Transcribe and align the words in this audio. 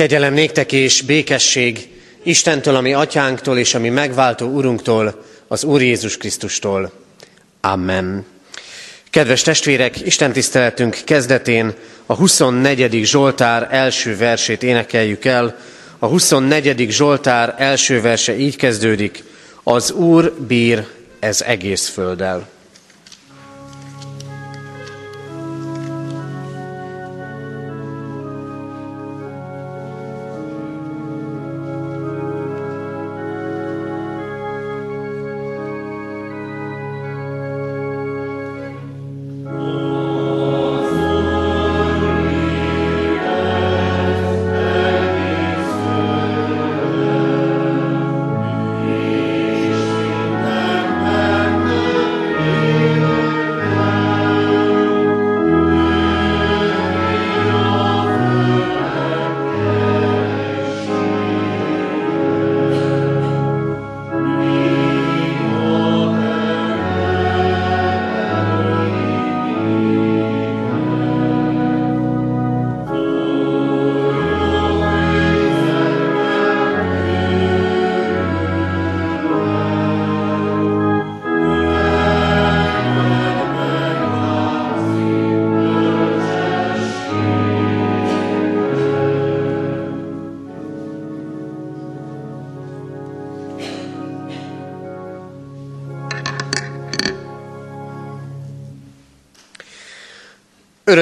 Kegyelem 0.00 0.34
néktek 0.34 0.72
és 0.72 1.02
békesség 1.02 1.88
Istentől, 2.22 2.74
ami 2.74 2.92
atyánktól 2.92 3.58
és 3.58 3.74
ami 3.74 3.88
megváltó 3.88 4.46
Urunktól, 4.46 5.24
az 5.48 5.64
Úr 5.64 5.82
Jézus 5.82 6.16
Krisztustól. 6.16 6.92
Amen. 7.60 8.26
Kedves 9.10 9.42
testvérek, 9.42 10.00
Isten 10.00 10.32
tiszteletünk 10.32 10.98
kezdetén 11.04 11.74
a 12.06 12.14
24. 12.14 13.04
Zsoltár 13.04 13.68
első 13.70 14.16
versét 14.16 14.62
énekeljük 14.62 15.24
el. 15.24 15.58
A 15.98 16.06
24. 16.06 16.90
Zsoltár 16.90 17.54
első 17.58 18.00
verse 18.00 18.38
így 18.38 18.56
kezdődik. 18.56 19.24
Az 19.62 19.90
Úr 19.90 20.32
bír 20.32 20.86
ez 21.18 21.40
egész 21.40 21.88
földdel. 21.88 22.48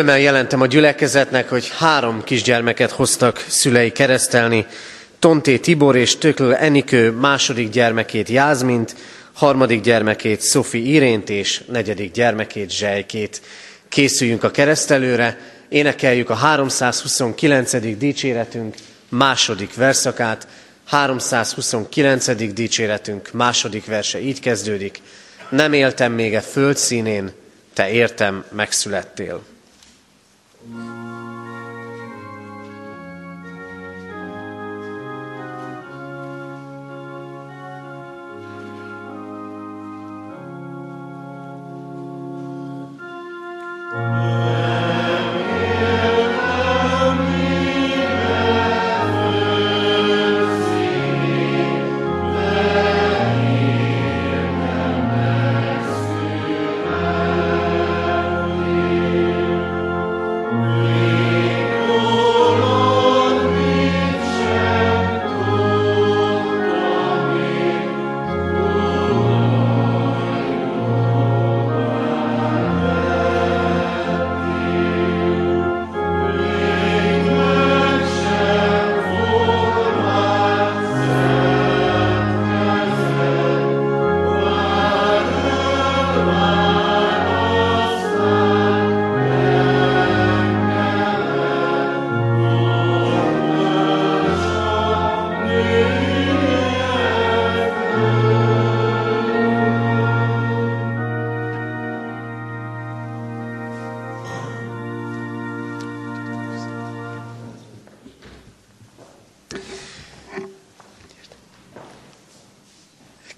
Örömmel 0.09 0.27
jelentem 0.27 0.61
a 0.61 0.67
gyülekezetnek, 0.67 1.49
hogy 1.49 1.73
három 1.79 2.25
kisgyermeket 2.25 2.91
hoztak 2.91 3.45
szülei 3.49 3.93
keresztelni. 3.93 4.67
Tonté 5.19 5.59
Tibor 5.59 5.97
és 5.97 6.17
Tökl 6.17 6.53
Enikő 6.53 7.11
második 7.11 7.71
gyermekét 7.71 8.29
Jázmint, 8.29 8.97
harmadik 9.33 9.81
gyermekét 9.81 10.41
Szofi 10.41 10.93
Irént 10.93 11.31
és 11.31 11.63
negyedik 11.67 12.13
gyermekét 12.13 12.71
Zsejkét. 12.71 13.41
Készüljünk 13.89 14.45
a 14.45 14.51
keresztelőre, 14.51 15.39
énekeljük 15.69 16.31
a 16.31 16.35
329. 16.35 17.97
dicséretünk 17.99 18.75
második 19.09 19.75
verszakát. 19.75 20.47
329. 20.87 22.53
dicséretünk 22.53 23.33
második 23.33 23.87
verse 23.87 24.21
így 24.21 24.41
kezdődik. 24.41 25.01
Nem 25.51 25.73
éltem 25.73 26.13
még 26.13 26.35
a 26.35 26.41
föld 26.41 26.77
színén, 26.77 27.31
te 27.75 27.91
értem 27.91 28.45
megszülettél. 28.53 29.57
Mm-hmm. 30.67 30.98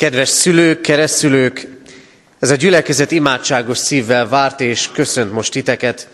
Kedves 0.01 0.29
szülők, 0.29 0.81
keresztülők, 0.81 1.67
ez 2.39 2.51
a 2.51 2.55
gyülekezet 2.55 3.11
imádságos 3.11 3.79
szívvel 3.79 4.29
várt 4.29 4.61
és 4.61 4.89
köszönt 4.93 5.33
most 5.33 5.53
titeket. 5.53 6.09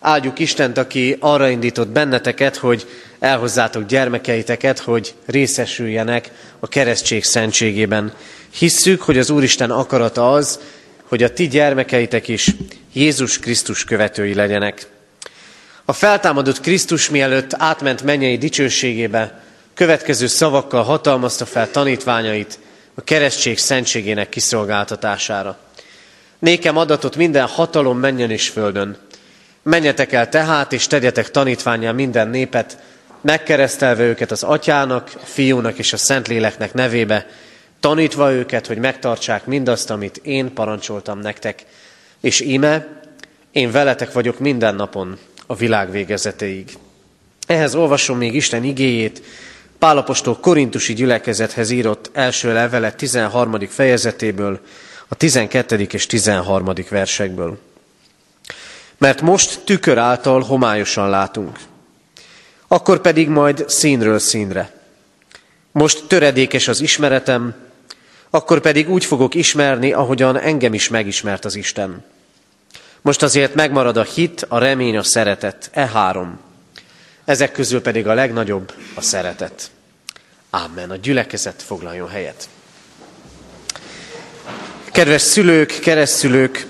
Áldjuk 0.00 0.38
Istent, 0.38 0.78
aki 0.78 1.16
arra 1.20 1.48
indított 1.48 1.88
benneteket, 1.88 2.56
hogy 2.56 2.86
elhozzátok 3.18 3.86
gyermekeiteket, 3.86 4.78
hogy 4.78 5.14
részesüljenek 5.26 6.30
a 6.60 6.68
keresztség 6.68 7.24
szentségében. 7.24 8.12
Hisszük, 8.50 9.02
hogy 9.02 9.18
az 9.18 9.30
Úristen 9.30 9.70
akarata 9.70 10.32
az, 10.32 10.58
hogy 11.04 11.22
a 11.22 11.32
ti 11.32 11.48
gyermekeitek 11.48 12.28
is 12.28 12.50
Jézus 12.92 13.38
Krisztus 13.38 13.84
követői 13.84 14.34
legyenek. 14.34 14.86
A 15.84 15.92
feltámadott 15.92 16.60
Krisztus 16.60 17.10
mielőtt 17.10 17.54
átment 17.54 18.02
mennyei 18.02 18.38
dicsőségébe, 18.38 19.42
következő 19.74 20.26
szavakkal 20.26 20.82
hatalmazta 20.82 21.44
fel 21.46 21.70
tanítványait, 21.70 22.58
a 22.94 23.00
keresztség 23.04 23.58
szentségének 23.58 24.28
kiszolgáltatására. 24.28 25.58
Nékem 26.38 26.76
adatot 26.76 27.16
minden 27.16 27.46
hatalom 27.46 27.98
menjen 27.98 28.30
és 28.30 28.48
földön. 28.48 28.96
Menjetek 29.62 30.12
el 30.12 30.28
tehát, 30.28 30.72
és 30.72 30.86
tegyetek 30.86 31.30
tanítványá 31.30 31.92
minden 31.92 32.28
népet, 32.28 32.78
megkeresztelve 33.20 34.02
őket 34.02 34.30
az 34.30 34.42
atyának, 34.42 35.10
a 35.14 35.26
fiúnak 35.26 35.78
és 35.78 35.92
a 35.92 35.96
szentléleknek 35.96 36.74
nevébe, 36.74 37.26
tanítva 37.80 38.32
őket, 38.32 38.66
hogy 38.66 38.78
megtartsák 38.78 39.46
mindazt, 39.46 39.90
amit 39.90 40.20
én 40.22 40.54
parancsoltam 40.54 41.18
nektek. 41.18 41.64
És 42.20 42.40
íme, 42.40 43.00
én 43.52 43.70
veletek 43.70 44.12
vagyok 44.12 44.38
minden 44.38 44.74
napon 44.74 45.18
a 45.46 45.54
világ 45.54 45.90
végezetéig. 45.90 46.78
Ehhez 47.46 47.74
olvasom 47.74 48.18
még 48.18 48.34
Isten 48.34 48.64
igéjét, 48.64 49.22
Pálapostól 49.82 50.38
korintusi 50.40 50.92
gyülekezethez 50.94 51.70
írott 51.70 52.10
első 52.12 52.52
levele 52.52 52.92
13. 52.92 53.58
fejezetéből, 53.68 54.60
a 55.08 55.14
12. 55.14 55.86
és 55.90 56.06
13. 56.06 56.72
versekből. 56.90 57.58
Mert 58.98 59.20
most 59.20 59.60
tükör 59.64 59.98
által 59.98 60.40
homályosan 60.40 61.10
látunk, 61.10 61.58
akkor 62.68 63.00
pedig 63.00 63.28
majd 63.28 63.64
színről 63.68 64.18
színre. 64.18 64.72
Most 65.72 66.04
töredékes 66.06 66.68
az 66.68 66.80
ismeretem, 66.80 67.54
akkor 68.30 68.60
pedig 68.60 68.90
úgy 68.90 69.04
fogok 69.04 69.34
ismerni, 69.34 69.92
ahogyan 69.92 70.38
engem 70.38 70.74
is 70.74 70.88
megismert 70.88 71.44
az 71.44 71.54
Isten. 71.54 72.04
Most 73.00 73.22
azért 73.22 73.54
megmarad 73.54 73.96
a 73.96 74.02
hit, 74.02 74.46
a 74.48 74.58
remény, 74.58 74.96
a 74.96 75.02
szeretet, 75.02 75.70
e 75.72 75.86
három. 75.86 76.50
Ezek 77.24 77.52
közül 77.52 77.82
pedig 77.82 78.06
a 78.06 78.14
legnagyobb 78.14 78.72
a 78.94 79.00
szeretet. 79.00 79.70
Amen. 80.50 80.90
A 80.90 80.96
gyülekezet 80.96 81.62
foglaljon 81.62 82.08
helyet. 82.08 82.48
Kedves 84.92 85.22
szülők, 85.22 85.78
keresztszülők, 85.82 86.66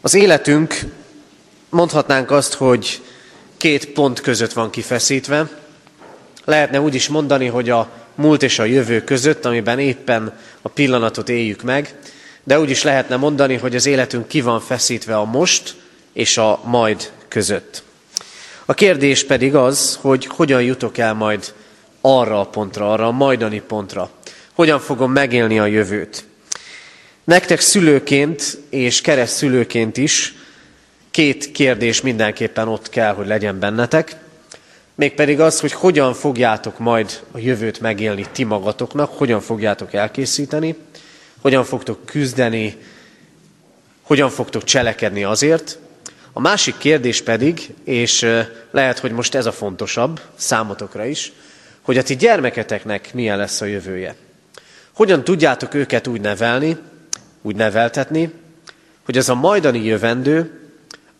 az 0.00 0.14
életünk 0.14 0.80
mondhatnánk 1.68 2.30
azt, 2.30 2.54
hogy 2.54 3.02
két 3.56 3.86
pont 3.86 4.20
között 4.20 4.52
van 4.52 4.70
kifeszítve. 4.70 5.48
Lehetne 6.44 6.80
úgy 6.80 6.94
is 6.94 7.08
mondani, 7.08 7.46
hogy 7.46 7.70
a 7.70 7.90
múlt 8.14 8.42
és 8.42 8.58
a 8.58 8.64
jövő 8.64 9.04
között, 9.04 9.44
amiben 9.44 9.78
éppen 9.78 10.38
a 10.62 10.68
pillanatot 10.68 11.28
éljük 11.28 11.62
meg, 11.62 11.98
de 12.42 12.60
úgy 12.60 12.70
is 12.70 12.82
lehetne 12.82 13.16
mondani, 13.16 13.56
hogy 13.56 13.74
az 13.74 13.86
életünk 13.86 14.28
ki 14.28 14.40
van 14.40 14.60
feszítve 14.60 15.16
a 15.16 15.24
most 15.24 15.76
és 16.14 16.38
a 16.38 16.60
majd 16.64 17.12
között. 17.28 17.82
A 18.64 18.74
kérdés 18.74 19.24
pedig 19.24 19.54
az, 19.54 19.98
hogy 20.00 20.26
hogyan 20.26 20.62
jutok 20.62 20.98
el 20.98 21.14
majd 21.14 21.54
arra 22.00 22.40
a 22.40 22.46
pontra, 22.46 22.92
arra 22.92 23.06
a 23.06 23.10
majdani 23.10 23.60
pontra. 23.60 24.10
Hogyan 24.52 24.80
fogom 24.80 25.12
megélni 25.12 25.58
a 25.58 25.66
jövőt. 25.66 26.24
Nektek 27.24 27.60
szülőként 27.60 28.58
és 28.70 29.00
kereszt 29.00 29.36
szülőként 29.36 29.96
is 29.96 30.34
két 31.10 31.52
kérdés 31.52 32.00
mindenképpen 32.00 32.68
ott 32.68 32.88
kell, 32.88 33.14
hogy 33.14 33.26
legyen 33.26 33.58
bennetek. 33.58 34.16
Mégpedig 34.94 35.40
az, 35.40 35.60
hogy 35.60 35.72
hogyan 35.72 36.14
fogjátok 36.14 36.78
majd 36.78 37.22
a 37.30 37.38
jövőt 37.38 37.80
megélni 37.80 38.26
ti 38.32 38.44
magatoknak, 38.44 39.10
hogyan 39.10 39.40
fogjátok 39.40 39.92
elkészíteni, 39.92 40.76
hogyan 41.40 41.64
fogtok 41.64 42.06
küzdeni, 42.06 42.76
hogyan 44.02 44.30
fogtok 44.30 44.64
cselekedni 44.64 45.24
azért. 45.24 45.78
A 46.36 46.40
másik 46.40 46.78
kérdés 46.78 47.22
pedig, 47.22 47.74
és 47.84 48.26
lehet, 48.70 48.98
hogy 48.98 49.12
most 49.12 49.34
ez 49.34 49.46
a 49.46 49.52
fontosabb 49.52 50.20
számotokra 50.36 51.04
is, 51.04 51.32
hogy 51.82 51.98
a 51.98 52.02
ti 52.02 52.16
gyermeketeknek 52.16 53.14
milyen 53.14 53.36
lesz 53.36 53.60
a 53.60 53.64
jövője. 53.64 54.14
Hogyan 54.92 55.24
tudjátok 55.24 55.74
őket 55.74 56.06
úgy 56.06 56.20
nevelni, 56.20 56.76
úgy 57.42 57.56
neveltetni, 57.56 58.32
hogy 59.04 59.16
ez 59.16 59.28
a 59.28 59.34
majdani 59.34 59.84
jövendő 59.84 60.60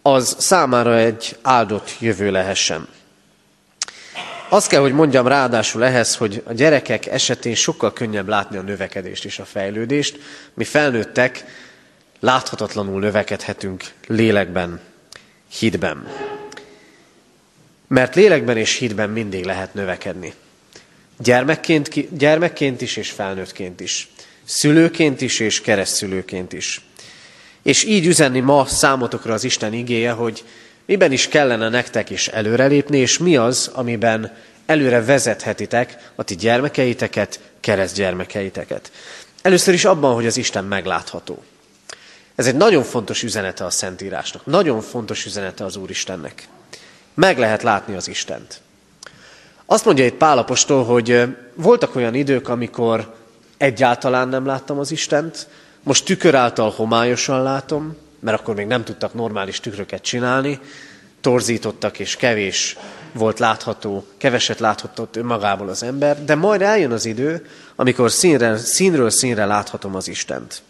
az 0.02 0.36
számára 0.38 0.96
egy 0.96 1.36
áldott 1.42 1.96
jövő 2.00 2.30
lehessen. 2.30 2.88
Azt 4.48 4.68
kell, 4.68 4.80
hogy 4.80 4.92
mondjam 4.92 5.26
ráadásul 5.26 5.84
ehhez, 5.84 6.16
hogy 6.16 6.42
a 6.46 6.52
gyerekek 6.52 7.06
esetén 7.06 7.54
sokkal 7.54 7.92
könnyebb 7.92 8.28
látni 8.28 8.56
a 8.56 8.62
növekedést 8.62 9.24
és 9.24 9.38
a 9.38 9.44
fejlődést. 9.44 10.18
Mi 10.54 10.64
felnőttek 10.64 11.44
láthatatlanul 12.20 13.00
növekedhetünk 13.00 13.84
lélekben, 14.06 14.80
hitben. 15.58 16.08
Mert 17.88 18.14
lélekben 18.14 18.56
és 18.56 18.76
hitben 18.76 19.10
mindig 19.10 19.44
lehet 19.44 19.74
növekedni. 19.74 20.32
Gyermekként, 21.18 22.16
gyermekként 22.16 22.80
is 22.80 22.96
és 22.96 23.10
felnőttként 23.10 23.80
is. 23.80 24.08
Szülőként 24.44 25.20
is 25.20 25.40
és 25.40 25.60
keresztszülőként 25.60 26.52
is. 26.52 26.80
És 27.62 27.84
így 27.84 28.06
üzenni 28.06 28.40
ma 28.40 28.66
számotokra 28.66 29.32
az 29.34 29.44
Isten 29.44 29.72
igéje, 29.72 30.10
hogy 30.10 30.44
miben 30.84 31.12
is 31.12 31.28
kellene 31.28 31.68
nektek 31.68 32.10
is 32.10 32.28
előrelépni, 32.28 32.98
és 32.98 33.18
mi 33.18 33.36
az, 33.36 33.70
amiben 33.74 34.36
előre 34.66 35.04
vezethetitek 35.04 36.12
a 36.14 36.22
ti 36.22 36.34
gyermekeiteket, 36.34 37.40
kereszt 37.60 37.94
gyermekeiteket. 37.94 38.92
Először 39.42 39.74
is 39.74 39.84
abban, 39.84 40.14
hogy 40.14 40.26
az 40.26 40.36
Isten 40.36 40.64
meglátható. 40.64 41.42
Ez 42.34 42.46
egy 42.46 42.56
nagyon 42.56 42.82
fontos 42.82 43.22
üzenete 43.22 43.64
a 43.64 43.70
Szentírásnak, 43.70 44.46
nagyon 44.46 44.80
fontos 44.80 45.24
üzenete 45.24 45.64
az 45.64 45.76
Úristennek. 45.76 46.48
Meg 47.14 47.38
lehet 47.38 47.62
látni 47.62 47.94
az 47.94 48.08
Istent. 48.08 48.60
Azt 49.66 49.84
mondja 49.84 50.04
itt 50.04 50.14
Pálapostól, 50.14 50.84
hogy 50.84 51.36
voltak 51.54 51.94
olyan 51.96 52.14
idők, 52.14 52.48
amikor 52.48 53.14
egyáltalán 53.56 54.28
nem 54.28 54.46
láttam 54.46 54.78
az 54.78 54.90
Istent, 54.90 55.48
most 55.82 56.04
tükör 56.04 56.34
által 56.34 56.70
homályosan 56.70 57.42
látom, 57.42 57.96
mert 58.20 58.40
akkor 58.40 58.54
még 58.54 58.66
nem 58.66 58.84
tudtak 58.84 59.14
normális 59.14 59.60
tükröket 59.60 60.02
csinálni, 60.02 60.60
torzítottak 61.20 61.98
és 61.98 62.16
kevés 62.16 62.76
volt 63.12 63.38
látható, 63.38 64.06
keveset 64.16 64.58
láthatott 64.58 65.16
önmagából 65.16 65.68
az 65.68 65.82
ember, 65.82 66.24
de 66.24 66.34
majd 66.34 66.62
eljön 66.62 66.92
az 66.92 67.04
idő, 67.04 67.46
amikor 67.76 68.10
színre, 68.10 68.56
színről 68.56 69.10
színre 69.10 69.44
láthatom 69.44 69.94
az 69.94 70.08
Istent. 70.08 70.62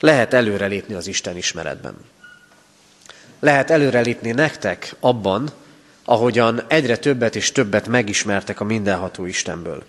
Lehet 0.00 0.34
előrelépni 0.34 0.94
az 0.94 1.06
Isten 1.06 1.36
ismeretben. 1.36 1.96
Lehet 3.40 3.70
előrelépni 3.70 4.30
nektek 4.30 4.94
abban, 5.00 5.50
ahogyan 6.04 6.62
egyre 6.68 6.96
többet 6.96 7.36
és 7.36 7.52
többet 7.52 7.88
megismertek 7.88 8.60
a 8.60 8.64
mindenható 8.64 9.24
Istenből. 9.24 9.84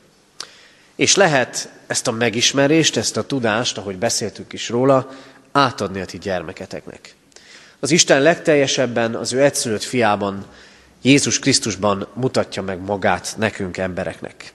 És 0.96 1.16
lehet 1.16 1.70
ezt 1.88 2.08
a 2.08 2.12
megismerést, 2.12 2.98
ezt 2.98 3.18
a 3.18 3.26
tudást, 3.26 3.78
ahogy 3.78 3.98
beszéltünk 3.98 4.54
is 4.54 4.70
róla, 4.70 5.12
átadni 5.52 6.02
a 6.02 6.06
ti 6.06 6.18
gyermeketeknek. 6.18 7.16
Az 7.80 7.92
Isten 7.92 8.22
legteljesebben 8.22 9.16
az 9.16 9.34
ő 9.34 9.44
egyszülött 9.44 9.84
fiában, 9.84 10.46
Jézus 11.02 11.40
Krisztusban 11.40 12.08
mutatja 12.14 12.62
meg 12.62 12.80
magát 12.80 13.36
nekünk 13.38 13.78
embereknek. 13.78 14.54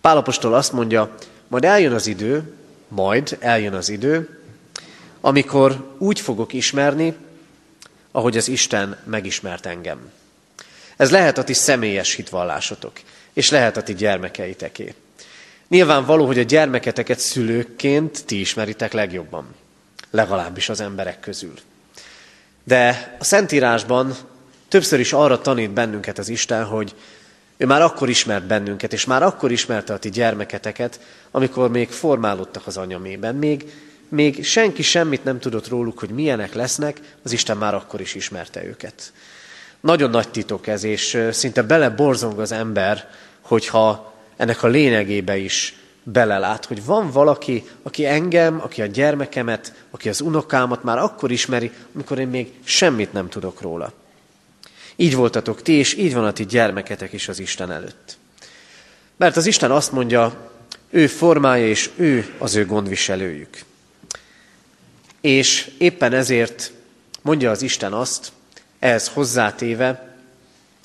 Pálapostól 0.00 0.54
azt 0.54 0.72
mondja, 0.72 1.14
majd 1.48 1.64
eljön 1.64 1.92
az 1.92 2.06
idő, 2.06 2.52
majd 2.88 3.36
eljön 3.40 3.74
az 3.74 3.88
idő, 3.88 4.39
amikor 5.20 5.94
úgy 5.98 6.20
fogok 6.20 6.52
ismerni, 6.52 7.14
ahogy 8.12 8.36
az 8.36 8.48
Isten 8.48 8.98
megismert 9.04 9.66
engem. 9.66 10.10
Ez 10.96 11.10
lehet 11.10 11.38
a 11.38 11.44
ti 11.44 11.52
személyes 11.52 12.14
hitvallásotok, 12.14 12.92
és 13.32 13.50
lehet 13.50 13.76
a 13.76 13.82
ti 13.82 13.94
gyermekeiteké. 13.94 14.94
Nyilvánvaló, 15.68 16.26
hogy 16.26 16.38
a 16.38 16.42
gyermeketeket 16.42 17.18
szülőként 17.18 18.24
ti 18.24 18.40
ismeritek 18.40 18.92
legjobban, 18.92 19.54
legalábbis 20.10 20.68
az 20.68 20.80
emberek 20.80 21.20
közül. 21.20 21.54
De 22.64 23.16
a 23.18 23.24
Szentírásban 23.24 24.16
többször 24.68 25.00
is 25.00 25.12
arra 25.12 25.40
tanít 25.40 25.70
bennünket 25.70 26.18
az 26.18 26.28
Isten, 26.28 26.64
hogy 26.64 26.94
ő 27.56 27.66
már 27.66 27.82
akkor 27.82 28.08
ismert 28.08 28.46
bennünket, 28.46 28.92
és 28.92 29.04
már 29.04 29.22
akkor 29.22 29.52
ismerte 29.52 29.92
a 29.92 29.98
ti 29.98 30.10
gyermeketeket, 30.10 31.00
amikor 31.30 31.70
még 31.70 31.88
formálódtak 31.88 32.66
az 32.66 32.76
anyamében. 32.76 33.34
Még, 33.34 33.72
még 34.10 34.44
senki 34.44 34.82
semmit 34.82 35.24
nem 35.24 35.38
tudott 35.38 35.68
róluk, 35.68 35.98
hogy 35.98 36.10
milyenek 36.10 36.54
lesznek, 36.54 37.00
az 37.22 37.32
Isten 37.32 37.56
már 37.56 37.74
akkor 37.74 38.00
is 38.00 38.14
ismerte 38.14 38.64
őket. 38.64 39.12
Nagyon 39.80 40.10
nagy 40.10 40.28
titok 40.28 40.66
ez, 40.66 40.84
és 40.84 41.18
szinte 41.30 41.62
beleborzong 41.62 42.38
az 42.38 42.52
ember, 42.52 43.10
hogyha 43.40 44.14
ennek 44.36 44.62
a 44.62 44.68
lényegébe 44.68 45.36
is 45.36 45.74
belelát, 46.02 46.64
hogy 46.64 46.84
van 46.84 47.10
valaki, 47.10 47.64
aki 47.82 48.06
engem, 48.06 48.60
aki 48.60 48.82
a 48.82 48.86
gyermekemet, 48.86 49.74
aki 49.90 50.08
az 50.08 50.20
unokámat 50.20 50.82
már 50.84 50.98
akkor 50.98 51.30
ismeri, 51.30 51.70
amikor 51.94 52.18
én 52.18 52.28
még 52.28 52.52
semmit 52.64 53.12
nem 53.12 53.28
tudok 53.28 53.60
róla. 53.60 53.92
Így 54.96 55.14
voltatok 55.14 55.62
ti, 55.62 55.72
és 55.72 55.94
így 55.94 56.14
van 56.14 56.24
a 56.24 56.32
ti 56.32 56.46
gyermeketek 56.46 57.12
is 57.12 57.28
az 57.28 57.38
Isten 57.38 57.70
előtt. 57.72 58.16
Mert 59.16 59.36
az 59.36 59.46
Isten 59.46 59.70
azt 59.70 59.92
mondja, 59.92 60.50
ő 60.90 61.06
formája, 61.06 61.66
és 61.66 61.90
ő 61.96 62.34
az 62.38 62.54
ő 62.54 62.66
gondviselőjük. 62.66 63.68
És 65.20 65.70
éppen 65.78 66.12
ezért 66.12 66.72
mondja 67.22 67.50
az 67.50 67.62
Isten 67.62 67.92
azt, 67.92 68.32
ehhez 68.78 69.08
hozzátéve, 69.08 70.14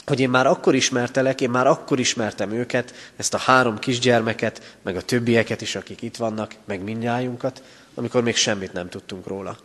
hogy 0.06 0.20
én 0.20 0.30
már 0.30 0.48
akkor 0.48 0.75
ismertelek, 0.75 1.42
én 1.42 1.50
már 1.50 1.68
akkor 1.68 2.00
ismertem 2.00 2.51
őket, 2.51 2.94
ezt 3.15 3.34
a 3.34 3.38
három 3.38 3.80
kisgyermeket, 3.80 4.77
meg 4.82 4.96
a 4.96 5.01
többieket 5.01 5.62
is, 5.62 5.75
akik 5.75 6.01
itt 6.01 6.15
vannak, 6.15 6.56
meg 6.65 6.84
mindjájunkat, 6.84 7.62
amikor 7.94 8.24
még 8.24 8.36
semmit 8.36 8.74
nem 8.74 8.89
tudtunk 8.89 9.27
róla. 9.27 9.58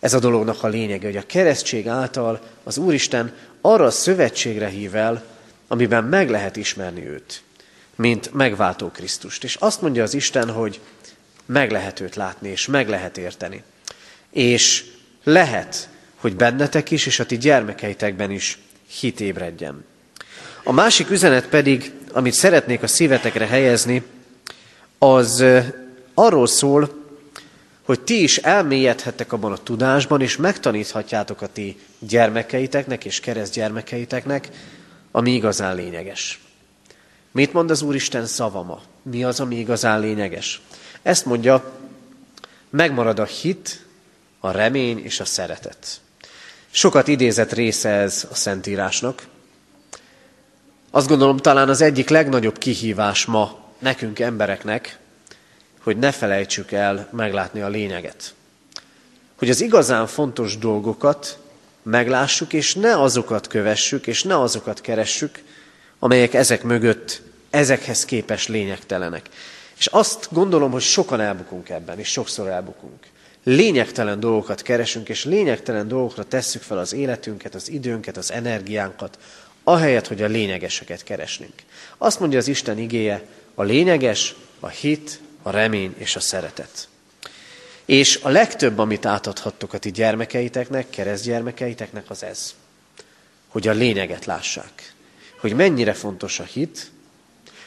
Ez 0.00 0.14
a 0.14 0.18
dolognak 0.18 0.62
a 0.62 0.68
lényege, 0.68 1.06
hogy 1.06 1.16
a 1.16 1.26
keresztség 1.26 1.88
által 1.88 2.40
az 2.64 2.78
Úristen 2.78 3.34
arra 3.60 3.84
a 3.84 3.90
szövetségre 3.90 4.68
hív 4.68 4.94
el, 4.94 5.24
amiben 5.68 6.04
meg 6.04 6.30
lehet 6.30 6.56
ismerni 6.56 7.06
őt, 7.06 7.42
mint 7.94 8.32
megváltó 8.32 8.90
Krisztust. 8.90 9.44
És 9.44 9.54
azt 9.54 9.80
mondja 9.80 10.02
az 10.02 10.14
Isten, 10.14 10.50
hogy 10.50 10.80
meg 11.46 11.70
lehet 11.70 12.00
őt 12.00 12.14
látni, 12.14 12.48
és 12.48 12.66
meg 12.66 12.88
lehet 12.88 13.18
érteni. 13.18 13.62
És 14.30 14.84
lehet, 15.24 15.88
hogy 16.16 16.36
bennetek 16.36 16.90
is, 16.90 17.06
és 17.06 17.20
a 17.20 17.26
ti 17.26 17.38
gyermekeitekben 17.38 18.30
is 18.30 18.58
hit 19.00 19.20
ébredjen. 19.20 19.84
A 20.62 20.72
másik 20.72 21.10
üzenet 21.10 21.48
pedig, 21.48 21.92
amit 22.12 22.32
szeretnék 22.32 22.82
a 22.82 22.86
szívetekre 22.86 23.46
helyezni, 23.46 24.02
az 24.98 25.44
arról 26.14 26.46
szól, 26.46 27.06
hogy 27.82 28.00
ti 28.00 28.22
is 28.22 28.36
elmélyedhettek 28.36 29.32
abban 29.32 29.52
a 29.52 29.62
tudásban, 29.62 30.20
és 30.20 30.36
megtaníthatjátok 30.36 31.42
a 31.42 31.46
ti 31.46 31.78
gyermekeiteknek 31.98 33.04
és 33.04 33.20
keresztgyermekeiteknek, 33.20 34.48
ami 35.10 35.34
igazán 35.34 35.74
lényeges. 35.74 36.40
Mit 37.32 37.52
mond 37.52 37.70
az 37.70 37.82
Úristen 37.82 38.26
szavama? 38.26 38.80
Mi 39.02 39.24
az, 39.24 39.40
ami 39.40 39.58
igazán 39.58 40.00
lényeges? 40.00 40.60
Ezt 41.02 41.24
mondja, 41.24 41.72
megmarad 42.70 43.18
a 43.18 43.24
hit, 43.24 43.86
a 44.40 44.50
remény 44.50 45.04
és 45.04 45.20
a 45.20 45.24
szeretet. 45.24 46.00
Sokat 46.70 47.08
idézett 47.08 47.52
része 47.52 47.88
ez 47.88 48.26
a 48.30 48.34
Szentírásnak. 48.34 49.26
Azt 50.90 51.08
gondolom, 51.08 51.36
talán 51.36 51.68
az 51.68 51.80
egyik 51.80 52.08
legnagyobb 52.08 52.58
kihívás 52.58 53.24
ma 53.24 53.58
nekünk 53.78 54.18
embereknek, 54.18 54.98
hogy 55.80 55.96
ne 55.96 56.12
felejtsük 56.12 56.72
el 56.72 57.08
meglátni 57.12 57.60
a 57.60 57.68
lényeget. 57.68 58.34
Hogy 59.38 59.50
az 59.50 59.60
igazán 59.60 60.06
fontos 60.06 60.58
dolgokat 60.58 61.38
meglássuk, 61.82 62.52
és 62.52 62.74
ne 62.74 63.00
azokat 63.00 63.46
kövessük, 63.46 64.06
és 64.06 64.22
ne 64.22 64.40
azokat 64.40 64.80
keressük, 64.80 65.42
amelyek 65.98 66.34
ezek 66.34 66.62
mögött, 66.62 67.22
ezekhez 67.50 68.04
képes 68.04 68.48
lényegtelenek. 68.48 69.28
És 69.78 69.86
azt 69.86 70.28
gondolom, 70.30 70.70
hogy 70.70 70.82
sokan 70.82 71.20
elbukunk 71.20 71.68
ebben, 71.68 71.98
és 71.98 72.08
sokszor 72.08 72.48
elbukunk. 72.48 73.06
Lényegtelen 73.48 74.20
dolgokat 74.20 74.62
keresünk, 74.62 75.08
és 75.08 75.24
lényegtelen 75.24 75.88
dolgokra 75.88 76.24
tesszük 76.24 76.62
fel 76.62 76.78
az 76.78 76.92
életünket, 76.92 77.54
az 77.54 77.70
időnket, 77.70 78.16
az 78.16 78.32
energiánkat, 78.32 79.18
ahelyett, 79.64 80.06
hogy 80.06 80.22
a 80.22 80.26
lényegeseket 80.26 81.04
keresnénk. 81.04 81.52
Azt 81.98 82.20
mondja 82.20 82.38
az 82.38 82.48
Isten 82.48 82.78
igéje, 82.78 83.22
a 83.54 83.62
lényeges, 83.62 84.34
a 84.60 84.68
hit, 84.68 85.20
a 85.42 85.50
remény 85.50 85.94
és 85.98 86.16
a 86.16 86.20
szeretet. 86.20 86.88
És 87.84 88.18
a 88.22 88.28
legtöbb, 88.28 88.78
amit 88.78 89.06
átadhattok 89.06 89.72
a 89.72 89.78
ti 89.78 89.90
gyermekeiteknek, 89.90 90.90
keresztgyermekeiteknek, 90.90 92.10
az 92.10 92.22
ez. 92.22 92.54
Hogy 93.48 93.68
a 93.68 93.72
lényeget 93.72 94.24
lássák. 94.24 94.94
Hogy 95.40 95.52
mennyire 95.52 95.92
fontos 95.92 96.40
a 96.40 96.44
hit, 96.44 96.90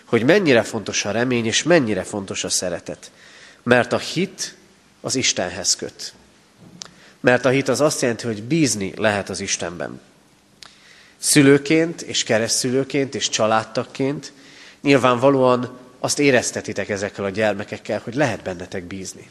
hogy 0.05 0.23
mennyire 0.23 0.63
fontos 0.63 1.05
a 1.05 1.11
remény, 1.11 1.45
és 1.45 1.63
mennyire 1.63 2.03
fontos 2.03 2.43
a 2.43 2.49
szeretet. 2.49 3.11
Mert 3.63 3.93
a 3.93 3.97
hit 3.97 4.59
az 5.01 5.15
Istenhez 5.15 5.75
köt. 5.75 6.13
Mert 7.19 7.45
a 7.45 7.49
hit 7.49 7.67
az 7.67 7.81
azt 7.81 8.01
jelenti, 8.01 8.25
hogy 8.25 8.43
bízni 8.43 8.93
lehet 8.95 9.29
az 9.29 9.39
Istenben. 9.39 10.01
Szülőként, 11.17 12.01
és 12.01 12.23
keresztszülőként, 12.23 13.15
és 13.15 13.29
családtakként 13.29 14.33
nyilvánvalóan 14.81 15.77
azt 15.99 16.19
éreztetitek 16.19 16.89
ezekkel 16.89 17.25
a 17.25 17.29
gyermekekkel, 17.29 18.01
hogy 18.03 18.15
lehet 18.15 18.43
bennetek 18.43 18.83
bízni. 18.83 19.29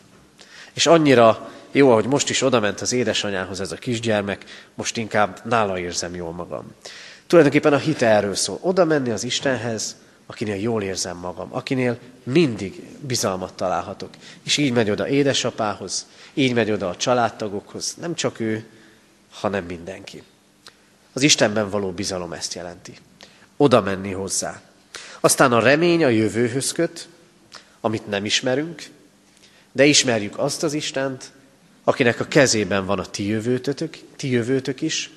És 0.72 0.86
annyira 0.86 1.50
jó, 1.72 1.90
ahogy 1.90 2.06
most 2.06 2.30
is 2.30 2.42
odament 2.42 2.80
az 2.80 2.92
édesanyához 2.92 3.60
ez 3.60 3.72
a 3.72 3.76
kisgyermek, 3.76 4.44
most 4.74 4.96
inkább 4.96 5.40
nála 5.44 5.78
érzem 5.78 6.14
jól 6.14 6.32
magam. 6.32 6.74
Tulajdonképpen 7.26 7.72
a 7.72 7.78
hit 7.78 8.02
erről 8.02 8.34
szól. 8.34 8.58
Oda 8.60 8.84
menni 8.84 9.10
az 9.10 9.24
Istenhez, 9.24 9.96
akinél 10.30 10.56
jól 10.56 10.82
érzem 10.82 11.16
magam, 11.16 11.48
akinél 11.52 11.98
mindig 12.22 12.82
bizalmat 13.00 13.54
találhatok. 13.54 14.10
És 14.42 14.56
így 14.56 14.72
megy 14.72 14.90
oda 14.90 15.08
édesapához, 15.08 16.06
így 16.34 16.54
megy 16.54 16.70
oda 16.70 16.88
a 16.88 16.96
családtagokhoz, 16.96 17.94
nem 18.00 18.14
csak 18.14 18.40
ő, 18.40 18.64
hanem 19.30 19.64
mindenki. 19.64 20.22
Az 21.12 21.22
Istenben 21.22 21.70
való 21.70 21.90
bizalom 21.90 22.32
ezt 22.32 22.54
jelenti. 22.54 22.96
Oda 23.56 23.80
menni 23.80 24.12
hozzá. 24.12 24.60
Aztán 25.20 25.52
a 25.52 25.60
remény 25.60 26.04
a 26.04 26.08
jövőhöz 26.08 26.72
köt, 26.72 27.08
amit 27.80 28.08
nem 28.08 28.24
ismerünk, 28.24 28.82
de 29.72 29.84
ismerjük 29.84 30.38
azt 30.38 30.62
az 30.62 30.72
Istent, 30.72 31.32
akinek 31.84 32.20
a 32.20 32.28
kezében 32.28 32.86
van 32.86 32.98
a 32.98 33.06
ti 33.06 33.26
jövőtötök, 33.26 33.98
ti 34.16 34.30
jövőtök 34.30 34.80
is, 34.80 35.10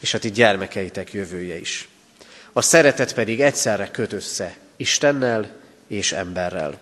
és 0.00 0.14
a 0.14 0.18
ti 0.18 0.30
gyermekeitek 0.30 1.12
jövője 1.12 1.58
is. 1.58 1.88
A 2.52 2.62
szeretet 2.62 3.14
pedig 3.14 3.40
egyszerre 3.40 3.90
köt 3.90 4.12
össze 4.12 4.56
Istennel 4.76 5.50
és 5.86 6.12
emberrel. 6.12 6.80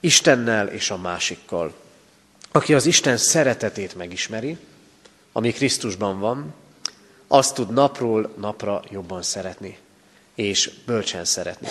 Istennel 0.00 0.68
és 0.68 0.90
a 0.90 0.96
másikkal. 0.96 1.74
Aki 2.52 2.74
az 2.74 2.86
Isten 2.86 3.16
szeretetét 3.16 3.94
megismeri, 3.94 4.56
ami 5.32 5.52
Krisztusban 5.52 6.18
van, 6.18 6.54
azt 7.26 7.54
tud 7.54 7.72
napról 7.72 8.34
napra 8.38 8.82
jobban 8.90 9.22
szeretni, 9.22 9.78
és 10.34 10.70
bölcsen 10.86 11.24
szeretni. 11.24 11.68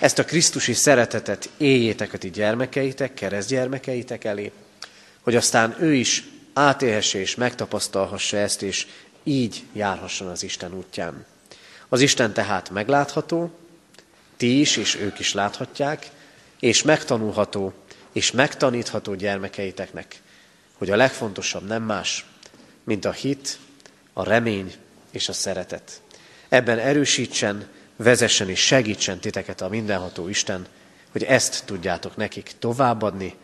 Ezt 0.00 0.18
a 0.18 0.24
Krisztusi 0.24 0.72
szeretetet 0.72 1.50
éljétek 1.56 2.12
a 2.12 2.18
ti 2.18 2.30
gyermekeitek, 2.30 3.14
keresztgyermekeitek 3.14 4.24
elé, 4.24 4.52
hogy 5.20 5.36
aztán 5.36 5.76
ő 5.80 5.94
is 5.94 6.24
átélhesse 6.52 7.18
és 7.18 7.34
megtapasztalhassa 7.34 8.36
ezt, 8.36 8.62
és 8.62 8.86
így 9.22 9.62
járhasson 9.72 10.28
az 10.28 10.42
Isten 10.42 10.74
útján. 10.74 11.26
Az 11.92 12.00
Isten 12.00 12.32
tehát 12.32 12.70
meglátható, 12.70 13.50
ti 14.36 14.60
is 14.60 14.76
és 14.76 14.96
ők 14.96 15.18
is 15.18 15.32
láthatják, 15.32 16.10
és 16.60 16.82
megtanulható 16.82 17.72
és 18.12 18.30
megtanítható 18.30 19.14
gyermekeiteknek, 19.14 20.22
hogy 20.78 20.90
a 20.90 20.96
legfontosabb 20.96 21.66
nem 21.66 21.82
más, 21.82 22.26
mint 22.84 23.04
a 23.04 23.12
hit, 23.12 23.58
a 24.12 24.24
remény 24.24 24.74
és 25.10 25.28
a 25.28 25.32
szeretet. 25.32 26.00
Ebben 26.48 26.78
erősítsen, 26.78 27.68
vezessen 27.96 28.48
és 28.48 28.60
segítsen 28.60 29.18
titeket 29.18 29.60
a 29.60 29.68
mindenható 29.68 30.28
Isten, 30.28 30.66
hogy 31.10 31.22
ezt 31.22 31.62
tudjátok 31.64 32.16
nekik 32.16 32.52
továbbadni, 32.58 33.34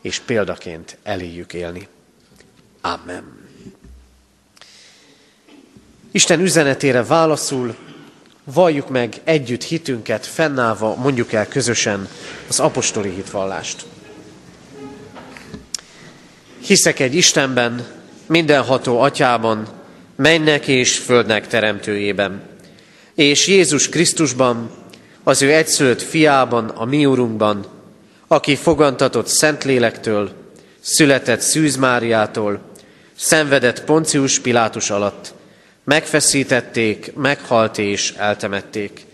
és 0.00 0.18
példaként 0.18 0.98
eléjük 1.02 1.52
élni. 1.52 1.88
Amen. 2.80 3.48
Isten 6.10 6.40
üzenetére 6.40 7.04
válaszul 7.04 7.76
valljuk 8.44 8.88
meg 8.88 9.20
együtt 9.24 9.62
hitünket, 9.62 10.26
fennállva 10.26 10.94
mondjuk 10.94 11.32
el 11.32 11.48
közösen 11.48 12.08
az 12.48 12.60
apostoli 12.60 13.10
hitvallást. 13.10 13.84
Hiszek 16.60 17.00
egy 17.00 17.14
Istenben, 17.14 17.86
mindenható 18.26 19.00
atyában, 19.00 19.68
mennek 20.16 20.66
és 20.66 20.98
földnek 20.98 21.46
teremtőjében, 21.46 22.42
és 23.14 23.46
Jézus 23.46 23.88
Krisztusban, 23.88 24.70
az 25.22 25.42
ő 25.42 25.52
egyszülött 25.52 26.02
fiában, 26.02 26.68
a 26.68 26.84
mi 26.84 27.06
úrunkban, 27.06 27.66
aki 28.26 28.56
fogantatott 28.56 29.26
Szentlélektől, 29.26 30.30
született 30.80 31.40
Szűz 31.40 31.76
Máriától, 31.76 32.60
szenvedett 33.16 33.84
Poncius 33.84 34.38
Pilátus 34.38 34.90
alatt, 34.90 35.34
megfeszítették, 35.84 37.12
meghalt 37.14 37.78
és 37.78 38.14
eltemették. 38.16 39.06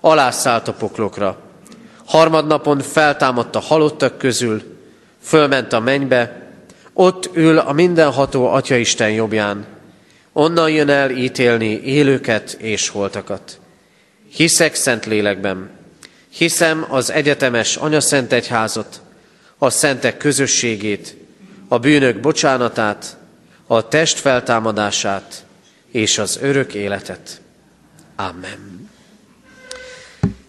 Alászállt 0.00 0.68
a 0.68 0.72
poklokra. 0.72 1.38
Harmadnapon 2.06 2.80
feltámadt 2.80 3.56
a 3.56 3.60
halottak 3.60 4.18
közül, 4.18 4.62
fölment 5.22 5.72
a 5.72 5.80
mennybe, 5.80 6.50
ott 6.92 7.30
ül 7.36 7.58
a 7.58 7.72
mindenható 7.72 8.46
Atyaisten 8.46 9.10
jobbján, 9.10 9.66
Onnan 10.32 10.70
jön 10.70 10.88
el 10.88 11.10
ítélni 11.10 11.80
élőket 11.84 12.52
és 12.52 12.88
holtakat. 12.88 13.60
Hiszek 14.28 14.74
szent 14.74 15.06
lélekben. 15.06 15.70
Hiszem 16.28 16.86
az 16.88 17.10
egyetemes 17.10 17.76
anyaszent 17.76 18.32
egyházat, 18.32 19.00
a 19.58 19.70
szentek 19.70 20.16
közösségét, 20.16 21.16
a 21.68 21.78
bűnök 21.78 22.20
bocsánatát, 22.20 23.16
a 23.66 23.88
test 23.88 24.18
feltámadását 24.18 25.44
és 25.92 26.18
az 26.18 26.38
örök 26.42 26.74
életet. 26.74 27.40
Amen. 28.16 28.90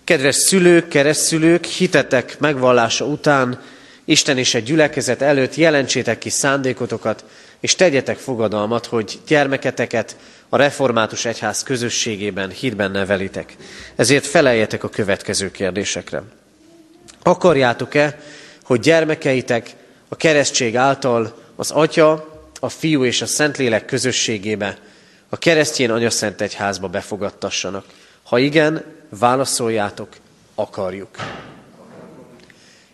Kedves 0.03 0.35
szülők, 0.35 0.87
keresztszülők, 0.87 1.65
hitetek 1.65 2.39
megvallása 2.39 3.05
után 3.05 3.61
Isten 4.05 4.37
és 4.37 4.53
egy 4.53 4.63
gyülekezet 4.63 5.21
előtt 5.21 5.55
jelentsétek 5.55 6.17
ki 6.17 6.29
szándékotokat, 6.29 7.23
és 7.59 7.75
tegyetek 7.75 8.17
fogadalmat, 8.17 8.85
hogy 8.85 9.19
gyermeketeket 9.27 10.17
a 10.49 10.57
református 10.57 11.25
egyház 11.25 11.63
közösségében, 11.63 12.49
hitben 12.49 12.91
nevelitek. 12.91 13.55
Ezért 13.95 14.25
feleljetek 14.25 14.83
a 14.83 14.89
következő 14.89 15.51
kérdésekre. 15.51 16.23
Akarjátok-e, 17.23 18.19
hogy 18.63 18.79
gyermekeitek 18.79 19.69
a 20.07 20.15
keresztség 20.15 20.75
által 20.75 21.37
az 21.55 21.71
Atya, 21.71 22.31
a 22.59 22.69
Fiú 22.69 23.05
és 23.05 23.21
a 23.21 23.25
Szentlélek 23.25 23.85
közösségébe, 23.85 24.77
a 25.33 25.37
keresztjén 25.37 25.91
anyaszent 25.91 26.41
egyházba 26.41 26.87
befogadtassanak? 26.87 27.85
Ha 28.23 28.37
igen, 28.37 28.83
válaszoljátok, 29.09 30.07
akarjuk. 30.55 31.09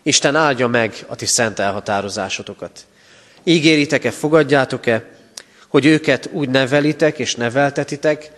Isten 0.02 0.36
áldja 0.36 0.66
meg 0.66 1.04
a 1.06 1.14
ti 1.14 1.26
szent 1.26 1.58
elhatározásotokat. 1.58 2.86
Ígéritek-e, 3.42 4.10
fogadjátok-e, 4.10 5.04
hogy 5.68 5.86
őket 5.86 6.28
úgy 6.32 6.48
nevelitek 6.48 7.18
és 7.18 7.34
neveltetitek, 7.34 8.30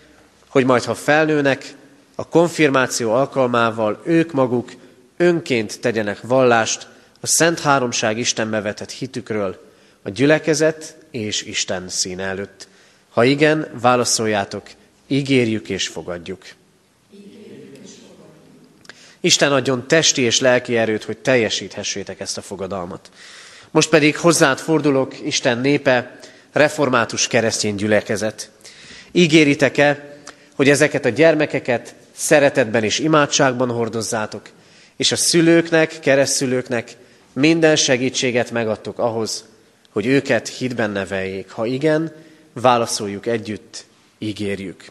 hogy 0.48 0.64
majd 0.64 0.84
ha 0.84 0.94
felnőnek, 0.94 1.74
a 2.14 2.28
konfirmáció 2.28 3.12
alkalmával 3.12 4.02
ők 4.04 4.32
maguk 4.32 4.72
önként 5.16 5.80
tegyenek 5.80 6.20
vallást 6.20 6.86
a 7.20 7.26
Szent 7.26 7.60
Háromság 7.60 8.18
Istenbe 8.18 8.60
vetett 8.60 8.90
hitükről, 8.90 9.70
a 10.02 10.10
gyülekezet 10.10 10.96
és 11.10 11.42
Isten 11.42 11.88
szín 11.88 12.20
előtt. 12.20 12.70
Ha 13.12 13.24
igen, 13.24 13.68
válaszoljátok, 13.80 14.62
ígérjük 15.06 15.68
és 15.68 15.88
fogadjuk. 15.88 16.42
Isten 19.20 19.52
adjon 19.52 19.86
testi 19.86 20.22
és 20.22 20.40
lelki 20.40 20.76
erőt, 20.76 21.04
hogy 21.04 21.18
teljesíthessétek 21.18 22.20
ezt 22.20 22.38
a 22.38 22.42
fogadalmat. 22.42 23.10
Most 23.70 23.88
pedig 23.88 24.16
hozzád 24.16 24.58
fordulok, 24.58 25.20
Isten 25.24 25.58
népe, 25.58 26.18
református 26.52 27.26
keresztény 27.26 27.74
gyülekezet. 27.74 28.50
Ígéritek-e, 29.10 30.18
hogy 30.54 30.68
ezeket 30.68 31.04
a 31.04 31.08
gyermekeket 31.08 31.94
szeretetben 32.12 32.84
és 32.84 32.98
imádságban 32.98 33.70
hordozzátok, 33.70 34.48
és 34.96 35.12
a 35.12 35.16
szülőknek, 35.16 35.98
keresztülőknek 36.00 36.96
minden 37.32 37.76
segítséget 37.76 38.50
megadtok 38.50 38.98
ahhoz, 38.98 39.44
hogy 39.90 40.06
őket 40.06 40.48
hitben 40.48 40.90
neveljék. 40.90 41.50
Ha 41.50 41.66
igen, 41.66 42.12
válaszoljuk 42.52 43.26
együtt, 43.26 43.84
ígérjük. 44.18 44.84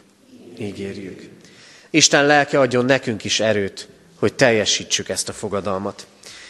Ígérjük. 0.57 1.29
Isten 1.89 2.25
lelke 2.25 2.59
adjon 2.59 2.85
nekünk 2.85 3.23
is 3.23 3.39
erőt, 3.39 3.87
hogy 4.19 4.33
teljesítsük 4.33 5.09
ezt 5.09 5.29
a 5.29 5.33
fogadalmat. 5.33 6.07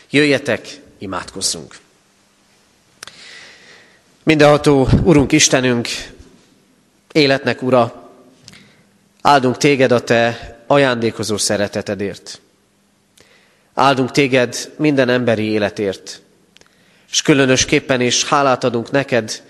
Jöjjetek, 0.10 0.80
imádkozzunk! 0.98 1.80
Mindenható 4.24 4.88
Urunk 5.04 5.32
Istenünk, 5.32 5.88
életnek 7.12 7.62
Ura, 7.62 8.10
áldunk 9.22 9.58
Téged 9.58 9.92
a 9.92 10.04
Te 10.04 10.58
ajándékozó 10.68 11.38
szeretetedért. 11.38 12.42
Áldunk 13.74 14.12
Téged 14.12 14.72
minden 14.78 15.10
emberi 15.10 15.44
életért, 15.44 16.22
és 17.12 17.22
különösképpen 17.22 18.02
is 18.02 18.26
hálát 18.26 18.64
adunk 18.64 18.92
neked 18.92 19.44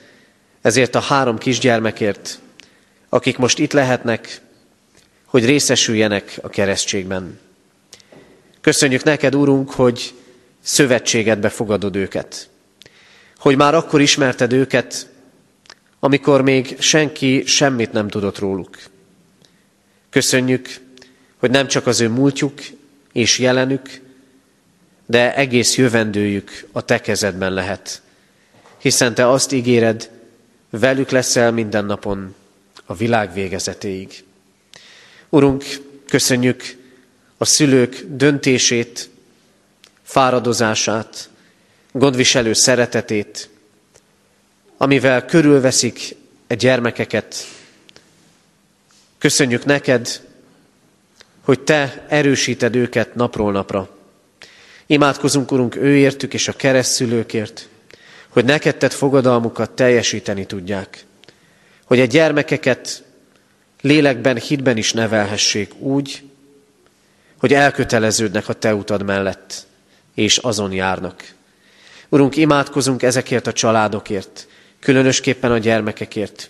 ezért 0.62 0.96
a 0.96 1.00
három 1.00 1.38
kisgyermekért, 1.38 2.39
akik 3.10 3.38
most 3.38 3.60
itt 3.60 3.72
lehetnek, 3.72 4.41
hogy 5.25 5.46
részesüljenek 5.46 6.39
a 6.41 6.50
keresztségben. 6.50 7.39
Köszönjük 8.62 9.03
neked, 9.03 9.36
Úrunk, 9.36 9.72
hogy 9.72 10.13
szövetségedbe 10.62 11.50
fogadod 11.50 11.96
őket. 11.96 12.50
Hogy 13.38 13.56
már 13.56 13.75
akkor 13.75 14.01
ismerted 14.01 14.53
őket, 14.53 15.10
amikor 16.00 16.41
még 16.41 16.75
senki 16.80 17.44
semmit 17.46 17.91
nem 17.91 18.08
tudott 18.08 18.39
róluk. 18.39 18.77
Köszönjük, 20.10 20.70
hogy 21.38 21.50
nem 21.50 21.68
csak 21.68 21.88
az 21.88 22.01
ő 22.01 22.10
múltjuk 22.10 22.62
és 23.13 23.39
jelenük, 23.39 24.01
de 25.06 25.36
egész 25.36 25.77
jövendőjük 25.77 26.68
a 26.72 26.82
te 26.82 27.01
kezedben 27.01 27.53
lehet. 27.53 28.01
Hiszen 28.77 29.13
te 29.13 29.30
azt 29.30 29.51
ígéred, 29.51 30.10
velük 30.71 31.09
leszel 31.09 31.51
minden 31.51 31.85
napon 31.85 32.35
a 32.85 32.95
világ 32.95 33.33
végezetéig. 33.33 34.23
Urunk, 35.29 35.63
köszönjük 36.07 36.63
a 37.37 37.45
szülők 37.45 38.05
döntését, 38.07 39.09
fáradozását, 40.03 41.29
gondviselő 41.91 42.53
szeretetét, 42.53 43.49
amivel 44.77 45.25
körülveszik 45.25 46.15
a 46.47 46.53
gyermekeket. 46.53 47.35
Köszönjük 49.17 49.65
neked, 49.65 50.21
hogy 51.41 51.59
te 51.59 52.05
erősíted 52.07 52.75
őket 52.75 53.15
napról 53.15 53.51
napra. 53.51 53.89
Imádkozunk, 54.85 55.51
Urunk, 55.51 55.75
őértük 55.75 56.33
és 56.33 56.47
a 56.47 56.53
keresztülőkért, 56.53 57.69
hogy 58.31 58.45
neked 58.45 58.77
tett 58.77 58.93
fogadalmukat 58.93 59.71
teljesíteni 59.71 60.45
tudják. 60.45 61.05
Hogy 61.85 62.00
a 62.00 62.05
gyermekeket 62.05 63.03
lélekben, 63.81 64.38
hitben 64.38 64.77
is 64.77 64.93
nevelhessék 64.93 65.75
úgy, 65.79 66.23
hogy 67.38 67.53
elköteleződnek 67.53 68.50
a 68.50 68.53
te 68.53 68.75
utad 68.75 69.03
mellett, 69.03 69.65
és 70.15 70.38
azon 70.38 70.71
járnak. 70.71 71.33
Urunk, 72.09 72.35
imádkozunk 72.35 73.03
ezekért 73.03 73.47
a 73.47 73.53
családokért, 73.53 74.47
különösképpen 74.79 75.51
a 75.51 75.58
gyermekekért, 75.58 76.49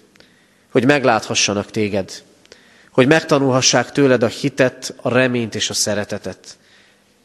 hogy 0.72 0.86
megláthassanak 0.86 1.72
téged, 1.72 2.24
hogy 2.92 3.08
megtanulhassák 3.08 3.92
tőled 3.92 4.24
a 4.24 4.28
hitet, 4.28 4.94
a 5.02 5.10
reményt 5.10 5.56
és 5.56 5.70
a 5.70 5.74
szeretetet, 5.74 6.58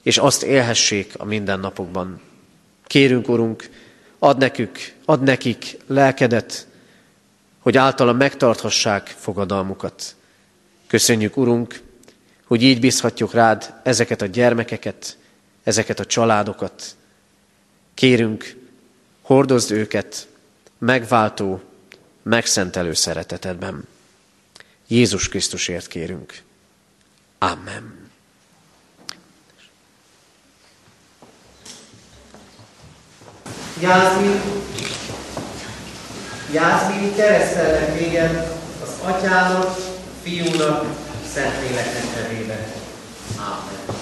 és 0.03 0.19
azt 0.19 0.43
élhessék 0.43 1.13
a 1.17 1.25
mindennapokban. 1.25 2.21
Kérünk, 2.87 3.29
Urunk, 3.29 3.69
ad 4.19 4.39
nekük, 4.39 4.79
ad 5.05 5.23
nekik 5.23 5.77
lelkedet, 5.87 6.67
hogy 7.59 7.77
általa 7.77 8.13
megtarthassák 8.13 9.15
fogadalmukat. 9.19 10.15
Köszönjük, 10.87 11.37
Urunk, 11.37 11.81
hogy 12.45 12.63
így 12.63 12.81
bízhatjuk 12.81 13.33
rád 13.33 13.75
ezeket 13.83 14.23
a 14.23 14.27
gyermekeket, 14.27 15.19
ezeket 15.63 16.01
a 16.01 16.05
családokat. 16.05 16.97
Kérünk, 17.95 18.57
hordozd 19.23 19.71
őket 19.71 20.29
megváltó, 20.79 21.61
megszentelő 22.23 22.93
szeretetedben. 22.93 23.89
Jézus 24.87 25.29
Krisztusért 25.29 25.87
kérünk. 25.87 26.43
Amen. 27.39 27.96
Jászmin, 33.81 34.41
Jászmin 36.53 37.15
keresztellek 37.17 37.99
téged 37.99 38.53
az 38.83 39.09
Atyának, 39.09 39.77
Fiúnak, 40.23 40.85
Szentléleknek 41.35 42.05
nevében. 42.15 42.65
Amen. 43.37 43.97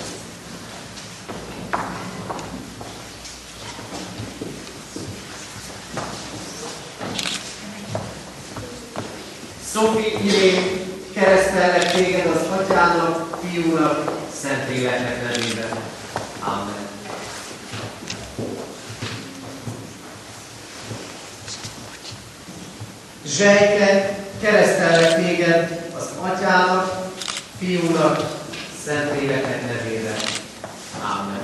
Szofi 9.72 10.26
Irén 10.26 10.80
keresztellek 11.14 11.92
téged 11.92 12.26
az 12.26 12.60
Atyának, 12.60 13.38
Fiúnak, 13.42 14.10
Szentléleknek 14.40 15.22
nevében. 15.22 15.78
Amen. 16.40 16.93
Zsejke, 23.26 24.16
keresztellek 24.40 25.24
téged 25.24 25.90
az 25.96 26.10
Atyának, 26.20 27.10
Fiúnak, 27.58 28.42
Szentléleknek 28.84 29.66
nevében. 29.66 30.16
Amen. 31.18 31.42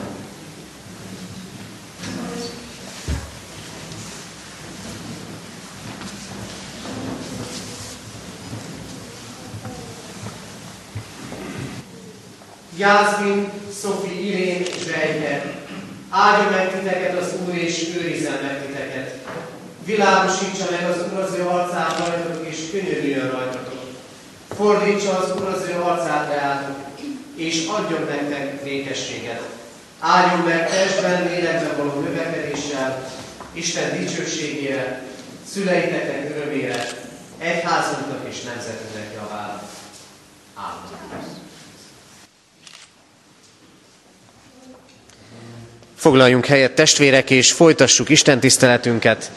Jászmin, 12.76 13.50
Szofi, 13.80 14.28
Irén, 14.28 14.64
Zsejke, 14.84 15.54
áldja 16.10 16.50
meg 16.50 16.72
titeket 16.72 17.18
az 17.18 17.32
Úr, 17.46 17.54
és 17.54 17.88
őrizzen 17.96 18.38
meg 18.42 18.66
titeket. 18.66 19.19
Világosítsa 19.84 20.70
meg 20.70 20.90
az 20.90 20.96
Úr 21.12 21.20
az 21.20 21.34
ő 21.34 21.46
arcát 21.46 21.98
rajtatok, 21.98 22.46
és 22.48 22.70
könyörüljön 22.70 23.30
rajtatok. 23.30 23.78
Fordítsa 24.56 25.18
az 25.18 25.36
Úr 25.36 25.48
az 25.48 25.62
ő 25.68 25.80
arcát 25.80 26.28
reátok, 26.28 26.76
és 27.34 27.66
adjon 27.66 28.04
nektek 28.08 28.62
békességet. 28.62 29.42
Áldjon 30.00 30.40
meg 30.40 30.70
testben, 30.70 31.22
lélekben 31.22 31.76
való 31.76 32.00
növekedéssel, 32.00 33.10
Isten 33.52 33.98
dicsőségére, 33.98 35.02
szüleiteknek 35.52 36.30
örömére, 36.36 36.86
egyházunknak 37.38 38.28
és 38.28 38.42
nemzetünknek 38.42 39.12
javára. 39.14 39.62
Amen. 40.54 41.38
Foglaljunk 45.96 46.46
helyet 46.46 46.72
testvérek, 46.72 47.30
és 47.30 47.52
folytassuk 47.52 48.08
Isten 48.08 48.40
tiszteletünket 48.40 49.30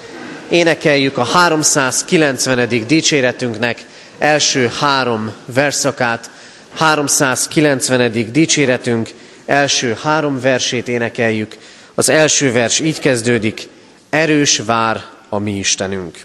énekeljük 0.54 1.18
a 1.18 1.24
390. 1.24 2.68
dicséretünknek 2.88 3.86
első 4.18 4.72
három 4.80 5.34
verszakát, 5.46 6.30
390. 6.76 8.32
dicséretünk 8.32 9.10
első 9.46 9.98
három 10.02 10.42
versét 10.42 10.88
énekeljük. 10.88 11.58
Az 11.96 12.10
első 12.10 12.52
vers 12.52 12.80
így 12.80 13.00
kezdődik, 13.00 13.68
erős 14.10 14.62
vár 14.66 15.04
a 15.30 15.40
mi 15.40 15.58
Istenünk. 15.58 16.18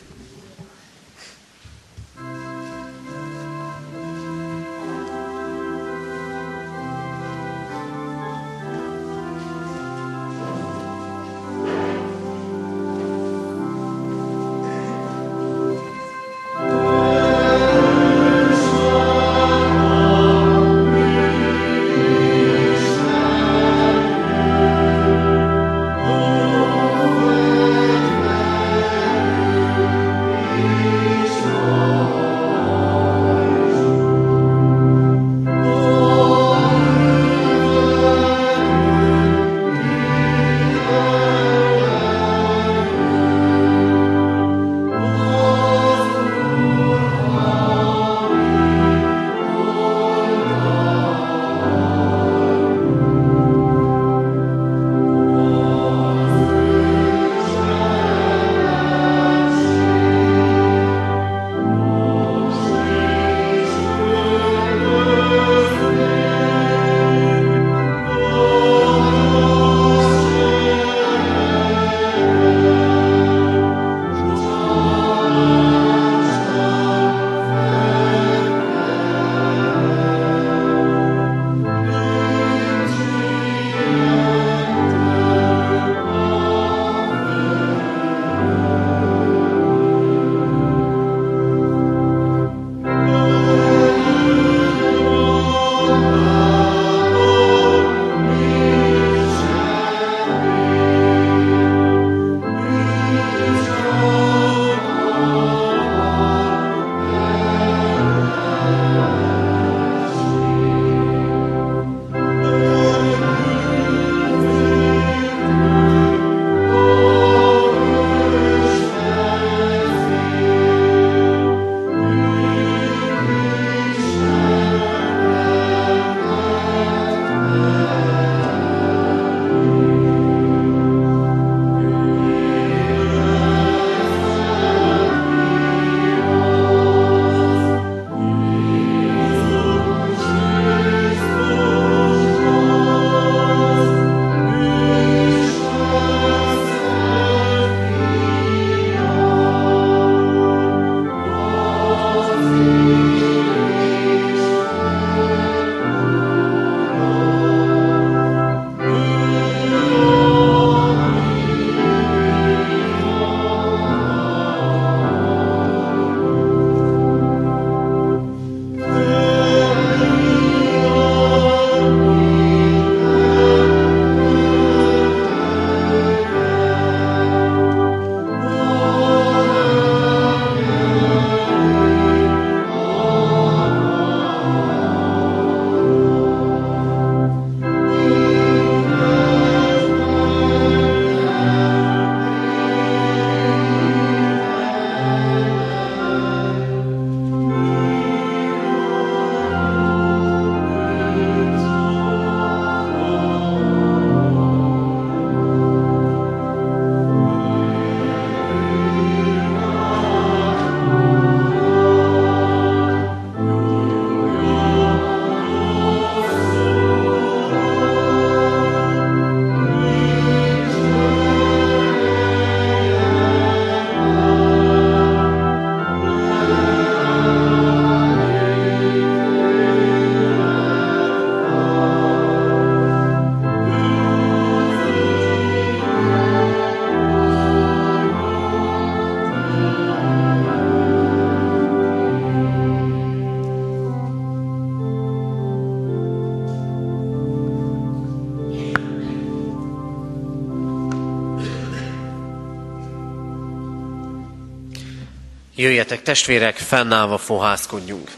Jöjjetek 255.89 256.15
testvérek, 256.15 256.57
fennállva 256.57 257.19
fohászkodjunk. 257.19 258.11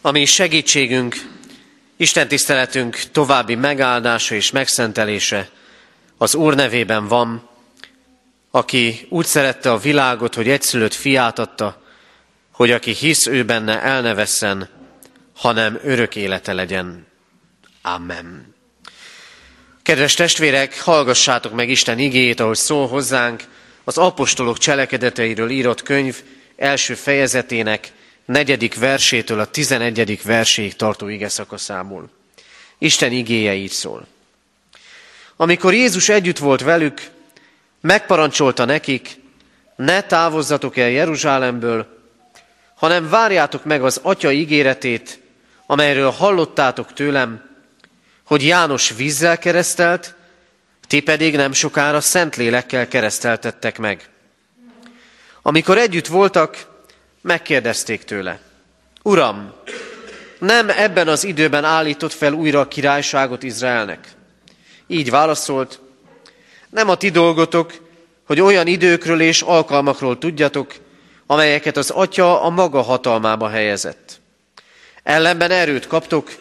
Ami 0.00 0.24
segítségünk, 0.24 1.16
Isten 1.96 2.28
tiszteletünk 2.28 2.96
további 3.12 3.54
megáldása 3.54 4.34
és 4.34 4.50
megszentelése 4.50 5.48
az 6.18 6.34
Úr 6.34 6.54
nevében 6.54 7.08
van, 7.08 7.48
aki 8.50 9.06
úgy 9.08 9.26
szerette 9.26 9.72
a 9.72 9.78
világot, 9.78 10.34
hogy 10.34 10.48
egyszülött 10.48 10.94
fiát 10.94 11.38
adta, 11.38 11.82
hogy 12.52 12.70
aki 12.70 12.92
hisz 12.92 13.26
ő 13.26 13.44
benne 13.44 13.82
el 13.82 14.02
hanem 15.36 15.78
örök 15.82 16.16
élete 16.16 16.52
legyen. 16.52 17.06
Amen. 17.82 18.54
Kedves 19.82 20.14
testvérek, 20.14 20.80
hallgassátok 20.80 21.52
meg 21.52 21.68
Isten 21.68 21.98
igéjét, 21.98 22.40
ahogy 22.40 22.56
szól 22.56 22.88
hozzánk 22.88 23.58
az 23.84 23.98
apostolok 23.98 24.58
cselekedeteiről 24.58 25.50
írott 25.50 25.82
könyv 25.82 26.22
első 26.56 26.94
fejezetének 26.94 27.92
negyedik 28.24 28.74
versétől 28.74 29.40
a 29.40 29.44
tizenegyedik 29.44 30.22
verséig 30.22 30.76
tartó 30.76 31.08
ige 31.08 31.28
szakaszából. 31.28 32.10
Isten 32.78 33.12
igéje 33.12 33.54
így 33.54 33.70
szól. 33.70 34.06
Amikor 35.36 35.74
Jézus 35.74 36.08
együtt 36.08 36.38
volt 36.38 36.60
velük, 36.60 37.10
megparancsolta 37.80 38.64
nekik, 38.64 39.20
ne 39.76 40.02
távozzatok 40.02 40.76
el 40.76 40.90
Jeruzsálemből, 40.90 41.98
hanem 42.74 43.08
várjátok 43.08 43.64
meg 43.64 43.84
az 43.84 44.00
Atya 44.02 44.32
ígéretét, 44.32 45.20
amelyről 45.66 46.10
hallottátok 46.10 46.92
tőlem, 46.92 47.50
hogy 48.24 48.46
János 48.46 48.92
vízzel 48.96 49.38
keresztelt, 49.38 50.14
ti 50.90 51.00
pedig 51.00 51.36
nem 51.36 51.52
sokára 51.52 52.00
szent 52.00 52.36
lélekkel 52.36 52.88
kereszteltettek 52.88 53.78
meg. 53.78 54.08
Amikor 55.42 55.78
együtt 55.78 56.06
voltak, 56.06 56.66
megkérdezték 57.20 58.04
tőle, 58.04 58.40
Uram, 59.02 59.52
nem 60.38 60.70
ebben 60.70 61.08
az 61.08 61.24
időben 61.24 61.64
állított 61.64 62.12
fel 62.12 62.32
újra 62.32 62.60
a 62.60 62.68
királyságot 62.68 63.42
Izraelnek? 63.42 64.08
Így 64.86 65.10
válaszolt, 65.10 65.80
nem 66.70 66.88
a 66.88 66.94
ti 66.94 67.10
dolgotok, 67.10 67.72
hogy 68.26 68.40
olyan 68.40 68.66
időkről 68.66 69.20
és 69.20 69.42
alkalmakról 69.42 70.18
tudjatok, 70.18 70.74
amelyeket 71.26 71.76
az 71.76 71.90
Atya 71.90 72.42
a 72.42 72.48
maga 72.48 72.82
hatalmába 72.82 73.48
helyezett. 73.48 74.20
Ellenben 75.02 75.50
erőt 75.50 75.86
kaptok, 75.86 76.32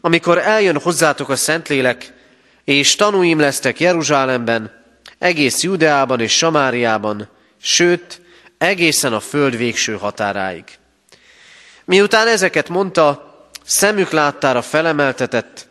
amikor 0.00 0.38
eljön 0.38 0.80
hozzátok 0.80 1.28
a 1.28 1.36
Szentlélek, 1.36 2.13
és 2.64 2.94
tanúim 2.94 3.38
lesztek 3.38 3.80
Jeruzsálemben, 3.80 4.82
egész 5.18 5.62
Judeában 5.62 6.20
és 6.20 6.36
Samáriában, 6.36 7.28
sőt, 7.60 8.20
egészen 8.58 9.12
a 9.12 9.20
föld 9.20 9.56
végső 9.56 9.96
határáig. 9.96 10.64
Miután 11.84 12.28
ezeket 12.28 12.68
mondta, 12.68 13.32
szemük 13.64 14.10
láttára 14.10 14.62
felemeltetett, 14.62 15.66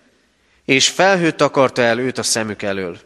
és 0.66 0.90
felhőt 0.90 1.42
akarta 1.42 1.82
el 1.82 2.00
őt 2.00 2.18
a 2.18 2.24
szemük 2.24 2.62
elől. 2.62 2.98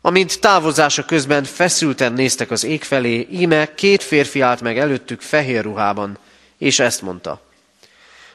Amint 0.00 0.40
távozása 0.40 1.04
közben 1.04 1.44
feszülten 1.44 2.12
néztek 2.12 2.50
az 2.50 2.64
ég 2.64 2.82
felé, 2.82 3.26
íme 3.30 3.74
két 3.74 4.02
férfi 4.02 4.40
állt 4.40 4.60
meg 4.60 4.78
előttük 4.78 5.20
fehér 5.20 5.62
ruhában, 5.62 6.18
és 6.58 6.78
ezt 6.78 7.02
mondta. 7.02 7.40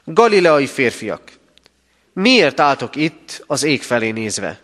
Galileai 0.04 0.68
férfiak, 0.68 1.22
miért 2.14 2.60
álltok 2.60 2.96
itt 2.96 3.44
az 3.48 3.64
ég 3.64 3.84
felé 3.84 4.12
nézve? 4.12 4.60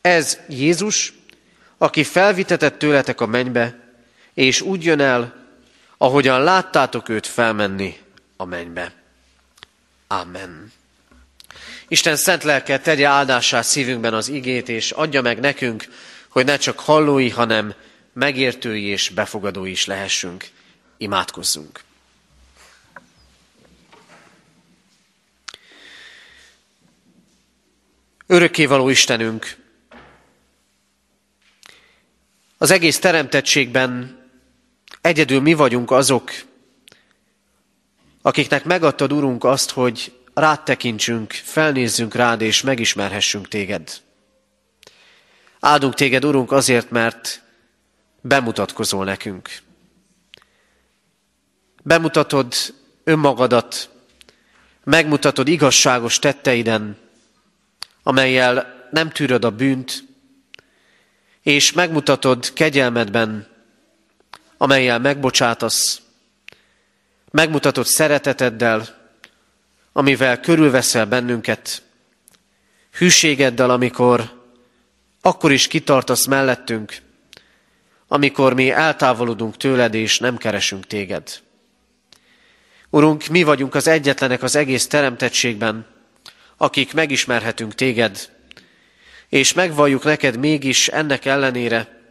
Ez 0.00 0.38
Jézus, 0.48 1.12
aki 1.78 2.04
felvitetett 2.04 2.78
tőletek 2.78 3.20
a 3.20 3.26
mennybe, 3.26 3.78
és 4.34 4.60
úgy 4.60 4.84
jön 4.84 5.00
el, 5.00 5.46
ahogyan 5.98 6.42
láttátok 6.42 7.08
őt 7.08 7.26
felmenni 7.26 7.98
a 8.36 8.44
mennybe. 8.44 8.92
Amen. 10.06 10.72
Isten 11.88 12.16
szent 12.16 12.42
lelke 12.42 12.78
tegye 12.78 13.06
áldását 13.06 13.64
szívünkben 13.64 14.14
az 14.14 14.28
igét, 14.28 14.68
és 14.68 14.90
adja 14.90 15.22
meg 15.22 15.40
nekünk, 15.40 15.84
hogy 16.28 16.44
ne 16.44 16.56
csak 16.56 16.80
hallói, 16.80 17.30
hanem 17.30 17.74
megértői 18.12 18.84
és 18.84 19.08
befogadói 19.08 19.70
is 19.70 19.86
lehessünk. 19.86 20.48
Imádkozzunk. 20.96 21.80
Örökkévaló 28.34 28.88
Istenünk, 28.88 29.56
az 32.58 32.70
egész 32.70 32.98
teremtettségben 32.98 34.18
egyedül 35.00 35.40
mi 35.40 35.54
vagyunk 35.54 35.90
azok, 35.90 36.30
akiknek 38.22 38.64
megadtad, 38.64 39.12
Urunk, 39.12 39.44
azt, 39.44 39.70
hogy 39.70 40.20
rád 40.32 40.62
tekintsünk, 40.62 41.32
felnézzünk 41.32 42.14
rád, 42.14 42.40
és 42.40 42.62
megismerhessünk 42.62 43.48
téged. 43.48 44.00
Áldunk 45.60 45.94
téged, 45.94 46.24
Urunk, 46.24 46.52
azért, 46.52 46.90
mert 46.90 47.42
bemutatkozol 48.20 49.04
nekünk. 49.04 49.50
Bemutatod 51.82 52.54
önmagadat, 53.04 53.90
megmutatod 54.84 55.48
igazságos 55.48 56.18
tetteiden, 56.18 57.02
amelyel 58.06 58.86
nem 58.90 59.10
tűröd 59.10 59.44
a 59.44 59.50
bűnt, 59.50 60.04
és 61.42 61.72
megmutatod 61.72 62.52
kegyelmedben, 62.52 63.46
amelyel 64.56 64.98
megbocsátasz, 64.98 66.00
megmutatod 67.30 67.86
szereteteddel, 67.86 68.86
amivel 69.92 70.40
körülveszel 70.40 71.06
bennünket, 71.06 71.82
hűségeddel, 72.92 73.70
amikor 73.70 74.42
akkor 75.20 75.52
is 75.52 75.66
kitartasz 75.66 76.26
mellettünk, 76.26 76.96
amikor 78.08 78.54
mi 78.54 78.70
eltávolodunk 78.70 79.56
tőled 79.56 79.94
és 79.94 80.18
nem 80.18 80.36
keresünk 80.36 80.86
téged. 80.86 81.42
Urunk, 82.90 83.26
mi 83.26 83.42
vagyunk 83.42 83.74
az 83.74 83.86
egyetlenek 83.86 84.42
az 84.42 84.56
egész 84.56 84.86
teremtettségben, 84.86 85.86
akik 86.64 86.92
megismerhetünk 86.92 87.74
téged, 87.74 88.30
és 89.28 89.52
megvalljuk 89.52 90.04
neked 90.04 90.36
mégis 90.36 90.88
ennek 90.88 91.24
ellenére, 91.24 92.02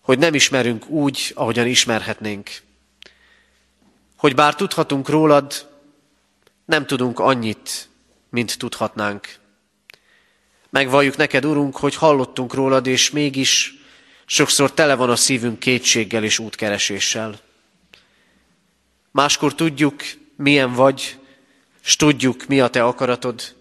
hogy 0.00 0.18
nem 0.18 0.34
ismerünk 0.34 0.88
úgy, 0.88 1.32
ahogyan 1.34 1.66
ismerhetnénk. 1.66 2.50
Hogy 4.16 4.34
bár 4.34 4.54
tudhatunk 4.54 5.08
rólad, 5.08 5.68
nem 6.64 6.86
tudunk 6.86 7.18
annyit, 7.18 7.88
mint 8.30 8.58
tudhatnánk. 8.58 9.34
Megvalljuk 10.70 11.16
neked, 11.16 11.44
Urunk, 11.44 11.76
hogy 11.76 11.94
hallottunk 11.94 12.54
rólad, 12.54 12.86
és 12.86 13.10
mégis 13.10 13.74
sokszor 14.26 14.72
tele 14.72 14.94
van 14.94 15.10
a 15.10 15.16
szívünk 15.16 15.58
kétséggel 15.58 16.24
és 16.24 16.38
útkereséssel. 16.38 17.38
Máskor 19.10 19.54
tudjuk, 19.54 20.02
milyen 20.36 20.72
vagy, 20.72 21.18
s 21.88 21.96
tudjuk, 21.96 22.46
mi 22.46 22.60
a 22.60 22.68
te 22.68 22.84
akaratod, 22.84 23.56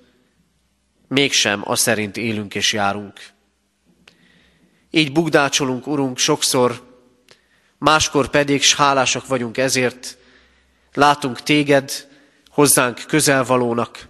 mégsem 1.07 1.61
a 1.65 1.75
szerint 1.75 2.17
élünk 2.17 2.55
és 2.55 2.73
járunk. 2.73 3.19
Így 4.91 5.11
bugdácsolunk, 5.11 5.87
Urunk, 5.87 6.17
sokszor, 6.17 6.83
máskor 7.77 8.29
pedig, 8.29 8.61
s 8.61 8.75
hálásak 8.75 9.27
vagyunk 9.27 9.57
ezért, 9.57 10.17
látunk 10.93 11.41
téged 11.41 12.07
hozzánk 12.47 13.03
közelvalónak, 13.07 14.07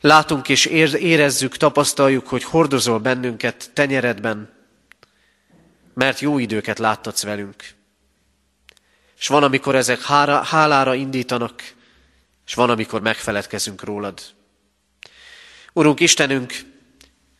Látunk 0.00 0.48
és 0.48 0.64
érezzük, 0.64 1.56
tapasztaljuk, 1.56 2.28
hogy 2.28 2.44
hordozol 2.44 2.98
bennünket 2.98 3.70
tenyeredben, 3.74 4.52
mert 5.94 6.20
jó 6.20 6.38
időket 6.38 6.78
láttatsz 6.78 7.22
velünk. 7.22 7.64
És 9.18 9.26
van, 9.26 9.42
amikor 9.42 9.74
ezek 9.74 10.02
hálára 10.42 10.94
indítanak, 10.94 11.62
és 12.50 12.56
van, 12.56 12.70
amikor 12.70 13.00
megfeledkezünk 13.00 13.84
rólad. 13.84 14.20
Urunk 15.72 16.00
Istenünk, 16.00 16.54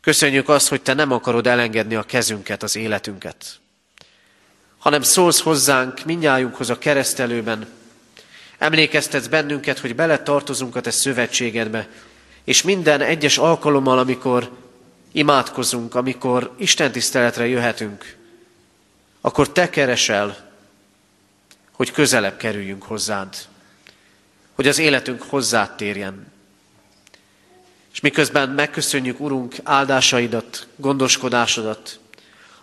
köszönjük 0.01 0.49
azt, 0.49 0.69
hogy 0.69 0.83
Te 0.83 0.95
nem 0.95 1.13
akarod 1.13 1.47
elengedni 1.47 1.95
a 1.95 2.03
kezünket, 2.03 2.63
az 2.63 2.77
életünket, 2.77 3.61
hanem 4.79 5.03
szólsz 5.03 5.41
hozzánk, 5.41 6.05
minnyájunkhoz 6.05 6.71
a 6.71 6.79
keresztelőben, 6.79 7.69
emlékeztetsz 8.59 9.27
bennünket, 9.27 9.79
hogy 9.79 9.95
bele 9.95 10.23
tartozunk 10.23 10.77
a 10.77 10.81
Te 10.81 10.91
szövetségedbe, 10.91 11.89
és 12.45 12.63
minden 12.63 13.01
egyes 13.01 13.39
alkalommal, 13.39 13.99
amikor 13.99 14.51
imádkozunk, 15.13 15.95
amikor 15.95 16.55
Isten 16.59 16.93
tiszteletre 16.93 17.47
jöhetünk, 17.47 18.17
akkor 19.21 19.53
te 19.53 19.71
keresel, 19.71 20.51
hogy 21.73 21.91
közelebb 21.91 22.37
kerüljünk 22.37 22.83
hozzád, 22.83 23.49
hogy 24.61 24.69
az 24.69 24.79
életünk 24.79 25.23
hozzád 25.23 25.77
térjen. 25.77 26.33
És 27.93 28.01
miközben 28.01 28.49
megköszönjük, 28.49 29.21
Urunk, 29.21 29.55
áldásaidat, 29.63 30.67
gondoskodásodat, 30.77 32.01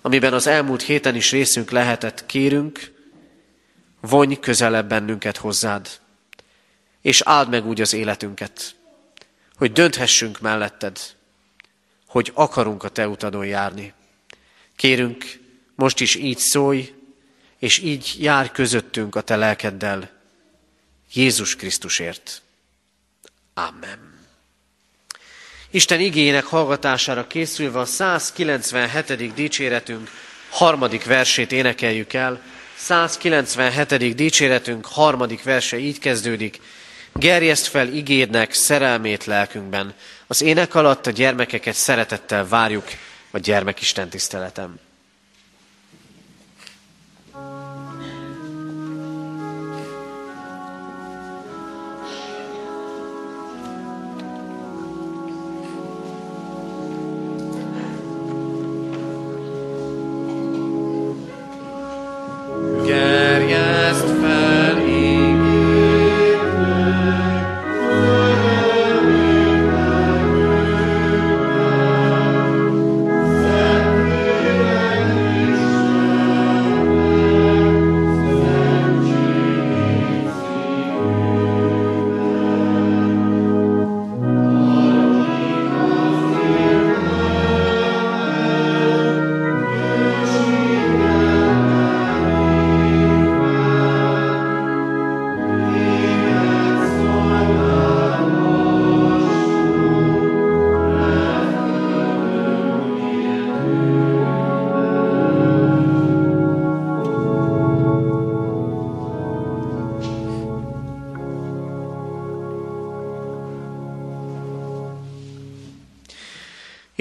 amiben 0.02 0.34
az 0.34 0.48
elmúlt 0.48 0.82
héten 0.82 1.16
is 1.16 1.32
részünk 1.32 1.72
lehetett, 1.72 2.26
kérünk, 2.26 2.92
vonj 4.02 4.40
közelebb 4.40 4.90
bennünket 4.90 5.38
hozzád, 5.38 5.90
és 7.02 7.22
áld 7.22 7.50
meg 7.50 7.66
úgy 7.66 7.82
az 7.82 7.94
életünket, 7.94 8.76
hogy 9.56 9.72
dönthessünk 9.72 10.40
melletted, 10.40 11.00
hogy 12.08 12.32
akarunk 12.34 12.84
a 12.84 12.90
te 12.90 13.08
utadon 13.08 13.46
járni. 13.46 13.94
Kérünk, 14.76 15.40
most 15.76 16.00
is 16.00 16.16
így 16.16 16.38
szólj, 16.38 16.94
és 17.58 17.78
így 17.78 18.16
jár 18.20 18.52
közöttünk 18.52 19.16
a 19.16 19.22
te 19.22 19.36
lelkeddel, 19.36 20.16
Jézus 21.14 21.56
Krisztusért. 21.56 22.42
Amen. 23.54 24.08
Isten 25.70 26.00
igényének 26.00 26.46
hallgatására 26.46 27.28
készülve 27.28 27.80
a 27.80 27.86
197. 27.86 29.34
dicséretünk 29.34 30.10
harmadik 30.50 31.06
versét 31.06 31.52
énekeljük 31.52 32.14
el. 32.14 32.42
197. 32.78 34.16
dicséretünk 34.16 34.86
harmadik 34.86 35.44
verse 35.44 35.78
így 35.78 36.00
kezdődik. 36.00 36.60
Gerjeszt 37.14 37.68
fel 37.68 37.88
igédnek 37.88 38.54
szerelmét 38.54 39.26
lelkünkben. 39.26 39.94
Az 40.28 40.42
ének 40.42 40.76
alatt 40.76 41.08
a 41.08 41.12
gyermekeket 41.12 41.74
szeretettel 41.74 42.48
várjuk 42.48 42.86
a 43.32 43.38
gyermekisten 43.38 44.10
tiszteletem. 44.10 44.87
Yeah. 62.98 63.27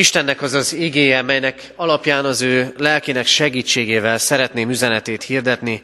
Istennek 0.06 0.42
az 0.42 0.52
az 0.52 0.72
igéje, 0.72 1.22
melynek 1.22 1.72
alapján 1.76 2.24
az 2.24 2.40
ő 2.40 2.74
lelkének 2.76 3.26
segítségével 3.26 4.18
szeretném 4.18 4.70
üzenetét 4.70 5.22
hirdetni, 5.22 5.82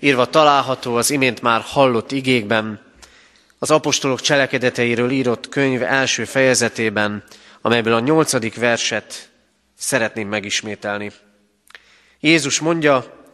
írva 0.00 0.26
található 0.26 0.94
az 0.94 1.10
imént 1.10 1.42
már 1.42 1.60
hallott 1.60 2.12
igékben, 2.12 2.80
az 3.58 3.70
apostolok 3.70 4.20
cselekedeteiről 4.20 5.10
írott 5.10 5.48
könyv 5.48 5.82
első 5.82 6.24
fejezetében, 6.24 7.24
amelyből 7.60 7.92
a 7.92 8.00
nyolcadik 8.00 8.54
verset 8.54 9.28
szeretném 9.78 10.28
megismételni. 10.28 11.12
Jézus 12.20 12.60
mondja, 12.60 13.24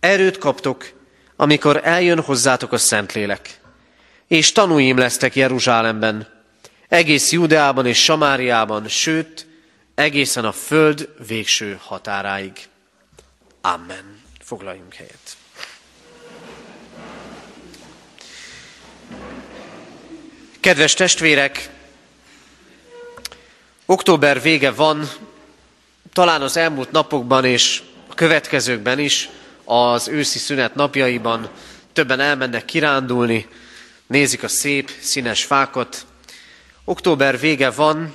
erőt 0.00 0.38
kaptok, 0.38 0.92
amikor 1.36 1.80
eljön 1.84 2.20
hozzátok 2.20 2.72
a 2.72 2.78
Szentlélek, 2.78 3.60
és 4.28 4.52
tanúim 4.52 4.98
lesztek 4.98 5.36
Jeruzsálemben, 5.36 6.28
egész 6.88 7.32
Judeában 7.32 7.86
és 7.86 8.02
Samáriában, 8.04 8.88
sőt, 8.88 9.48
egészen 10.00 10.44
a 10.44 10.52
föld 10.52 11.08
végső 11.26 11.78
határáig. 11.82 12.52
Amen. 13.60 14.22
Foglaljunk 14.40 14.94
helyet. 14.94 15.36
Kedves 20.60 20.94
testvérek, 20.94 21.70
október 23.86 24.42
vége 24.42 24.70
van, 24.70 25.08
talán 26.12 26.42
az 26.42 26.56
elmúlt 26.56 26.90
napokban 26.90 27.44
és 27.44 27.82
a 28.08 28.14
következőkben 28.14 28.98
is, 28.98 29.28
az 29.64 30.08
őszi 30.08 30.38
szünet 30.38 30.74
napjaiban 30.74 31.50
többen 31.92 32.20
elmennek 32.20 32.64
kirándulni, 32.64 33.48
nézik 34.06 34.42
a 34.42 34.48
szép, 34.48 34.90
színes 35.00 35.44
fákat. 35.44 36.06
Október 36.84 37.38
vége 37.38 37.70
van, 37.70 38.14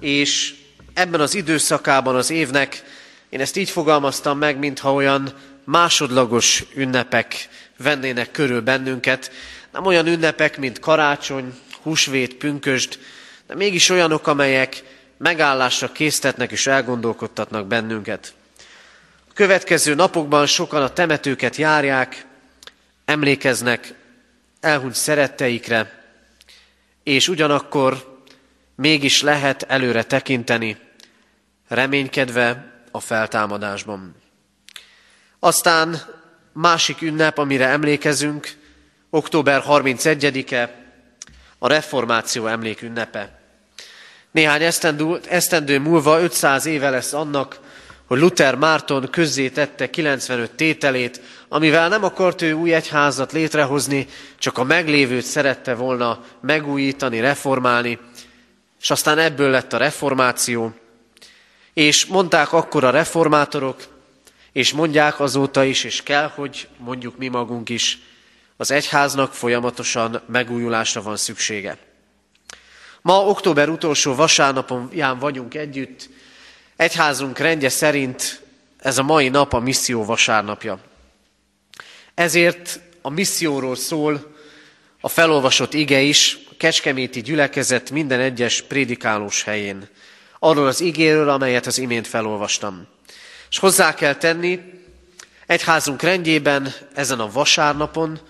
és 0.00 0.59
ebben 0.94 1.20
az 1.20 1.34
időszakában 1.34 2.16
az 2.16 2.30
évnek, 2.30 2.82
én 3.28 3.40
ezt 3.40 3.56
így 3.56 3.70
fogalmaztam 3.70 4.38
meg, 4.38 4.58
mintha 4.58 4.92
olyan 4.92 5.32
másodlagos 5.64 6.64
ünnepek 6.74 7.48
vennének 7.76 8.30
körül 8.30 8.60
bennünket, 8.60 9.30
nem 9.72 9.86
olyan 9.86 10.06
ünnepek, 10.06 10.58
mint 10.58 10.78
karácsony, 10.78 11.54
húsvét, 11.82 12.34
pünkösd, 12.34 12.98
de 13.46 13.54
mégis 13.54 13.88
olyanok, 13.88 14.26
amelyek 14.26 14.82
megállásra 15.18 15.92
késztetnek 15.92 16.50
és 16.50 16.66
elgondolkodtatnak 16.66 17.66
bennünket. 17.66 18.34
A 19.28 19.32
következő 19.34 19.94
napokban 19.94 20.46
sokan 20.46 20.82
a 20.82 20.92
temetőket 20.92 21.56
járják, 21.56 22.26
emlékeznek 23.04 23.94
elhunyt 24.60 24.94
szeretteikre, 24.94 26.04
és 27.02 27.28
ugyanakkor 27.28 28.09
mégis 28.80 29.22
lehet 29.22 29.62
előre 29.62 30.02
tekinteni, 30.02 30.76
reménykedve 31.68 32.72
a 32.90 33.00
feltámadásban. 33.00 34.14
Aztán 35.38 36.02
másik 36.52 37.02
ünnep, 37.02 37.38
amire 37.38 37.66
emlékezünk, 37.66 38.48
október 39.10 39.62
31-e, 39.68 40.74
a 41.58 41.68
reformáció 41.68 42.46
emlékünnepe. 42.46 43.40
Néhány 44.30 44.62
esztendő, 44.62 45.20
esztendő 45.28 45.78
múlva 45.78 46.20
500 46.20 46.66
éve 46.66 46.90
lesz 46.90 47.12
annak, 47.12 47.60
hogy 48.06 48.18
Luther 48.18 48.54
Márton 48.54 49.10
közzétette 49.10 49.90
95 49.90 50.50
tételét, 50.50 51.20
amivel 51.48 51.88
nem 51.88 52.04
akart 52.04 52.42
ő 52.42 52.52
új 52.52 52.74
egyházat 52.74 53.32
létrehozni, 53.32 54.06
csak 54.38 54.58
a 54.58 54.64
meglévőt 54.64 55.24
szerette 55.24 55.74
volna 55.74 56.24
megújítani, 56.40 57.20
reformálni, 57.20 57.98
és 58.80 58.90
aztán 58.90 59.18
ebből 59.18 59.50
lett 59.50 59.72
a 59.72 59.76
reformáció, 59.76 60.74
és 61.72 62.06
mondták 62.06 62.52
akkor 62.52 62.84
a 62.84 62.90
reformátorok, 62.90 63.82
és 64.52 64.72
mondják 64.72 65.20
azóta 65.20 65.64
is, 65.64 65.84
és 65.84 66.02
kell, 66.02 66.28
hogy 66.28 66.68
mondjuk 66.78 67.16
mi 67.16 67.28
magunk 67.28 67.68
is, 67.68 67.98
az 68.56 68.70
egyháznak 68.70 69.34
folyamatosan 69.34 70.22
megújulásra 70.26 71.02
van 71.02 71.16
szüksége. 71.16 71.78
Ma 73.02 73.26
október 73.26 73.68
utolsó 73.68 74.14
vasárnapon 74.14 74.90
vagyunk 75.18 75.54
együtt, 75.54 76.08
egyházunk 76.76 77.38
rendje 77.38 77.68
szerint 77.68 78.42
ez 78.78 78.98
a 78.98 79.02
mai 79.02 79.28
nap 79.28 79.52
a 79.52 79.58
misszió 79.58 80.04
vasárnapja. 80.04 80.80
Ezért 82.14 82.80
a 83.02 83.10
misszióról 83.10 83.76
szól 83.76 84.36
a 85.00 85.08
felolvasott 85.08 85.74
ige 85.74 86.00
is, 86.00 86.38
a 86.50 86.54
Kecskeméti 86.56 87.20
gyülekezet 87.20 87.90
minden 87.90 88.20
egyes 88.20 88.62
prédikálós 88.62 89.42
helyén. 89.42 89.88
Arról 90.38 90.66
az 90.66 90.80
igéről, 90.80 91.28
amelyet 91.28 91.66
az 91.66 91.78
imént 91.78 92.06
felolvastam. 92.06 92.86
És 93.50 93.58
hozzá 93.58 93.94
kell 93.94 94.14
tenni, 94.14 94.60
egyházunk 95.46 96.02
rendjében 96.02 96.74
ezen 96.94 97.20
a 97.20 97.30
vasárnapon 97.30 98.20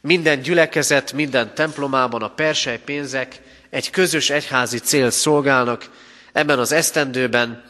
minden 0.00 0.40
gyülekezet, 0.40 1.12
minden 1.12 1.54
templomában 1.54 2.22
a 2.22 2.34
persely 2.34 2.78
pénzek 2.84 3.40
egy 3.70 3.90
közös 3.90 4.30
egyházi 4.30 4.78
cél 4.78 5.10
szolgálnak. 5.10 5.90
Ebben 6.32 6.58
az 6.58 6.72
esztendőben 6.72 7.64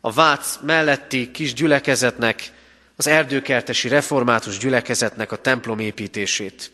a 0.00 0.12
Vác 0.12 0.58
melletti 0.62 1.30
kis 1.30 1.54
gyülekezetnek, 1.54 2.52
az 2.96 3.06
erdőkertesi 3.06 3.88
református 3.88 4.58
gyülekezetnek 4.58 5.32
a 5.32 5.36
templom 5.36 5.78
építését. 5.78 6.70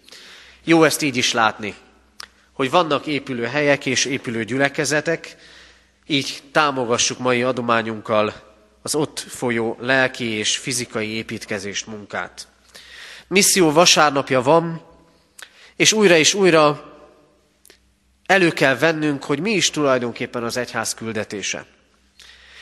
Jó 0.69 0.85
ezt 0.85 1.03
így 1.03 1.17
is 1.17 1.33
látni, 1.33 1.75
hogy 2.53 2.71
vannak 2.71 3.07
épülő 3.07 3.45
helyek 3.45 3.87
és 3.87 4.05
épülő 4.05 4.45
gyülekezetek, 4.45 5.37
így 6.07 6.43
támogassuk 6.53 7.19
mai 7.19 7.43
adományunkkal 7.43 8.35
az 8.83 8.95
ott 8.95 9.19
folyó 9.21 9.77
lelki 9.81 10.25
és 10.25 10.57
fizikai 10.57 11.09
építkezést, 11.09 11.87
munkát. 11.87 12.49
Misszió 13.29 13.73
vasárnapja 13.73 14.43
van, 14.43 14.83
és 15.77 15.93
újra 15.93 16.17
és 16.17 16.35
újra 16.35 16.95
elő 18.27 18.51
kell 18.51 18.77
vennünk, 18.77 19.25
hogy 19.25 19.41
mi 19.41 19.51
is 19.51 19.71
tulajdonképpen 19.71 20.45
az 20.45 20.57
egyház 20.57 20.95
küldetése. 20.95 21.67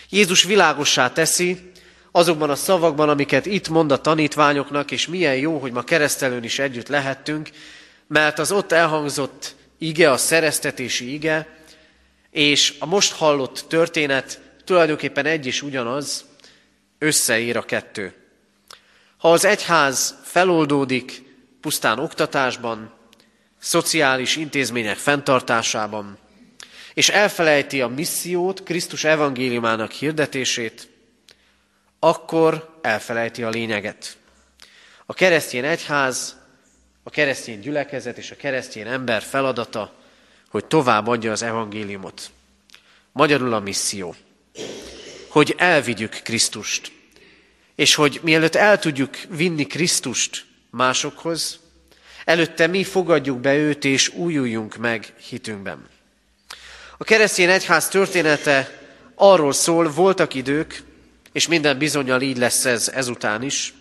Jézus 0.09 0.43
világossá 0.43 1.13
teszi 1.13 1.71
azokban 2.11 2.51
a 2.51 2.57
szavakban, 2.57 3.09
amiket 3.09 3.47
itt 3.47 3.69
mond 3.69 3.93
a 3.93 4.01
tanítványoknak, 4.01 4.91
és 4.91 5.07
milyen 5.07 5.37
jó, 5.37 5.59
hogy 5.59 5.73
ma 5.73 5.83
keresztelőn 5.83 6.45
is 6.45 6.59
együtt 6.59 6.89
lehettünk, 6.89 7.49
mert 8.07 8.39
az 8.39 8.53
ott 8.53 8.73
elhangzott 8.73 9.55
ige, 9.79 10.11
a 10.11 10.17
szereztetési 10.17 11.13
ige, 11.13 11.59
és 12.31 12.75
a 12.79 12.87
most 12.87 13.13
hallott 13.13 13.65
történet 13.69 14.41
tulajdonképpen 14.65 15.27
egy 15.27 15.47
is 15.47 15.63
ugyanaz, 15.63 16.25
összeír 16.99 17.57
a 17.57 17.65
kettő. 17.65 18.15
Ha 19.17 19.33
az 19.33 19.45
egyház 19.45 20.15
feloldódik 20.23 21.23
pusztán 21.61 21.99
oktatásban, 21.99 22.93
szociális 23.59 24.37
intézmények 24.37 24.97
fenntartásában, 24.97 26.19
és 26.95 27.09
elfelejti 27.09 27.81
a 27.81 27.89
missziót, 27.89 28.63
Krisztus 28.63 29.05
evangéliumának 29.05 29.91
hirdetését, 29.91 30.89
akkor 31.99 32.79
elfelejti 32.83 33.43
a 33.43 33.49
lényeget. 33.49 34.17
A 35.07 35.15
keresztény 35.15 35.65
egyház, 35.65 36.37
a 37.07 37.11
keresztény 37.11 37.61
gyülekezet 37.61 38.19
és 38.19 38.31
a 38.31 38.37
keresztény 38.37 38.87
ember 38.87 39.23
feladata, 39.23 39.95
hogy 40.49 40.65
tovább 40.65 41.07
adja 41.07 41.33
az 41.33 41.43
evangéliumot. 41.43 42.31
Magyarul 43.13 43.53
a 43.53 43.61
misszió. 43.61 44.15
Hogy 45.29 45.55
elvigyük 45.59 46.21
Krisztust. 46.23 46.93
És 47.75 47.95
hogy 47.95 48.21
mielőtt 48.23 48.55
el 48.55 48.79
tudjuk 48.79 49.17
vinni 49.29 49.67
Krisztust 49.67 50.45
másokhoz, 50.71 51.59
előtte 52.25 52.67
mi 52.67 52.85
fogadjuk 52.85 53.39
be 53.39 53.57
őt 53.57 53.85
és 53.85 54.09
újuljunk 54.09 54.77
meg 54.77 55.15
hitünkben. 55.29 55.89
A 56.99 57.05
keresztény 57.05 57.49
egyház 57.49 57.89
története 57.89 58.79
arról 59.15 59.53
szól, 59.53 59.91
voltak 59.91 60.35
idők, 60.35 60.83
és 61.33 61.49
minden 61.49 61.79
bizonyal 61.79 62.21
így 62.21 62.37
lesz 62.37 62.65
ez 62.65 62.89
ezután 62.89 63.43
is. 63.43 63.75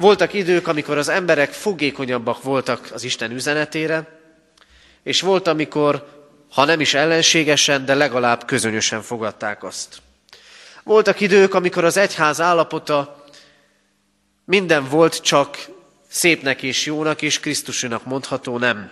Voltak 0.00 0.32
idők, 0.32 0.66
amikor 0.66 0.98
az 0.98 1.08
emberek 1.08 1.52
fogékonyabbak 1.52 2.42
voltak 2.42 2.88
az 2.92 3.04
Isten 3.04 3.30
üzenetére, 3.30 4.18
és 5.02 5.20
volt, 5.20 5.46
amikor, 5.46 6.24
ha 6.50 6.64
nem 6.64 6.80
is 6.80 6.94
ellenségesen, 6.94 7.84
de 7.84 7.94
legalább 7.94 8.44
közönösen 8.44 9.02
fogadták 9.02 9.64
azt. 9.64 10.02
Voltak 10.82 11.20
idők, 11.20 11.54
amikor 11.54 11.84
az 11.84 11.96
egyház 11.96 12.40
állapota 12.40 13.24
minden 14.44 14.88
volt 14.88 15.20
csak 15.22 15.68
szépnek 16.08 16.62
és 16.62 16.86
jónak 16.86 17.22
és 17.22 17.40
Krisztusinak 17.40 18.04
mondható 18.04 18.58
nem. 18.58 18.90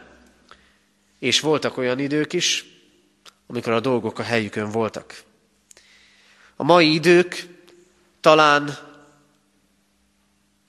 És 1.19 1.41
voltak 1.41 1.77
olyan 1.77 1.99
idők 1.99 2.33
is, 2.33 2.65
amikor 3.47 3.73
a 3.73 3.81
dolgok 3.81 4.19
a 4.19 4.23
helyükön 4.23 4.71
voltak. 4.71 5.23
A 6.57 6.65
mai 6.65 6.95
idők 6.95 7.47
talán 8.21 8.88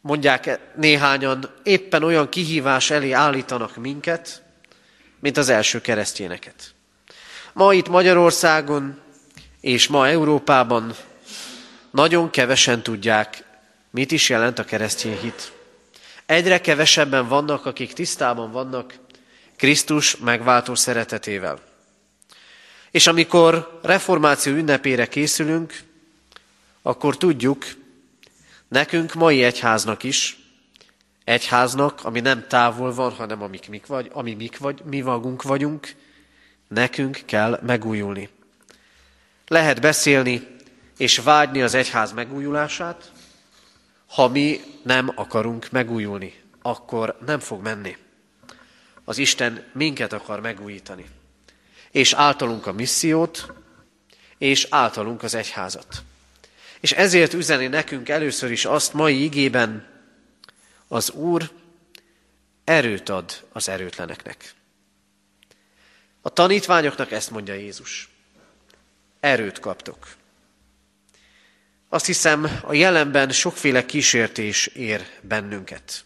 mondják 0.01 0.59
néhányan, 0.75 1.49
éppen 1.63 2.03
olyan 2.03 2.29
kihívás 2.29 2.89
elé 2.89 3.11
állítanak 3.11 3.75
minket, 3.75 4.41
mint 5.19 5.37
az 5.37 5.49
első 5.49 5.81
keresztényeket. 5.81 6.73
Ma 7.53 7.73
itt 7.73 7.89
Magyarországon 7.89 8.99
és 9.61 9.87
ma 9.87 10.07
Európában 10.07 10.95
nagyon 11.91 12.29
kevesen 12.29 12.83
tudják, 12.83 13.43
mit 13.91 14.11
is 14.11 14.29
jelent 14.29 14.59
a 14.59 14.63
keresztény 14.63 15.19
hit. 15.19 15.51
Egyre 16.25 16.61
kevesebben 16.61 17.27
vannak, 17.27 17.65
akik 17.65 17.93
tisztában 17.93 18.51
vannak 18.51 18.93
Krisztus 19.55 20.17
megváltó 20.17 20.75
szeretetével. 20.75 21.59
És 22.91 23.07
amikor 23.07 23.79
reformáció 23.83 24.53
ünnepére 24.53 25.07
készülünk, 25.07 25.79
akkor 26.81 27.17
tudjuk, 27.17 27.65
nekünk 28.69 29.13
mai 29.13 29.43
egyháznak 29.43 30.03
is, 30.03 30.37
egyháznak, 31.23 32.03
ami 32.03 32.19
nem 32.19 32.47
távol 32.47 32.93
van, 32.93 33.11
hanem 33.11 33.41
amik 33.41 33.69
mik 33.69 33.85
vagy, 33.85 34.09
ami 34.13 34.33
mik 34.33 34.57
vagy, 34.57 34.81
mi 34.83 34.99
magunk 35.01 35.43
vagyunk, 35.43 35.95
nekünk 36.67 37.21
kell 37.25 37.59
megújulni. 37.65 38.29
Lehet 39.47 39.81
beszélni 39.81 40.47
és 40.97 41.17
vágyni 41.17 41.61
az 41.61 41.73
egyház 41.73 42.11
megújulását, 42.11 43.11
ha 44.07 44.27
mi 44.27 44.59
nem 44.83 45.11
akarunk 45.15 45.71
megújulni, 45.71 46.33
akkor 46.61 47.17
nem 47.25 47.39
fog 47.39 47.61
menni. 47.61 47.97
Az 49.03 49.17
Isten 49.17 49.63
minket 49.73 50.13
akar 50.13 50.41
megújítani. 50.41 51.05
És 51.91 52.13
általunk 52.13 52.65
a 52.65 52.71
missziót, 52.71 53.53
és 54.37 54.67
általunk 54.69 55.23
az 55.23 55.33
egyházat. 55.33 56.03
És 56.79 56.91
ezért 56.91 57.33
üzeni 57.33 57.67
nekünk 57.67 58.09
először 58.09 58.51
is 58.51 58.65
azt 58.65 58.93
mai 58.93 59.23
igében, 59.23 59.87
az 60.87 61.09
Úr 61.11 61.49
erőt 62.63 63.09
ad 63.09 63.45
az 63.51 63.69
erőtleneknek. 63.69 64.53
A 66.21 66.29
tanítványoknak 66.29 67.11
ezt 67.11 67.31
mondja 67.31 67.53
Jézus. 67.53 68.09
Erőt 69.19 69.59
kaptok. 69.59 70.07
Azt 71.89 72.05
hiszem, 72.05 72.59
a 72.63 72.73
jelenben 72.73 73.29
sokféle 73.29 73.85
kísértés 73.85 74.67
ér 74.67 75.05
bennünket. 75.21 76.03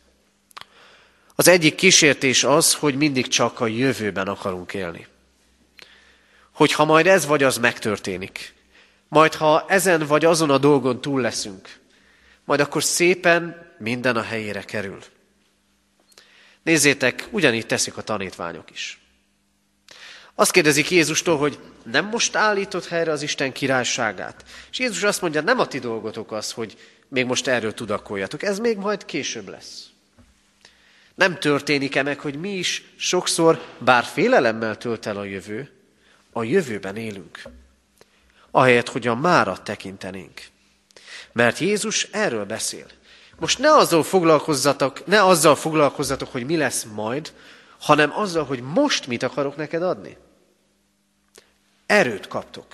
Az 1.36 1.48
egyik 1.48 1.76
kísértés 1.76 2.44
az, 2.44 2.74
hogy 2.74 2.96
mindig 2.96 3.28
csak 3.28 3.60
a 3.60 3.68
jövőben 3.68 4.28
akarunk 4.28 4.74
élni. 4.74 5.08
Hogy 6.52 6.72
ha 6.72 6.86
majd 6.86 7.08
ez 7.08 7.26
vagy 7.26 7.44
az 7.44 7.58
megtörténik, 7.58 8.54
majd 9.14 9.34
ha 9.34 9.66
ezen 9.68 10.06
vagy 10.08 10.26
azon 10.26 10.50
a 10.50 10.58
dolgon 10.58 11.02
túl 11.02 11.22
leszünk, 11.22 11.80
majd 12.46 12.60
akkor 12.60 12.84
szépen 12.84 13.72
minden 13.78 14.16
a 14.16 14.22
helyére 14.22 14.62
kerül. 14.62 15.00
Nézzétek, 16.64 17.28
ugyanígy 17.32 17.66
teszik 17.66 17.98
a 17.98 18.02
tanítványok 18.02 18.72
is. 18.72 19.02
Azt 20.36 20.52
kérdezik 20.52 20.90
Jézustól, 20.90 21.38
hogy 21.38 21.60
nem 21.84 22.06
most 22.06 22.36
állított 22.36 22.88
helyre 22.88 23.12
az 23.12 23.22
Isten 23.22 23.52
királyságát. 23.52 24.44
És 24.72 24.80
Jézus 24.80 25.04
azt 25.04 25.22
mondja, 25.22 25.42
nem 25.42 25.60
a 25.60 25.68
ti 25.68 25.80
dolgotok 25.80 26.32
az, 26.32 26.52
hogy 26.52 26.78
még 27.08 27.26
most 27.26 27.48
erről 27.48 27.74
tudakoljatok, 27.74 28.44
ez 28.44 28.60
még 28.60 28.78
majd 28.78 29.06
később 29.06 29.48
lesz. 29.48 29.88
Nem 31.16 31.40
történik-e 31.40 32.04
meg, 32.04 32.20
hogy 32.20 32.40
mi 32.40 32.58
is 32.58 32.84
sokszor, 32.96 33.62
bár 33.78 34.04
félelemmel 34.04 34.78
tölt 34.78 35.06
el 35.06 35.18
a 35.18 35.24
jövő, 35.24 35.72
a 36.32 36.44
jövőben 36.44 36.96
élünk 36.96 37.42
ahelyett, 38.56 38.90
hogy 38.90 39.08
a 39.08 39.16
mára 39.16 39.58
tekintenénk. 39.58 40.42
Mert 41.32 41.58
Jézus 41.58 42.04
erről 42.04 42.46
beszél. 42.46 42.86
Most 43.40 43.60
ne 43.60 43.76
azzal 43.76 44.04
foglalkozzatok, 44.04 45.06
ne 45.06 45.24
azzal 45.24 45.56
foglalkozzatok, 45.56 46.32
hogy 46.32 46.46
mi 46.46 46.58
lesz 46.58 46.84
majd, 46.84 47.34
hanem 47.80 48.12
azzal, 48.12 48.46
hogy 48.46 48.62
most 48.62 49.08
mit 49.08 49.24
akarok 49.24 49.56
neked 49.56 49.84
adni. 49.84 50.18
Erőt 51.86 52.28
kaptok. 52.28 52.68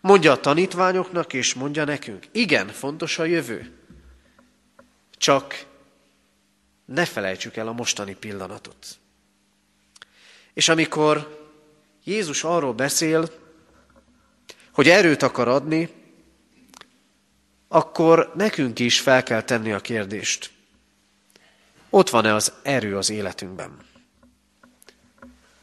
Mondja 0.00 0.32
a 0.32 0.40
tanítványoknak, 0.40 1.32
és 1.32 1.54
mondja 1.54 1.84
nekünk. 1.84 2.26
Igen, 2.32 2.68
fontos 2.68 3.18
a 3.18 3.24
jövő. 3.24 3.78
Csak 5.18 5.64
ne 6.84 7.04
felejtsük 7.04 7.56
el 7.56 7.68
a 7.68 7.72
mostani 7.72 8.14
pillanatot. 8.14 8.86
És 10.54 10.68
amikor 10.68 11.44
Jézus 12.04 12.44
arról 12.44 12.72
beszél, 12.72 13.28
hogy 14.76 14.88
erőt 14.88 15.22
akar 15.22 15.48
adni, 15.48 15.88
akkor 17.68 18.32
nekünk 18.34 18.78
is 18.78 19.00
fel 19.00 19.22
kell 19.22 19.42
tenni 19.42 19.72
a 19.72 19.80
kérdést. 19.80 20.50
Ott 21.90 22.10
van-e 22.10 22.34
az 22.34 22.52
erő 22.62 22.96
az 22.96 23.10
életünkben? 23.10 23.76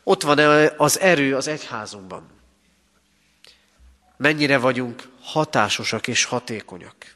Ott 0.03 0.21
van-e 0.21 0.73
az 0.77 0.99
erő 0.99 1.35
az 1.35 1.47
egyházunkban? 1.47 2.27
Mennyire 4.17 4.57
vagyunk 4.57 5.09
hatásosak 5.21 6.07
és 6.07 6.23
hatékonyak? 6.23 7.15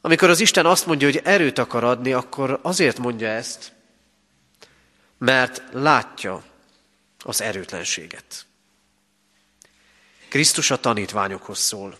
Amikor 0.00 0.30
az 0.30 0.40
Isten 0.40 0.66
azt 0.66 0.86
mondja, 0.86 1.06
hogy 1.06 1.20
erőt 1.24 1.58
akar 1.58 1.84
adni, 1.84 2.12
akkor 2.12 2.58
azért 2.62 2.98
mondja 2.98 3.28
ezt, 3.28 3.72
mert 5.18 5.62
látja 5.72 6.44
az 7.18 7.40
erőtlenséget. 7.40 8.46
Krisztus 10.34 10.70
a 10.70 10.76
tanítványokhoz 10.76 11.58
szól. 11.58 11.98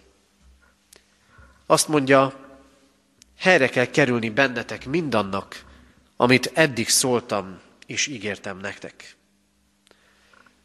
Azt 1.66 1.88
mondja, 1.88 2.34
helyre 3.38 3.68
kell 3.68 3.84
kerülni 3.86 4.30
bennetek 4.30 4.86
mindannak, 4.86 5.64
amit 6.16 6.50
eddig 6.54 6.88
szóltam 6.88 7.60
és 7.86 8.06
ígértem 8.06 8.58
nektek. 8.58 9.16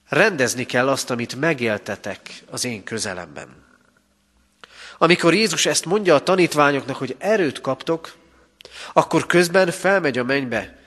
Rendezni 0.07 0.65
kell 0.65 0.89
azt, 0.89 1.09
amit 1.09 1.35
megéltetek 1.35 2.43
az 2.49 2.65
én 2.65 2.83
közelemben. 2.83 3.65
Amikor 4.97 5.33
Jézus 5.33 5.65
ezt 5.65 5.85
mondja 5.85 6.15
a 6.15 6.23
tanítványoknak, 6.23 6.95
hogy 6.95 7.15
erőt 7.17 7.61
kaptok, 7.61 8.15
akkor 8.93 9.25
közben 9.25 9.71
felmegy 9.71 10.17
a 10.17 10.23
mennybe. 10.23 10.79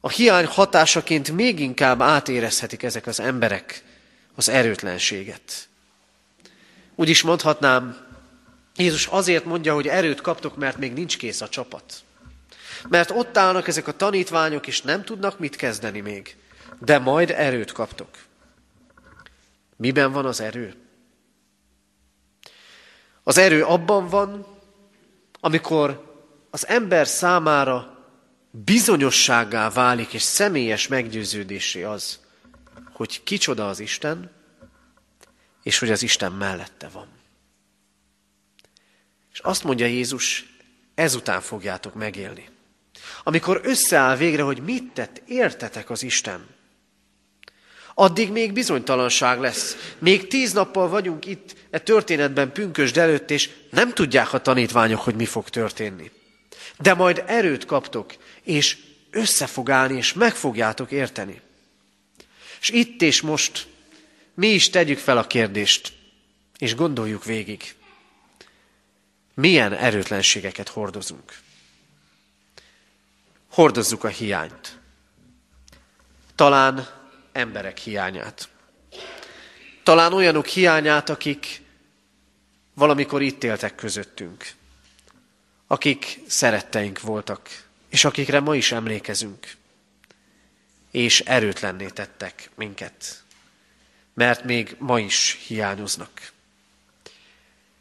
A 0.00 0.08
hiány 0.08 0.46
hatásaként 0.46 1.32
még 1.32 1.60
inkább 1.60 2.02
átérezhetik 2.02 2.82
ezek 2.82 3.06
az 3.06 3.20
emberek 3.20 3.84
az 4.36 4.48
erőtlenséget. 4.48 5.68
Úgy 6.94 7.08
is 7.08 7.22
mondhatnám, 7.22 8.06
Jézus 8.76 9.06
azért 9.06 9.44
mondja, 9.44 9.74
hogy 9.74 9.88
erőt 9.88 10.20
kaptok, 10.20 10.56
mert 10.56 10.76
még 10.76 10.92
nincs 10.92 11.16
kész 11.18 11.40
a 11.40 11.48
csapat. 11.48 12.02
Mert 12.88 13.10
ott 13.10 13.36
állnak 13.36 13.68
ezek 13.68 13.86
a 13.86 13.96
tanítványok, 13.96 14.66
és 14.66 14.82
nem 14.82 15.04
tudnak 15.04 15.38
mit 15.38 15.56
kezdeni 15.56 16.00
még. 16.00 16.36
De 16.78 16.98
majd 16.98 17.30
erőt 17.30 17.72
kaptok. 17.72 18.08
Miben 19.76 20.12
van 20.12 20.26
az 20.26 20.40
erő? 20.40 20.74
Az 23.22 23.38
erő 23.38 23.64
abban 23.64 24.08
van, 24.08 24.46
amikor 25.40 26.14
az 26.50 26.66
ember 26.66 27.06
számára 27.06 27.98
bizonyosságá 28.50 29.70
válik 29.70 30.12
és 30.12 30.22
személyes 30.22 30.88
meggyőződésé 30.88 31.82
az, 31.82 32.18
hogy 32.96 33.22
kicsoda 33.22 33.68
az 33.68 33.80
Isten, 33.80 34.30
és 35.62 35.78
hogy 35.78 35.90
az 35.90 36.02
Isten 36.02 36.32
mellette 36.32 36.88
van. 36.88 37.08
És 39.32 39.38
azt 39.38 39.64
mondja 39.64 39.86
Jézus, 39.86 40.46
ezután 40.94 41.40
fogjátok 41.40 41.94
megélni. 41.94 42.48
Amikor 43.22 43.60
összeáll 43.64 44.16
végre, 44.16 44.42
hogy 44.42 44.62
mit 44.62 44.92
tett, 44.92 45.22
értetek 45.26 45.90
az 45.90 46.02
Isten. 46.02 46.46
Addig 47.94 48.30
még 48.30 48.52
bizonytalanság 48.52 49.40
lesz. 49.40 49.94
Még 49.98 50.26
tíz 50.26 50.52
nappal 50.52 50.88
vagyunk 50.88 51.26
itt 51.26 51.54
e 51.70 51.78
történetben 51.78 52.52
pünkösd 52.52 52.96
előtt, 52.96 53.30
és 53.30 53.50
nem 53.70 53.92
tudják 53.92 54.32
a 54.32 54.40
tanítványok, 54.40 55.00
hogy 55.00 55.14
mi 55.14 55.26
fog 55.26 55.48
történni. 55.48 56.10
De 56.78 56.94
majd 56.94 57.24
erőt 57.26 57.64
kaptok, 57.64 58.14
és 58.42 58.78
össze 59.10 59.46
fog 59.46 59.70
állni, 59.70 59.96
és 59.96 60.12
meg 60.12 60.34
fogjátok 60.34 60.90
érteni. 60.90 61.44
És 62.60 62.68
itt 62.68 63.02
és 63.02 63.20
most 63.20 63.66
mi 64.34 64.46
is 64.46 64.70
tegyük 64.70 64.98
fel 64.98 65.18
a 65.18 65.26
kérdést, 65.26 65.92
és 66.58 66.74
gondoljuk 66.74 67.24
végig. 67.24 67.74
Milyen 69.34 69.72
erőtlenségeket 69.72 70.68
hordozunk? 70.68 71.38
Hordozzuk 73.50 74.04
a 74.04 74.08
hiányt. 74.08 74.78
Talán 76.34 76.88
emberek 77.32 77.78
hiányát. 77.78 78.48
Talán 79.82 80.12
olyanok 80.12 80.46
hiányát, 80.46 81.08
akik 81.08 81.62
valamikor 82.74 83.22
itt 83.22 83.44
éltek 83.44 83.74
közöttünk, 83.74 84.52
akik 85.66 86.20
szeretteink 86.26 87.00
voltak, 87.00 87.64
és 87.88 88.04
akikre 88.04 88.40
ma 88.40 88.56
is 88.56 88.72
emlékezünk, 88.72 89.56
és 90.96 91.20
erőtlenné 91.20 91.86
tettek 91.86 92.50
minket, 92.54 93.22
mert 94.14 94.44
még 94.44 94.76
ma 94.78 95.00
is 95.00 95.38
hiányoznak. 95.46 96.32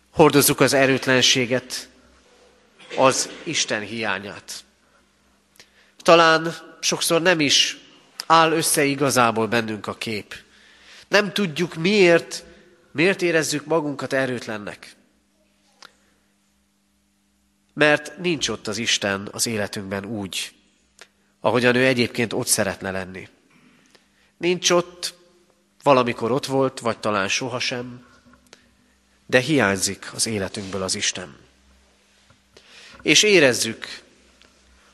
Hordozzuk 0.09 0.59
az 0.59 0.73
erőtlenséget, 0.73 1.89
az 2.97 3.29
Isten 3.43 3.81
hiányát. 3.81 4.63
Talán 5.97 6.53
sokszor 6.79 7.21
nem 7.21 7.39
is 7.39 7.77
áll 8.25 8.51
össze 8.51 8.83
igazából 8.83 9.47
bennünk 9.47 9.87
a 9.87 9.95
kép. 9.95 10.35
Nem 11.07 11.33
tudjuk 11.33 11.75
miért, 11.75 12.43
miért 12.91 13.21
érezzük 13.21 13.65
magunkat 13.65 14.13
erőtlennek. 14.13 14.95
Mert 17.73 18.17
nincs 18.17 18.47
ott 18.47 18.67
az 18.67 18.77
Isten 18.77 19.27
az 19.31 19.45
életünkben 19.45 20.05
úgy, 20.05 20.55
ahogyan 21.45 21.75
ő 21.75 21.85
egyébként 21.85 22.33
ott 22.33 22.47
szeretne 22.47 22.91
lenni. 22.91 23.29
Nincs 24.37 24.69
ott, 24.69 25.13
valamikor 25.83 26.31
ott 26.31 26.45
volt, 26.45 26.79
vagy 26.79 26.97
talán 26.97 27.27
sohasem, 27.27 28.05
de 29.25 29.39
hiányzik 29.39 30.13
az 30.13 30.25
életünkből 30.25 30.83
az 30.83 30.95
Isten. 30.95 31.37
És 33.01 33.23
érezzük 33.23 34.01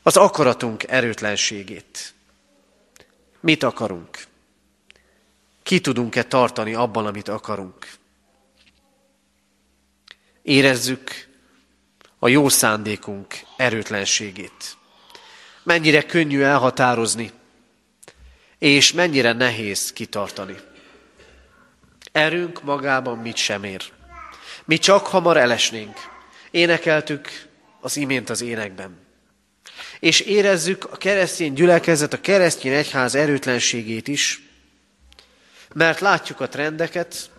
az 0.02 0.16
akaratunk 0.16 0.82
erőtlenségét. 0.82 2.14
Mit 3.40 3.62
akarunk? 3.62 4.24
Ki 5.62 5.80
tudunk-e 5.80 6.24
tartani 6.24 6.74
abban, 6.74 7.06
amit 7.06 7.28
akarunk? 7.28 7.92
Érezzük 10.42 11.28
a 12.18 12.28
jó 12.28 12.48
szándékunk 12.48 13.34
erőtlenségét. 13.56 14.76
Mennyire 15.62 16.02
könnyű 16.02 16.42
elhatározni, 16.42 17.30
és 18.58 18.92
mennyire 18.92 19.32
nehéz 19.32 19.92
kitartani. 19.92 20.56
Erőnk 22.12 22.62
magában 22.62 23.18
mit 23.18 23.36
sem 23.36 23.64
ér. 23.64 23.82
Mi 24.64 24.78
csak 24.78 25.06
hamar 25.06 25.36
elesnénk. 25.36 25.98
Énekeltük 26.50 27.28
az 27.80 27.96
imént 27.96 28.30
az 28.30 28.40
énekben. 28.40 28.96
És 30.00 30.20
érezzük 30.20 30.84
a 30.84 30.96
keresztény 30.96 31.52
gyülekezet, 31.52 32.12
a 32.12 32.20
keresztény 32.20 32.72
egyház 32.72 33.14
erőtlenségét 33.14 34.08
is, 34.08 34.42
mert 35.74 36.00
látjuk 36.00 36.40
a 36.40 36.48
trendeket, 36.48 37.30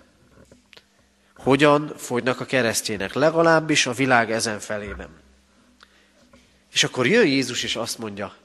hogyan 1.36 1.94
fogynak 1.98 2.40
a 2.40 2.46
keresztények, 2.46 3.14
legalábbis 3.14 3.86
a 3.86 3.94
világ 3.94 4.32
ezen 4.32 4.60
felében. 4.60 5.23
És 6.74 6.84
akkor 6.84 7.08
jön 7.08 7.28
Jézus, 7.28 7.64
és 7.64 7.76
azt 7.76 7.98
mondja, 7.98 8.36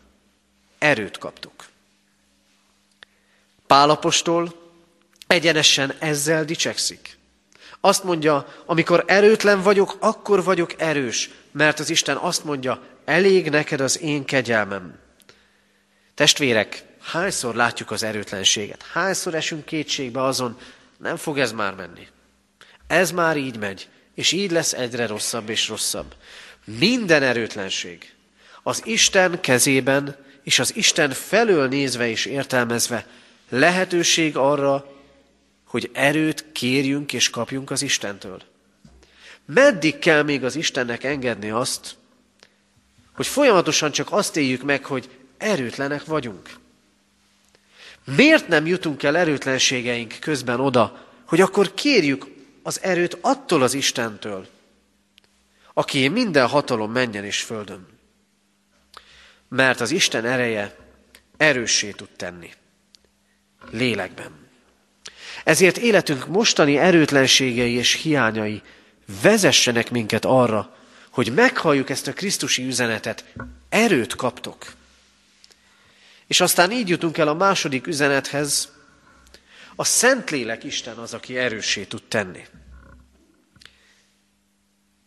erőt 0.78 1.18
kaptuk. 1.18 1.66
Pálapostól 3.66 4.54
egyenesen 5.26 5.94
ezzel 5.98 6.44
dicsekszik. 6.44 7.16
Azt 7.80 8.04
mondja, 8.04 8.62
amikor 8.66 9.04
erőtlen 9.06 9.62
vagyok, 9.62 9.96
akkor 10.00 10.44
vagyok 10.44 10.80
erős, 10.80 11.30
mert 11.52 11.78
az 11.78 11.90
Isten 11.90 12.16
azt 12.16 12.44
mondja, 12.44 12.82
elég 13.04 13.50
neked 13.50 13.80
az 13.80 14.00
én 14.00 14.24
kegyelmem. 14.24 14.98
Testvérek, 16.14 16.84
hányszor 17.00 17.54
látjuk 17.54 17.90
az 17.90 18.02
erőtlenséget? 18.02 18.82
Hányszor 18.92 19.34
esünk 19.34 19.64
kétségbe 19.64 20.22
azon, 20.22 20.58
nem 20.96 21.16
fog 21.16 21.38
ez 21.38 21.52
már 21.52 21.74
menni. 21.74 22.06
Ez 22.86 23.10
már 23.10 23.36
így 23.36 23.58
megy, 23.58 23.88
és 24.14 24.32
így 24.32 24.50
lesz 24.50 24.72
egyre 24.72 25.06
rosszabb 25.06 25.48
és 25.48 25.68
rosszabb. 25.68 26.14
Minden 26.64 27.22
erőtlenség 27.22 28.12
az 28.68 28.82
Isten 28.84 29.40
kezében 29.40 30.16
és 30.42 30.58
az 30.58 30.76
Isten 30.76 31.10
felől 31.10 31.68
nézve 31.68 32.08
és 32.08 32.24
értelmezve 32.24 33.06
lehetőség 33.48 34.36
arra, 34.36 34.92
hogy 35.64 35.90
erőt 35.92 36.44
kérjünk 36.52 37.12
és 37.12 37.30
kapjunk 37.30 37.70
az 37.70 37.82
Istentől. 37.82 38.42
Meddig 39.44 39.98
kell 39.98 40.22
még 40.22 40.44
az 40.44 40.56
Istennek 40.56 41.04
engedni 41.04 41.50
azt, 41.50 41.96
hogy 43.14 43.26
folyamatosan 43.26 43.92
csak 43.92 44.12
azt 44.12 44.36
éljük 44.36 44.62
meg, 44.62 44.84
hogy 44.84 45.08
erőtlenek 45.38 46.04
vagyunk? 46.04 46.50
Miért 48.16 48.48
nem 48.48 48.66
jutunk 48.66 49.02
el 49.02 49.16
erőtlenségeink 49.16 50.16
közben 50.20 50.60
oda, 50.60 51.06
hogy 51.24 51.40
akkor 51.40 51.74
kérjük 51.74 52.26
az 52.62 52.82
erőt 52.82 53.18
attól 53.20 53.62
az 53.62 53.74
Istentől, 53.74 54.46
aki 55.74 56.08
minden 56.08 56.46
hatalom 56.46 56.92
menjen 56.92 57.24
és 57.24 57.42
földön? 57.42 57.97
Mert 59.48 59.80
az 59.80 59.90
Isten 59.90 60.24
ereje 60.24 60.76
erőssé 61.36 61.90
tud 61.90 62.08
tenni. 62.16 62.50
Lélekben. 63.70 64.46
Ezért 65.44 65.76
életünk 65.76 66.26
mostani 66.26 66.76
erőtlenségei 66.78 67.72
és 67.72 67.92
hiányai 67.92 68.62
vezessenek 69.22 69.90
minket 69.90 70.24
arra, 70.24 70.76
hogy 71.10 71.34
meghalljuk 71.34 71.90
ezt 71.90 72.06
a 72.06 72.12
Krisztusi 72.12 72.66
üzenetet. 72.66 73.24
Erőt 73.68 74.14
kaptok. 74.14 74.72
És 76.26 76.40
aztán 76.40 76.70
így 76.70 76.88
jutunk 76.88 77.18
el 77.18 77.28
a 77.28 77.34
második 77.34 77.86
üzenethez. 77.86 78.72
A 79.76 79.84
Szentlélek 79.84 80.64
Isten 80.64 80.96
az, 80.96 81.14
aki 81.14 81.36
erőssé 81.36 81.84
tud 81.84 82.02
tenni. 82.08 82.46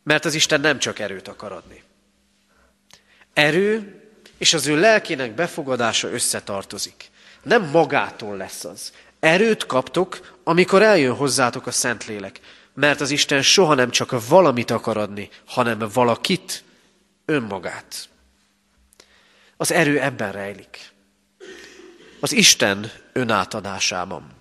Mert 0.04 0.26
az 0.26 0.34
Isten 0.34 0.62
nem 0.62 0.80
csak 0.80 1.00
erőt 1.00 1.28
akar 1.28 1.52
adni. 1.52 1.84
Erő 3.34 4.01
és 4.42 4.54
az 4.54 4.68
ő 4.68 4.80
lelkének 4.80 5.36
befogadása 5.36 6.12
összetartozik. 6.12 7.10
Nem 7.44 7.70
magától 7.70 8.38
lesz 8.38 8.64
az. 8.64 8.92
Erőt 9.20 9.66
kaptok, 9.66 10.38
amikor 10.44 10.82
eljön 10.82 11.16
hozzátok 11.16 11.68
a 11.68 11.72
Szentlélek, 11.72 12.40
mert 12.74 13.02
az 13.02 13.10
Isten 13.10 13.42
soha 13.42 13.74
nem 13.74 13.90
csak 13.90 14.28
valamit 14.28 14.72
akar 14.72 14.98
adni, 14.98 15.30
hanem 15.46 15.80
valakit, 15.94 16.64
önmagát. 17.26 18.10
Az 19.58 19.72
erő 19.72 20.00
ebben 20.00 20.32
rejlik. 20.32 20.92
Az 22.20 22.32
Isten 22.32 22.92
önátadásában. 23.14 24.32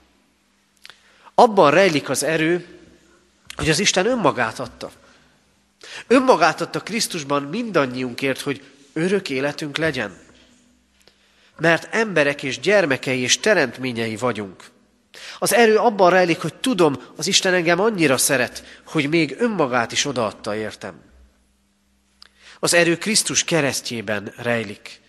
Abban 1.35 1.71
rejlik 1.71 2.09
az 2.09 2.23
erő, 2.23 2.79
hogy 3.57 3.69
az 3.69 3.79
Isten 3.79 4.07
önmagát 4.07 4.59
adta. 4.59 4.91
Önmagát 6.07 6.61
adta 6.61 6.81
Krisztusban 6.81 7.43
mindannyiunkért, 7.43 8.41
hogy 8.41 8.63
örök 8.93 9.31
életünk 9.31 9.77
legyen. 9.77 10.19
Mert 11.59 11.95
emberek 11.95 12.43
és 12.43 12.61
gyermekei 12.61 13.21
és 13.21 13.39
teremtményei 13.39 14.17
vagyunk. 14.17 14.71
Az 15.39 15.55
erő 15.55 15.77
abban 15.77 16.11
rejlik, 16.11 16.41
hogy 16.41 16.55
tudom, 16.55 17.03
az 17.17 17.27
Isten 17.27 17.55
engem 17.55 17.81
annyira 17.81 18.17
szeret, 18.19 18.81
hogy 18.85 19.09
még 19.09 19.37
önmagát 19.39 19.93
is 19.93 20.05
odaadta 20.05 20.57
értem. 20.57 21.03
Az 22.59 22.75
erő 22.75 22.97
Krisztus 22.97 23.45
keresztjében 23.45 24.33
rejlik, 24.37 25.01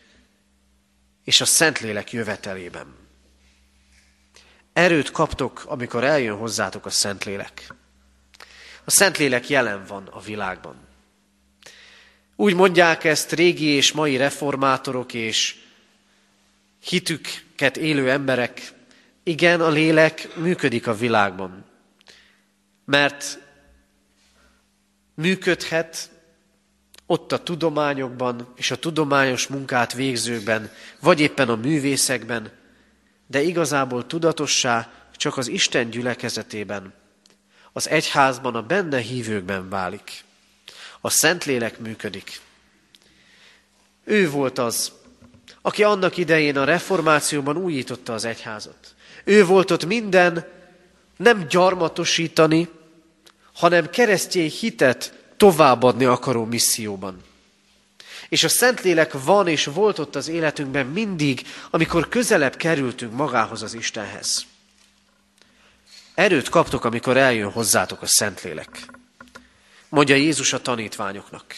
és 1.23 1.41
a 1.41 1.45
Szentlélek 1.45 2.11
jövetelében. 2.11 2.95
Erőt 4.73 5.11
kaptok, 5.11 5.63
amikor 5.65 6.03
eljön 6.03 6.37
hozzátok 6.37 6.85
a 6.85 6.89
Szentlélek. 6.89 7.73
A 8.83 8.91
Szentlélek 8.91 9.49
jelen 9.49 9.85
van 9.85 10.07
a 10.07 10.19
világban. 10.19 10.75
Úgy 12.41 12.55
mondják 12.55 13.03
ezt 13.03 13.31
régi 13.31 13.65
és 13.65 13.91
mai 13.91 14.17
reformátorok 14.17 15.13
és 15.13 15.55
hitüket 16.83 17.77
élő 17.77 18.09
emberek, 18.09 18.73
igen, 19.23 19.61
a 19.61 19.69
lélek 19.69 20.35
működik 20.35 20.87
a 20.87 20.95
világban. 20.95 21.65
Mert 22.85 23.39
működhet 25.13 26.09
ott 27.05 27.31
a 27.31 27.43
tudományokban 27.43 28.53
és 28.55 28.71
a 28.71 28.79
tudományos 28.79 29.47
munkát 29.47 29.93
végzőkben, 29.93 30.71
vagy 30.99 31.19
éppen 31.19 31.49
a 31.49 31.55
művészekben, 31.55 32.51
de 33.27 33.41
igazából 33.41 34.07
tudatossá 34.07 34.91
csak 35.15 35.37
az 35.37 35.47
Isten 35.47 35.89
gyülekezetében, 35.89 36.93
az 37.73 37.89
egyházban, 37.89 38.55
a 38.55 38.61
benne 38.61 38.99
hívőkben 38.99 39.69
válik. 39.69 40.23
A 41.01 41.09
Szentlélek 41.09 41.79
működik. 41.79 42.39
Ő 44.03 44.29
volt 44.29 44.59
az, 44.59 44.91
aki 45.61 45.83
annak 45.83 46.17
idején 46.17 46.57
a 46.57 46.63
reformációban 46.63 47.57
újította 47.57 48.13
az 48.13 48.25
egyházat. 48.25 48.95
Ő 49.23 49.45
volt 49.45 49.71
ott 49.71 49.85
minden 49.85 50.47
nem 51.17 51.47
gyarmatosítani, 51.47 52.69
hanem 53.53 53.89
keresztény 53.89 54.49
hitet 54.49 55.13
továbbadni 55.37 56.05
akaró 56.05 56.45
misszióban. 56.45 57.23
És 58.29 58.43
a 58.43 58.49
Szentlélek 58.49 59.23
van 59.23 59.47
és 59.47 59.65
volt 59.65 59.99
ott 59.99 60.15
az 60.15 60.27
életünkben 60.27 60.85
mindig, 60.85 61.47
amikor 61.69 62.07
közelebb 62.07 62.55
kerültünk 62.55 63.13
magához 63.13 63.61
az 63.61 63.73
Istenhez. 63.73 64.45
Erőt 66.13 66.49
kaptok, 66.49 66.85
amikor 66.85 67.17
eljön 67.17 67.51
hozzátok 67.51 68.01
a 68.01 68.05
Szentlélek. 68.05 68.99
Mondja 69.91 70.15
Jézus 70.15 70.53
a 70.53 70.61
tanítványoknak. 70.61 71.55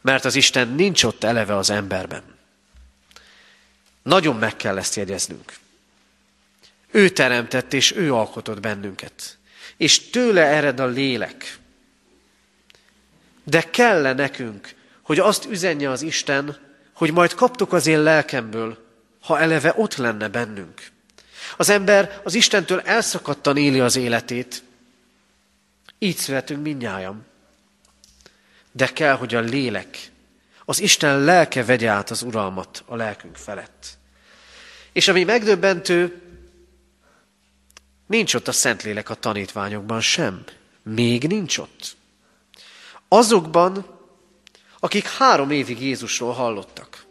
Mert 0.00 0.24
az 0.24 0.34
Isten 0.34 0.68
nincs 0.68 1.02
ott 1.02 1.24
eleve 1.24 1.56
az 1.56 1.70
emberben. 1.70 2.22
Nagyon 4.02 4.36
meg 4.36 4.56
kell 4.56 4.78
ezt 4.78 4.94
jegyeznünk. 4.94 5.58
Ő 6.90 7.08
teremtett 7.08 7.72
és 7.72 7.92
ő 7.92 8.14
alkotott 8.14 8.60
bennünket. 8.60 9.38
És 9.76 10.10
tőle 10.10 10.42
ered 10.42 10.80
a 10.80 10.86
lélek. 10.86 11.58
De 13.44 13.70
kell 13.70 14.14
nekünk, 14.14 14.74
hogy 15.02 15.18
azt 15.18 15.44
üzenje 15.44 15.90
az 15.90 16.02
Isten, 16.02 16.58
hogy 16.92 17.12
majd 17.12 17.34
kaptok 17.34 17.72
az 17.72 17.86
én 17.86 18.02
lelkemből, 18.02 18.86
ha 19.20 19.40
eleve 19.40 19.74
ott 19.76 19.96
lenne 19.96 20.28
bennünk. 20.28 20.90
Az 21.56 21.68
ember 21.68 22.20
az 22.24 22.34
Istentől 22.34 22.80
elszakadtan 22.80 23.56
éli 23.56 23.80
az 23.80 23.96
életét. 23.96 24.62
Így 26.02 26.16
születünk 26.16 26.62
mindnyájan. 26.62 27.26
De 28.72 28.86
kell, 28.86 29.14
hogy 29.14 29.34
a 29.34 29.40
lélek, 29.40 30.10
az 30.64 30.80
Isten 30.80 31.20
lelke 31.20 31.64
vegye 31.64 31.88
át 31.88 32.10
az 32.10 32.22
uralmat 32.22 32.82
a 32.86 32.96
lelkünk 32.96 33.36
felett. 33.36 33.98
És 34.92 35.08
ami 35.08 35.24
megdöbbentő, 35.24 36.22
nincs 38.06 38.34
ott 38.34 38.48
a 38.48 38.52
Szentlélek 38.52 39.10
a 39.10 39.14
tanítványokban 39.14 40.00
sem. 40.00 40.44
Még 40.82 41.26
nincs 41.26 41.58
ott. 41.58 41.96
Azokban, 43.08 43.98
akik 44.78 45.08
három 45.08 45.50
évig 45.50 45.80
Jézusról 45.80 46.32
hallottak. 46.32 47.04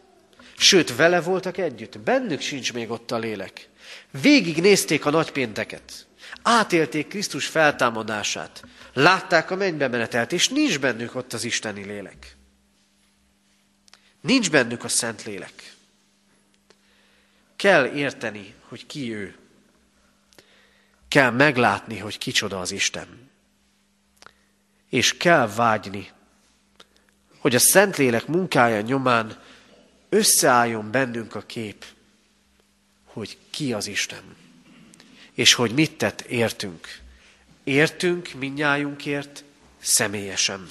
Sőt, 0.56 0.96
vele 0.96 1.20
voltak 1.20 1.56
együtt, 1.58 1.98
bennük 1.98 2.40
sincs 2.40 2.72
még 2.72 2.90
ott 2.90 3.10
a 3.10 3.18
lélek. 3.18 3.68
Végig 4.10 4.60
nézték 4.60 5.06
a 5.06 5.10
nagypénteket, 5.10 6.06
átélték 6.42 7.08
Krisztus 7.08 7.46
feltámadását, 7.46 8.62
látták 8.92 9.50
a 9.50 9.56
mennybe 9.56 9.88
menetelt, 9.88 10.32
és 10.32 10.48
nincs 10.48 10.78
bennük 10.78 11.14
ott 11.14 11.32
az 11.32 11.44
isteni 11.44 11.84
lélek. 11.84 12.36
Nincs 14.20 14.50
bennük 14.50 14.84
a 14.84 14.88
szent 14.88 15.24
lélek. 15.24 15.74
Kell 17.56 17.86
érteni, 17.86 18.54
hogy 18.68 18.86
ki 18.86 19.14
ő. 19.14 19.36
Kell 21.08 21.30
meglátni, 21.30 21.98
hogy 21.98 22.18
kicsoda 22.18 22.60
az 22.60 22.70
Isten. 22.70 23.30
És 24.88 25.16
kell 25.16 25.48
vágyni, 25.48 26.10
hogy 27.38 27.54
a 27.54 27.58
Szentlélek 27.58 28.26
munkája 28.26 28.80
nyomán 28.80 29.42
összeálljon 30.08 30.90
bennünk 30.90 31.34
a 31.34 31.40
kép, 31.40 31.84
hogy 33.04 33.38
ki 33.50 33.72
az 33.72 33.86
Isten, 33.86 34.36
és 35.32 35.54
hogy 35.54 35.74
mit 35.74 35.98
tett 35.98 36.20
értünk. 36.20 36.99
Értünk 37.64 38.30
minnyájunkért 38.38 39.44
személyesen. 39.80 40.68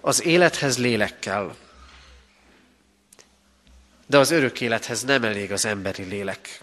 Az 0.00 0.24
élethez 0.24 0.78
lélek 0.78 1.18
kell, 1.18 1.54
de 4.06 4.18
az 4.18 4.30
örök 4.30 4.60
élethez 4.60 5.02
nem 5.02 5.24
elég 5.24 5.52
az 5.52 5.64
emberi 5.64 6.02
lélek. 6.02 6.60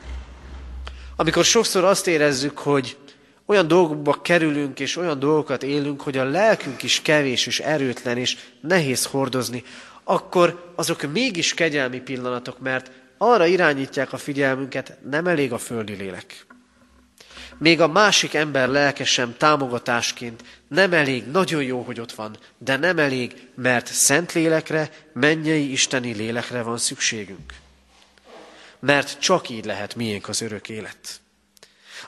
Amikor 1.16 1.45
sokszor 1.45 1.84
azt 1.84 2.07
érezzük, 2.07 2.57
hogy 2.57 2.97
olyan 3.45 3.68
dolgokba 3.68 4.22
kerülünk, 4.22 4.80
és 4.80 4.95
olyan 4.95 5.20
dolgokat 5.20 5.64
élünk, 5.64 6.01
hogy 6.01 6.18
a 6.18 6.24
lelkünk 6.24 6.84
is 6.84 7.01
kevés 7.01 7.47
és 7.47 7.60
erőtlen, 7.60 8.18
és 8.18 8.38
nehéz 8.62 9.05
hordozni, 9.05 9.64
akkor 10.03 10.74
azok 10.76 11.01
mégis 11.01 11.53
kegyelmi 11.53 11.99
pillanatok, 11.99 12.60
mert 12.60 12.91
arra 13.18 13.45
irányítják 13.45 14.14
a 14.14 14.18
figyelmünket, 14.18 14.97
nem 15.10 15.28
elég 15.28 15.53
a 15.53 15.57
földi 15.57 15.93
lélek. 15.93 16.45
Még 17.60 17.82
a 17.82 17.88
másik 17.88 18.34
ember 18.34 18.68
lelke 18.68 19.05
sem 19.05 19.38
támogatásként 19.38 20.43
nem 20.68 20.93
elég, 20.93 21.26
nagyon 21.26 21.64
jó, 21.64 21.82
hogy 21.82 21.99
ott 21.99 22.12
van, 22.12 22.38
de 22.57 22.78
nem 22.78 22.99
elég, 22.99 23.47
mert 23.55 23.88
szent 23.88 24.34
lélekre, 24.34 24.89
mennyei 25.14 25.72
isteni 25.72 26.14
lélekre 26.14 26.62
van 26.62 26.78
szükségünk. 26.78 27.53
Mert 28.80 29.20
csak 29.20 29.49
így 29.49 29.66
lehet 29.66 29.95
miénk 29.95 30.28
az 30.28 30.41
örök 30.41 30.70
élet. 30.70 31.22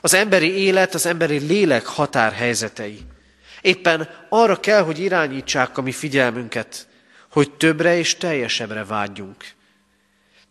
Az 0.00 0.14
emberi 0.14 0.50
élet, 0.50 0.94
az 0.94 1.06
emberi 1.06 1.38
lélek 1.38 1.86
határhelyzetei. 1.86 3.00
Éppen 3.60 4.08
arra 4.28 4.60
kell, 4.60 4.82
hogy 4.82 4.98
irányítsák 4.98 5.78
a 5.78 5.82
mi 5.82 5.92
figyelmünket, 5.92 6.88
hogy 7.30 7.50
többre 7.50 7.96
és 7.96 8.16
teljesebbre 8.16 8.84
vágyjunk. 8.84 9.44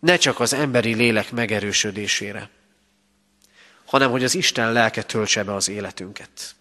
Ne 0.00 0.16
csak 0.16 0.40
az 0.40 0.52
emberi 0.52 0.94
lélek 0.94 1.32
megerősödésére, 1.32 2.50
hanem 3.92 4.10
hogy 4.10 4.24
az 4.24 4.34
Isten 4.34 4.72
lelke 4.72 5.02
töltse 5.02 5.44
be 5.44 5.54
az 5.54 5.68
életünket. 5.68 6.54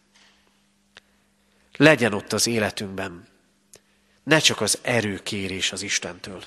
Legyen 1.77 2.13
ott 2.13 2.33
az 2.33 2.47
életünkben 2.47 3.27
ne 4.23 4.39
csak 4.39 4.61
az 4.61 4.79
erőkérés 4.81 5.71
az 5.71 5.81
Istentől, 5.81 6.43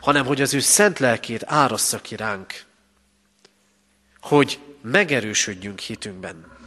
hanem 0.00 0.26
hogy 0.26 0.40
az 0.40 0.54
ő 0.54 0.60
szent 0.60 0.98
lelkét 0.98 1.42
árassza 1.46 2.00
ki 2.00 2.16
ránk, 2.16 2.64
hogy 4.20 4.58
megerősödjünk 4.80 5.78
hitünkben. 5.78 6.58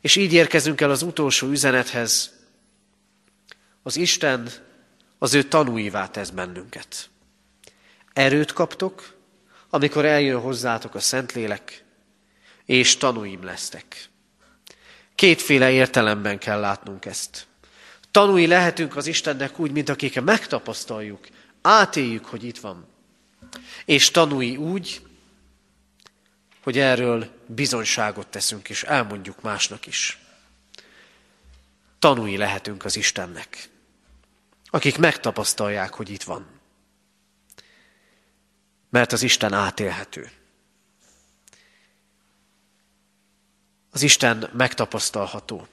És 0.00 0.16
így 0.16 0.32
érkezünk 0.32 0.80
el 0.80 0.90
az 0.90 1.02
utolsó 1.02 1.48
üzenethez. 1.48 2.32
Az 3.82 3.96
Isten 3.96 4.48
az 5.18 5.34
ő 5.34 5.42
tanúivá 5.42 6.10
tesz 6.10 6.30
bennünket. 6.30 7.08
Erőt 8.12 8.52
kaptok, 8.52 9.16
amikor 9.70 10.04
eljön 10.04 10.40
hozzátok 10.40 10.94
a 10.94 11.00
Szentlélek, 11.00 11.86
és 12.68 12.96
tanúim 12.96 13.44
lesztek. 13.44 14.08
Kétféle 15.14 15.70
értelemben 15.70 16.38
kell 16.38 16.60
látnunk 16.60 17.04
ezt. 17.04 17.46
Tanúi 18.10 18.46
lehetünk 18.46 18.96
az 18.96 19.06
Istennek 19.06 19.58
úgy, 19.58 19.70
mint 19.70 19.88
akik 19.88 20.20
megtapasztaljuk, 20.20 21.26
átéljük, 21.62 22.24
hogy 22.24 22.44
itt 22.44 22.58
van. 22.58 22.86
És 23.84 24.10
tanúi 24.10 24.56
úgy, 24.56 25.02
hogy 26.62 26.78
erről 26.78 27.30
bizonyságot 27.46 28.26
teszünk, 28.26 28.68
és 28.68 28.82
elmondjuk 28.82 29.42
másnak 29.42 29.86
is. 29.86 30.18
Tanúi 31.98 32.36
lehetünk 32.36 32.84
az 32.84 32.96
Istennek, 32.96 33.68
akik 34.64 34.98
megtapasztalják, 34.98 35.94
hogy 35.94 36.10
itt 36.10 36.22
van. 36.22 36.46
Mert 38.90 39.12
az 39.12 39.22
Isten 39.22 39.52
átélhető. 39.52 40.30
Az 43.90 44.02
Isten 44.02 44.50
megtapasztalható. 44.52 45.66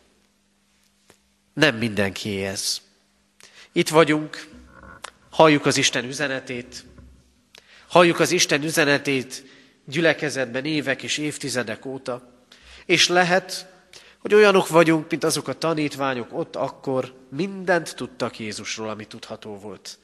Nem 1.54 1.76
mindenki 1.76 2.44
ez. 2.44 2.82
Itt 3.72 3.90
vagyunk, 3.90 4.48
halljuk 5.30 5.66
az 5.66 5.78
Isten 5.78 6.06
üzenetét, 6.06 6.86
halljuk 7.88 8.20
az 8.20 8.32
Isten 8.32 8.64
üzenetét 8.64 9.44
gyülekezetben 9.86 10.66
évek 10.66 11.04
és 11.04 11.18
évtizedek 11.18 11.86
óta, 11.86 12.46
és 12.86 13.08
lehet, 13.08 13.74
hogy 14.20 14.34
olyanok 14.34 14.68
vagyunk, 14.68 15.10
mint 15.10 15.24
azok 15.24 15.48
a 15.48 15.58
tanítványok 15.58 16.34
ott 16.34 16.56
akkor 16.56 17.14
mindent 17.30 17.96
tudtak 17.96 18.40
Jézusról, 18.40 18.90
ami 18.90 19.06
tudható 19.06 19.58
volt. 19.58 20.00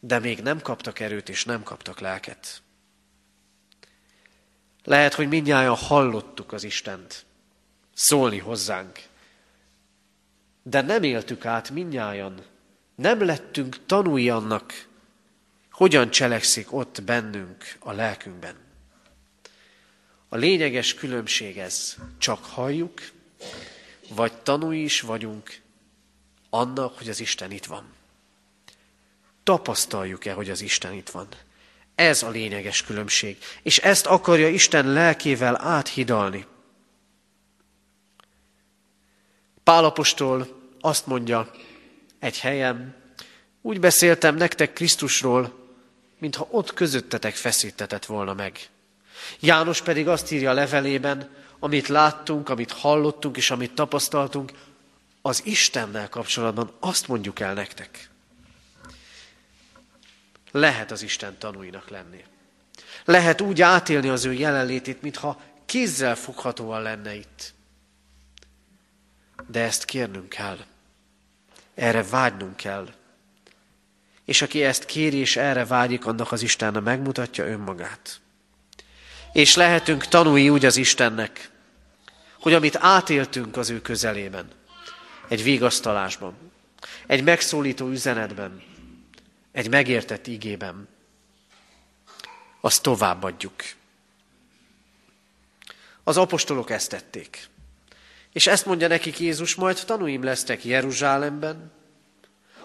De 0.00 0.18
még 0.18 0.40
nem 0.40 0.60
kaptak 0.60 1.00
erőt, 1.00 1.28
és 1.28 1.44
nem 1.44 1.62
kaptak 1.62 2.00
lelket. 2.00 2.62
Lehet, 4.84 5.14
hogy 5.14 5.28
mindnyájan 5.28 5.76
hallottuk 5.76 6.52
az 6.52 6.64
Istent 6.64 7.24
szólni 7.94 8.38
hozzánk, 8.38 9.02
de 10.62 10.80
nem 10.80 11.02
éltük 11.02 11.44
át 11.44 11.70
mindnyájan, 11.70 12.44
nem 12.94 13.24
lettünk 13.24 13.86
tanúi 13.86 14.30
annak, 14.30 14.88
hogyan 15.70 16.10
cselekszik 16.10 16.72
ott 16.72 17.02
bennünk 17.02 17.76
a 17.78 17.92
lelkünkben. 17.92 18.54
A 20.28 20.36
lényeges 20.36 20.94
különbség 20.94 21.58
ez, 21.58 21.96
csak 22.18 22.44
halljuk, 22.44 23.00
vagy 24.08 24.32
tanúi 24.32 24.82
is 24.82 25.00
vagyunk 25.00 25.60
annak, 26.50 26.98
hogy 26.98 27.08
az 27.08 27.20
Isten 27.20 27.50
itt 27.50 27.64
van. 27.64 27.92
Tapasztaljuk-e, 29.42 30.32
hogy 30.32 30.50
az 30.50 30.60
Isten 30.60 30.92
itt 30.92 31.10
van? 31.10 31.28
Ez 32.00 32.22
a 32.22 32.28
lényeges 32.28 32.82
különbség. 32.82 33.36
És 33.62 33.78
ezt 33.78 34.06
akarja 34.06 34.48
Isten 34.48 34.86
lelkével 34.86 35.60
áthidalni. 35.64 36.46
Pálapostól 39.64 40.48
azt 40.80 41.06
mondja 41.06 41.50
egy 42.18 42.40
helyen, 42.40 42.94
úgy 43.62 43.80
beszéltem 43.80 44.36
nektek 44.36 44.72
Krisztusról, 44.72 45.68
mintha 46.18 46.46
ott 46.50 46.74
közöttetek 46.74 47.34
feszítetett 47.34 48.06
volna 48.06 48.34
meg. 48.34 48.68
János 49.40 49.82
pedig 49.82 50.08
azt 50.08 50.32
írja 50.32 50.50
a 50.50 50.54
levelében, 50.54 51.30
amit 51.58 51.88
láttunk, 51.88 52.48
amit 52.48 52.72
hallottunk 52.72 53.36
és 53.36 53.50
amit 53.50 53.74
tapasztaltunk, 53.74 54.52
az 55.22 55.42
Istennel 55.44 56.08
kapcsolatban 56.08 56.72
azt 56.78 57.08
mondjuk 57.08 57.40
el 57.40 57.54
nektek. 57.54 58.09
Lehet 60.50 60.90
az 60.90 61.02
Isten 61.02 61.38
tanúinak 61.38 61.88
lenni. 61.88 62.24
Lehet 63.04 63.40
úgy 63.40 63.62
átélni 63.62 64.08
az 64.08 64.24
ő 64.24 64.32
jelenlétét, 64.32 65.02
mintha 65.02 65.40
kézzel 65.66 66.16
foghatóan 66.16 66.82
lenne 66.82 67.14
itt. 67.14 67.54
De 69.46 69.60
ezt 69.60 69.84
kérnünk 69.84 70.28
kell. 70.28 70.58
Erre 71.74 72.02
vágynunk 72.02 72.56
kell. 72.56 72.88
És 74.24 74.42
aki 74.42 74.64
ezt 74.64 74.84
kéri 74.84 75.16
és 75.16 75.36
erre 75.36 75.64
vágyik, 75.64 76.06
annak 76.06 76.32
az 76.32 76.42
Isten 76.42 76.82
megmutatja 76.82 77.46
önmagát. 77.46 78.20
És 79.32 79.54
lehetünk 79.54 80.06
tanúi 80.06 80.50
úgy 80.50 80.64
az 80.64 80.76
Istennek, 80.76 81.50
hogy 82.40 82.54
amit 82.54 82.76
átéltünk 82.76 83.56
az 83.56 83.70
ő 83.70 83.80
közelében, 83.80 84.48
egy 85.28 85.42
végasztalásban, 85.42 86.34
egy 87.06 87.24
megszólító 87.24 87.88
üzenetben, 87.88 88.62
egy 89.52 89.68
megértett 89.68 90.26
igében, 90.26 90.88
azt 92.60 92.82
továbbadjuk. 92.82 93.54
Az 96.04 96.16
apostolok 96.16 96.70
ezt 96.70 96.88
tették. 96.88 97.48
És 98.32 98.46
ezt 98.46 98.66
mondja 98.66 98.88
nekik 98.88 99.18
Jézus, 99.18 99.54
majd 99.54 99.84
tanúim 99.84 100.22
lesztek 100.22 100.64
Jeruzsálemben, 100.64 101.72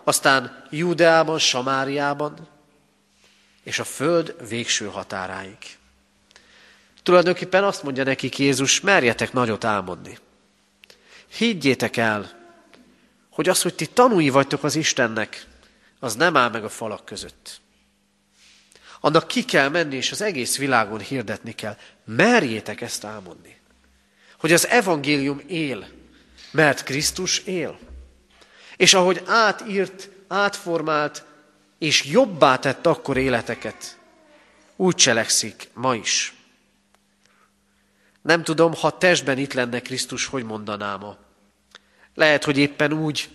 aztán 0.03 0.67
Júdeában, 0.69 1.39
Samáriában, 1.39 2.47
és 3.63 3.79
a 3.79 3.83
föld 3.83 4.47
végső 4.47 4.86
határáig. 4.86 5.57
Tulajdonképpen 7.03 7.63
azt 7.63 7.83
mondja 7.83 8.03
nekik 8.03 8.38
Jézus, 8.38 8.81
merjetek 8.81 9.33
nagyot 9.33 9.63
álmodni. 9.63 10.17
Higgyétek 11.27 11.97
el, 11.97 12.31
hogy 13.29 13.49
az, 13.49 13.61
hogy 13.61 13.75
ti 13.75 13.86
tanúi 13.88 14.29
vagytok 14.29 14.63
az 14.63 14.75
Istennek, 14.75 15.47
az 16.05 16.15
nem 16.15 16.37
áll 16.37 16.49
meg 16.49 16.63
a 16.63 16.69
falak 16.69 17.05
között. 17.05 17.61
Annak 18.99 19.27
ki 19.27 19.45
kell 19.45 19.69
menni, 19.69 19.95
és 19.95 20.11
az 20.11 20.21
egész 20.21 20.57
világon 20.57 20.99
hirdetni 20.99 21.51
kell. 21.51 21.77
Merjétek 22.05 22.81
ezt 22.81 23.03
álmodni. 23.03 23.59
Hogy 24.39 24.53
az 24.53 24.67
evangélium 24.67 25.41
él, 25.47 25.87
mert 26.51 26.83
Krisztus 26.83 27.37
él. 27.37 27.79
És 28.77 28.93
ahogy 28.93 29.23
átírt, 29.25 30.09
átformált, 30.27 31.25
és 31.77 32.03
jobbá 32.03 32.57
tett 32.57 32.85
akkor 32.85 33.17
életeket, 33.17 33.97
úgy 34.75 34.95
cselekszik 34.95 35.69
ma 35.73 35.95
is. 35.95 36.33
Nem 38.21 38.43
tudom, 38.43 38.73
ha 38.73 38.97
testben 38.97 39.37
itt 39.37 39.53
lenne 39.53 39.81
Krisztus, 39.81 40.25
hogy 40.25 40.43
mondanám 40.43 40.99
ma. 40.99 41.17
Lehet, 42.13 42.43
hogy 42.43 42.57
éppen 42.57 42.93
úgy 42.93 43.29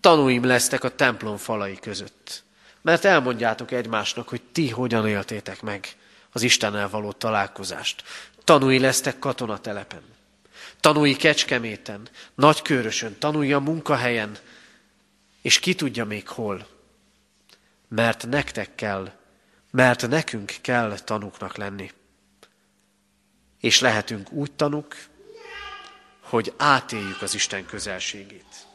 tanúim 0.00 0.44
lesztek 0.44 0.84
a 0.84 0.94
templom 0.94 1.36
falai 1.36 1.76
között. 1.76 2.44
Mert 2.82 3.04
elmondjátok 3.04 3.70
egymásnak, 3.70 4.28
hogy 4.28 4.42
ti 4.52 4.70
hogyan 4.70 5.08
éltétek 5.08 5.62
meg 5.62 5.96
az 6.32 6.42
Istennel 6.42 6.88
való 6.88 7.12
találkozást. 7.12 8.02
Tanúi 8.44 8.78
lesztek 8.78 9.18
katonatelepen, 9.18 10.02
tanúi 10.80 11.16
Kecskeméten, 11.16 12.08
Nagykörösön, 12.34 13.18
tanúi 13.18 13.52
a 13.52 13.60
munkahelyen, 13.60 14.36
és 15.42 15.58
ki 15.58 15.74
tudja 15.74 16.04
még 16.04 16.28
hol. 16.28 16.66
Mert 17.88 18.26
nektek 18.26 18.74
kell, 18.74 19.12
mert 19.70 20.08
nekünk 20.08 20.54
kell 20.60 20.98
tanúknak 21.04 21.56
lenni 21.56 21.90
és 23.66 23.80
lehetünk 23.80 24.32
úgy 24.32 24.52
tanuk, 24.52 24.96
hogy 26.20 26.54
átéljük 26.56 27.22
az 27.22 27.34
Isten 27.34 27.66
közelségét. 27.66 28.65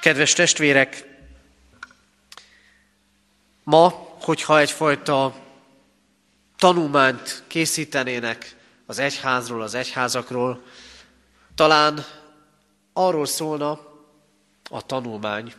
Kedves 0.00 0.32
testvérek, 0.32 1.04
ma, 3.64 3.88
hogyha 4.20 4.58
egyfajta 4.58 5.34
tanulmányt 6.56 7.42
készítenének 7.46 8.56
az 8.86 8.98
egyházról, 8.98 9.62
az 9.62 9.74
egyházakról, 9.74 10.62
talán 11.54 12.04
arról 12.92 13.26
szólna 13.26 13.70
a 14.70 14.86
tanulmány, 14.86 15.54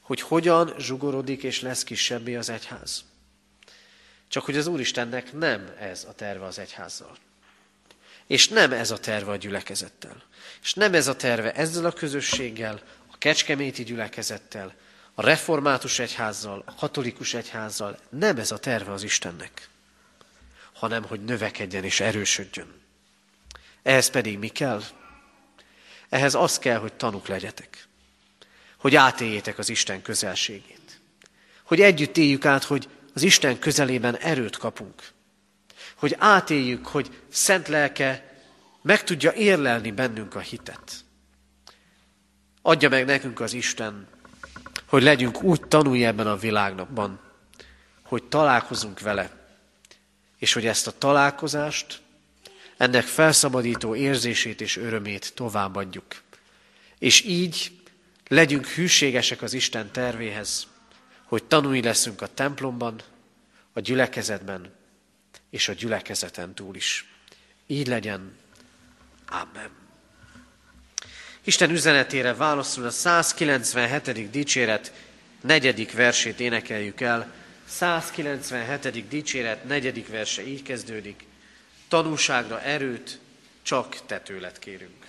hogy 0.00 0.20
hogyan 0.20 0.74
zsugorodik 0.78 1.42
és 1.42 1.60
lesz 1.60 1.84
kisebbé 1.84 2.34
az 2.34 2.48
egyház. 2.48 3.04
Csak 4.28 4.44
hogy 4.44 4.56
az 4.56 4.66
Úristennek 4.66 5.32
nem 5.32 5.74
ez 5.78 6.06
a 6.08 6.12
terve 6.12 6.44
az 6.44 6.58
egyházzal. 6.58 7.16
És 8.26 8.48
nem 8.48 8.72
ez 8.72 8.90
a 8.90 8.98
terve 8.98 9.30
a 9.30 9.36
gyülekezettel. 9.36 10.22
És 10.62 10.74
nem 10.74 10.94
ez 10.94 11.06
a 11.06 11.16
terve 11.16 11.52
ezzel 11.52 11.84
a 11.84 11.92
közösséggel, 11.92 12.80
kecskeméti 13.24 13.84
gyülekezettel, 13.84 14.74
a 15.14 15.22
református 15.22 15.98
egyházzal, 15.98 16.62
a 16.66 16.74
katolikus 16.74 17.34
egyházzal. 17.34 17.98
Nem 18.08 18.36
ez 18.36 18.50
a 18.50 18.58
terve 18.58 18.92
az 18.92 19.02
Istennek, 19.02 19.68
hanem 20.72 21.04
hogy 21.04 21.24
növekedjen 21.24 21.84
és 21.84 22.00
erősödjön. 22.00 22.80
Ehhez 23.82 24.10
pedig 24.10 24.38
mi 24.38 24.48
kell? 24.48 24.82
Ehhez 26.08 26.34
az 26.34 26.58
kell, 26.58 26.78
hogy 26.78 26.92
tanuk 26.92 27.26
legyetek. 27.26 27.86
Hogy 28.76 28.94
átéljétek 28.94 29.58
az 29.58 29.68
Isten 29.68 30.02
közelségét. 30.02 31.00
Hogy 31.62 31.80
együtt 31.80 32.16
éljük 32.16 32.44
át, 32.44 32.64
hogy 32.64 32.88
az 33.14 33.22
Isten 33.22 33.58
közelében 33.58 34.16
erőt 34.16 34.56
kapunk 34.56 35.12
hogy 35.94 36.16
átéljük, 36.18 36.86
hogy 36.86 37.22
szent 37.28 37.68
lelke 37.68 38.38
meg 38.82 39.04
tudja 39.04 39.32
érlelni 39.32 39.90
bennünk 39.90 40.34
a 40.34 40.40
hitet. 40.40 41.03
Adja 42.66 42.88
meg 42.88 43.04
nekünk 43.04 43.40
az 43.40 43.52
Isten, 43.52 44.06
hogy 44.86 45.02
legyünk 45.02 45.42
úgy 45.42 45.60
tanulni 45.60 46.04
ebben 46.04 46.26
a 46.26 46.36
világban, 46.36 47.20
hogy 48.02 48.24
találkozunk 48.24 49.00
vele, 49.00 49.30
és 50.38 50.52
hogy 50.52 50.66
ezt 50.66 50.86
a 50.86 50.98
találkozást, 50.98 52.00
ennek 52.76 53.02
felszabadító 53.02 53.94
érzését 53.94 54.60
és 54.60 54.76
örömét 54.76 55.34
továbbadjuk. 55.34 56.22
És 56.98 57.22
így 57.22 57.72
legyünk 58.28 58.66
hűségesek 58.66 59.42
az 59.42 59.52
Isten 59.52 59.92
tervéhez, 59.92 60.66
hogy 61.24 61.44
tanulni 61.44 61.82
leszünk 61.82 62.22
a 62.22 62.34
templomban, 62.34 63.00
a 63.72 63.80
gyülekezetben, 63.80 64.72
és 65.50 65.68
a 65.68 65.72
gyülekezeten 65.72 66.54
túl 66.54 66.74
is. 66.74 67.08
Így 67.66 67.86
legyen. 67.86 68.36
Amen. 69.28 69.83
Isten 71.46 71.70
üzenetére 71.70 72.34
válaszul 72.34 72.84
a 72.84 72.90
197. 72.90 74.30
dicséret 74.30 74.92
negyedik 75.40 75.92
versét 75.92 76.40
énekeljük 76.40 77.00
el. 77.00 77.32
197. 77.68 79.08
dicséret 79.08 79.64
negyedik 79.64 80.08
verse 80.08 80.46
így 80.46 80.62
kezdődik. 80.62 81.24
Tanúságra 81.88 82.62
erőt, 82.62 83.20
csak 83.62 84.06
te 84.06 84.20
tőled 84.20 84.58
kérünk. 84.58 85.04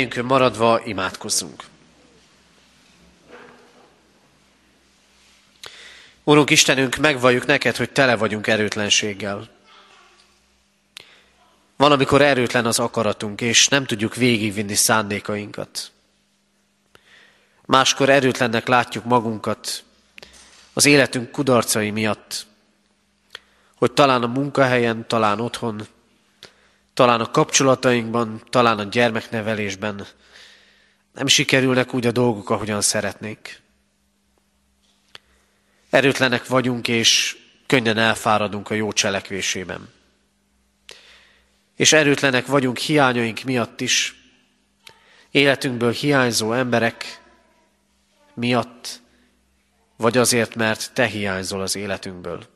Helyünkön 0.00 0.24
maradva 0.24 0.80
imádkozzunk. 0.84 1.64
Urunk 6.24 6.50
Istenünk, 6.50 6.96
megvalljuk 6.96 7.46
neked, 7.46 7.76
hogy 7.76 7.90
tele 7.90 8.16
vagyunk 8.16 8.46
erőtlenséggel. 8.46 9.48
Van, 11.76 11.92
amikor 11.92 12.22
erőtlen 12.22 12.66
az 12.66 12.78
akaratunk, 12.78 13.40
és 13.40 13.68
nem 13.68 13.84
tudjuk 13.84 14.14
végigvinni 14.14 14.74
szándékainkat. 14.74 15.92
Máskor 17.64 18.08
erőtlennek 18.08 18.68
látjuk 18.68 19.04
magunkat 19.04 19.84
az 20.72 20.86
életünk 20.86 21.30
kudarcai 21.30 21.90
miatt, 21.90 22.46
hogy 23.74 23.92
talán 23.92 24.22
a 24.22 24.26
munkahelyen, 24.26 25.06
talán 25.08 25.40
otthon, 25.40 25.86
talán 27.00 27.20
a 27.20 27.30
kapcsolatainkban, 27.30 28.42
talán 28.50 28.78
a 28.78 28.84
gyermeknevelésben 28.84 30.06
nem 31.12 31.26
sikerülnek 31.26 31.94
úgy 31.94 32.06
a 32.06 32.12
dolgok, 32.12 32.50
ahogyan 32.50 32.80
szeretnénk. 32.80 33.58
Erőtlenek 35.90 36.46
vagyunk, 36.46 36.88
és 36.88 37.36
könnyen 37.66 37.98
elfáradunk 37.98 38.70
a 38.70 38.74
jó 38.74 38.92
cselekvésében. 38.92 39.88
És 41.76 41.92
erőtlenek 41.92 42.46
vagyunk 42.46 42.78
hiányaink 42.78 43.42
miatt 43.42 43.80
is, 43.80 44.14
életünkből 45.30 45.92
hiányzó 45.92 46.52
emberek 46.52 47.22
miatt, 48.34 49.00
vagy 49.96 50.16
azért, 50.16 50.54
mert 50.54 50.92
Te 50.92 51.06
hiányzol 51.06 51.60
az 51.60 51.76
életünkből. 51.76 52.46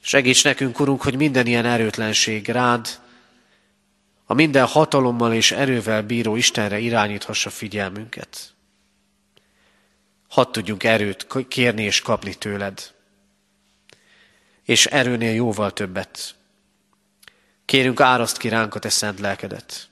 Segíts 0.00 0.44
nekünk, 0.44 0.80
Urunk, 0.80 1.02
hogy 1.02 1.16
minden 1.16 1.46
ilyen 1.46 1.64
erőtlenség 1.64 2.48
rád, 2.48 3.02
a 4.34 4.36
minden 4.36 4.66
hatalommal 4.66 5.32
és 5.34 5.52
erővel 5.52 6.02
bíró 6.02 6.36
Istenre 6.36 6.78
irányíthassa 6.78 7.50
figyelmünket. 7.50 8.54
Hadd 10.28 10.52
tudjunk 10.52 10.84
erőt 10.84 11.26
kérni 11.48 11.82
és 11.82 12.00
kapni 12.00 12.34
tőled. 12.34 12.92
És 14.64 14.86
erőnél 14.86 15.34
jóval 15.34 15.72
többet. 15.72 16.34
Kérünk 17.64 18.00
áraszt 18.00 18.36
ki 18.36 18.48
ránk 18.48 18.74
a 18.74 18.78
te 18.78 18.88
szent 18.88 19.20
lelkedet. 19.20 19.88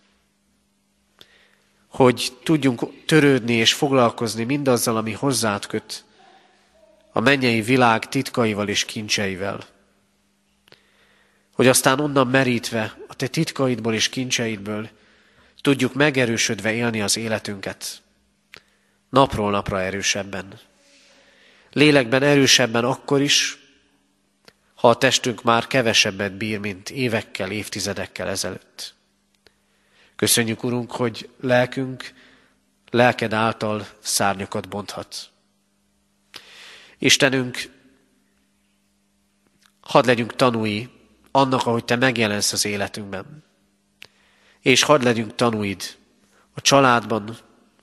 Hogy 1.88 2.32
tudjunk 2.42 3.04
törődni 3.06 3.54
és 3.54 3.72
foglalkozni 3.72 4.44
mindazzal, 4.44 4.96
ami 4.96 5.12
hozzád 5.12 5.66
köt, 5.66 6.04
a 7.12 7.20
mennyei 7.20 7.60
világ 7.60 8.08
titkaival 8.08 8.68
és 8.68 8.84
kincseivel 8.84 9.71
hogy 11.62 11.70
aztán 11.70 12.00
onnan 12.00 12.26
merítve 12.26 12.96
a 13.08 13.14
te 13.14 13.26
titkaidból 13.26 13.94
és 13.94 14.08
kincseidből 14.08 14.88
tudjuk 15.60 15.94
megerősödve 15.94 16.72
élni 16.72 17.00
az 17.00 17.16
életünket. 17.16 18.02
Napról 19.08 19.50
napra 19.50 19.80
erősebben. 19.80 20.58
Lélekben 21.72 22.22
erősebben 22.22 22.84
akkor 22.84 23.20
is, 23.20 23.58
ha 24.74 24.88
a 24.88 24.96
testünk 24.96 25.42
már 25.42 25.66
kevesebbet 25.66 26.32
bír, 26.32 26.58
mint 26.58 26.90
évekkel, 26.90 27.50
évtizedekkel 27.50 28.28
ezelőtt. 28.28 28.94
Köszönjük, 30.16 30.64
Urunk, 30.64 30.92
hogy 30.92 31.28
lelkünk, 31.40 32.12
lelked 32.90 33.32
által 33.32 33.86
szárnyakat 34.00 34.68
bonthat. 34.68 35.30
Istenünk, 36.98 37.70
hadd 39.80 40.06
legyünk 40.06 40.36
tanúi 40.36 41.00
annak, 41.32 41.66
ahogy 41.66 41.84
Te 41.84 41.96
megjelensz 41.96 42.52
az 42.52 42.64
életünkben. 42.64 43.44
És 44.60 44.82
hadd 44.82 45.04
legyünk 45.04 45.34
tanúid 45.34 45.82
a 46.54 46.60
családban, 46.60 47.38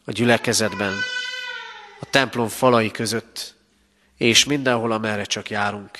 a 0.05 0.11
gyülekezetben, 0.11 0.93
a 1.99 2.05
templom 2.09 2.47
falai 2.47 2.91
között, 2.91 3.55
és 4.17 4.45
mindenhol, 4.45 4.91
amerre 4.91 5.23
csak 5.23 5.49
járunk, 5.49 5.97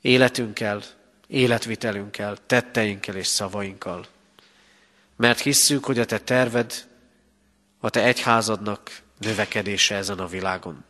életünkkel, 0.00 0.82
életvitelünkkel, 1.26 2.36
tetteinkkel 2.46 3.16
és 3.16 3.26
szavainkkal. 3.26 4.06
Mert 5.16 5.40
hisszük, 5.40 5.84
hogy 5.84 5.98
a 5.98 6.04
Te 6.04 6.18
terved, 6.18 6.86
a 7.80 7.90
Te 7.90 8.02
egyházadnak 8.02 9.02
növekedése 9.18 9.94
ezen 9.94 10.18
a 10.18 10.26
világon. 10.26 10.84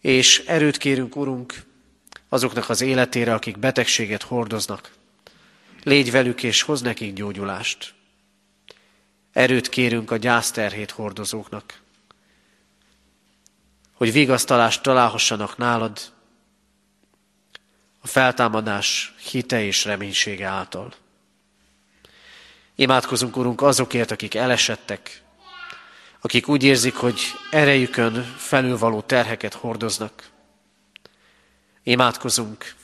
És 0.00 0.38
erőt 0.38 0.76
kérünk, 0.76 1.16
Urunk, 1.16 1.62
azoknak 2.34 2.68
az 2.68 2.80
életére, 2.80 3.34
akik 3.34 3.58
betegséget 3.58 4.22
hordoznak. 4.22 4.90
Légy 5.82 6.10
velük 6.10 6.42
és 6.42 6.62
hoz 6.62 6.80
nekik 6.80 7.12
gyógyulást. 7.12 7.94
Erőt 9.32 9.68
kérünk 9.68 10.10
a 10.10 10.16
gyászterhét 10.16 10.90
hordozóknak, 10.90 11.80
hogy 13.92 14.12
vigasztalást 14.12 14.82
találhassanak 14.82 15.56
nálad 15.56 16.12
a 18.00 18.06
feltámadás 18.06 19.14
hite 19.30 19.62
és 19.62 19.84
reménysége 19.84 20.46
által. 20.46 20.94
Imádkozunk, 22.74 23.36
Urunk, 23.36 23.62
azokért, 23.62 24.10
akik 24.10 24.34
elesettek, 24.34 25.22
akik 26.20 26.48
úgy 26.48 26.62
érzik, 26.62 26.94
hogy 26.94 27.20
erejükön 27.50 28.34
felülvaló 28.36 29.00
terheket 29.00 29.54
hordoznak, 29.54 30.32
Imádkozunk 31.86 32.74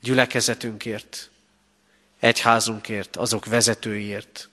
gyülekezetünkért, 0.00 1.30
egyházunkért, 2.18 3.16
azok 3.16 3.46
vezetőiért, 3.46 4.48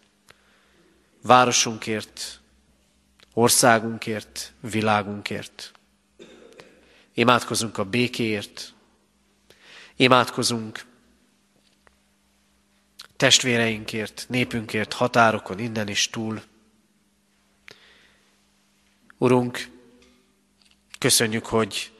városunkért, 1.22 2.40
országunkért, 3.34 4.54
világunkért. 4.60 5.72
Imádkozunk 7.14 7.78
a 7.78 7.84
békéért, 7.84 8.74
imádkozunk 9.96 10.86
testvéreinkért, 13.16 14.26
népünkért, 14.30 14.94
határokon, 14.94 15.60
innen 15.60 15.88
is 15.88 16.10
túl. 16.10 16.42
Urunk, 19.18 19.70
köszönjük, 21.00 21.46
hogy 21.46 21.97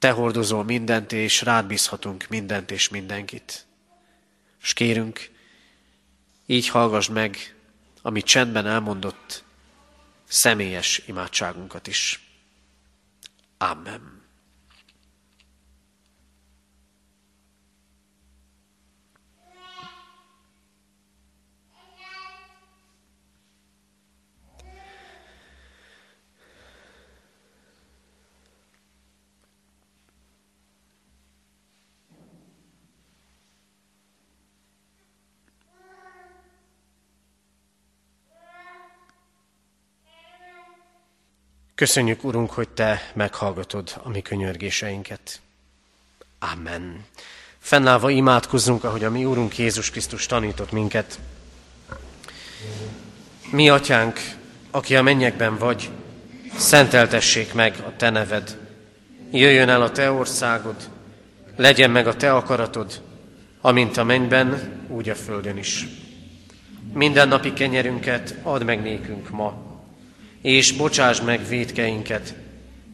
te 0.00 0.10
hordozol 0.10 0.64
mindent, 0.64 1.12
és 1.12 1.42
rád 1.42 1.66
bízhatunk 1.66 2.26
mindent 2.28 2.70
és 2.70 2.88
mindenkit. 2.88 3.66
És 4.62 4.72
kérünk, 4.72 5.30
így 6.46 6.68
hallgass 6.68 7.08
meg, 7.08 7.54
amit 8.02 8.24
csendben 8.24 8.66
elmondott, 8.66 9.44
személyes 10.28 11.02
imádságunkat 11.06 11.86
is. 11.86 12.20
Amen. 13.58 14.19
Köszönjük, 41.80 42.24
Urunk, 42.24 42.50
hogy 42.50 42.68
Te 42.68 43.10
meghallgatod 43.12 44.00
a 44.02 44.08
mi 44.08 44.22
könyörgéseinket. 44.22 45.40
Amen. 46.38 47.04
Fennállva 47.58 48.10
imádkozzunk, 48.10 48.84
ahogy 48.84 49.04
a 49.04 49.10
mi 49.10 49.24
Úrunk 49.24 49.58
Jézus 49.58 49.90
Krisztus 49.90 50.26
tanított 50.26 50.72
minket. 50.72 51.18
Mi, 53.50 53.68
Atyánk, 53.68 54.20
aki 54.70 54.96
a 54.96 55.02
mennyekben 55.02 55.56
vagy, 55.56 55.90
szenteltessék 56.56 57.54
meg 57.54 57.76
a 57.86 57.96
Te 57.96 58.10
neved. 58.10 58.58
Jöjjön 59.30 59.68
el 59.68 59.82
a 59.82 59.90
Te 59.90 60.10
országod, 60.10 60.90
legyen 61.56 61.90
meg 61.90 62.06
a 62.06 62.16
Te 62.16 62.34
akaratod, 62.34 63.02
amint 63.60 63.96
a 63.96 64.04
mennyben, 64.04 64.80
úgy 64.88 65.08
a 65.08 65.14
földön 65.14 65.56
is. 65.56 65.86
Minden 66.92 67.28
napi 67.28 67.52
kenyerünket 67.52 68.34
add 68.42 68.64
meg 68.64 68.82
nékünk 68.82 69.30
ma, 69.30 69.69
és 70.42 70.72
bocsáss 70.72 71.20
meg 71.20 71.48
védkeinket, 71.48 72.34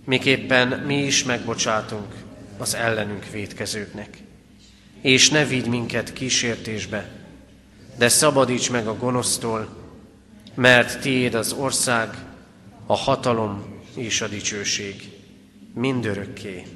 miképpen 0.05 0.69
mi 0.69 1.05
is 1.05 1.25
megbocsátunk 1.25 2.15
az 2.59 2.75
ellenünk 2.75 3.31
védkezőknek. 3.31 4.19
És 5.01 5.31
ne 5.31 5.45
vigy 5.45 5.67
minket 5.67 6.13
kísértésbe, 6.13 7.11
de 7.99 8.09
szabadíts 8.09 8.71
meg 8.71 8.87
a 8.87 8.97
gonosztól, 8.97 9.69
mert 10.55 11.01
tiéd 11.01 11.35
az 11.35 11.53
ország, 11.53 12.15
a 12.87 12.97
hatalom 12.97 13.83
és 13.95 14.21
a 14.21 14.29
dicsőség 14.29 15.11
mindörökké. 15.75 16.67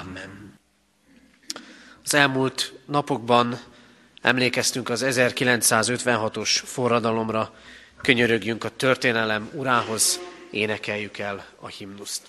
Amen. 0.00 0.52
Az 2.04 2.14
elmúlt 2.14 2.72
napokban 2.86 3.60
emlékeztünk 4.22 4.88
az 4.88 5.04
1956-os 5.06 6.60
forradalomra, 6.64 7.54
könyörögjünk 8.02 8.64
a 8.64 8.68
történelem 8.76 9.50
urához, 9.52 10.20
énekeljük 10.50 11.18
el 11.18 11.46
a 11.60 11.66
himnuszt. 11.68 12.26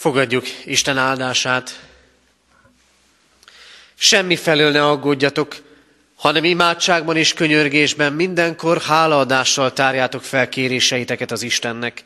Fogadjuk 0.00 0.44
Isten 0.64 0.98
áldását. 0.98 1.80
Semmi 3.94 4.36
felől 4.36 4.70
ne 4.70 4.86
aggódjatok, 4.86 5.56
hanem 6.16 6.44
imádságban 6.44 7.16
és 7.16 7.32
könyörgésben 7.32 8.12
mindenkor 8.12 8.80
hálaadással 8.80 9.72
tárjátok 9.72 10.22
fel 10.22 10.48
kéréseiteket 10.48 11.30
az 11.30 11.42
Istennek, 11.42 12.04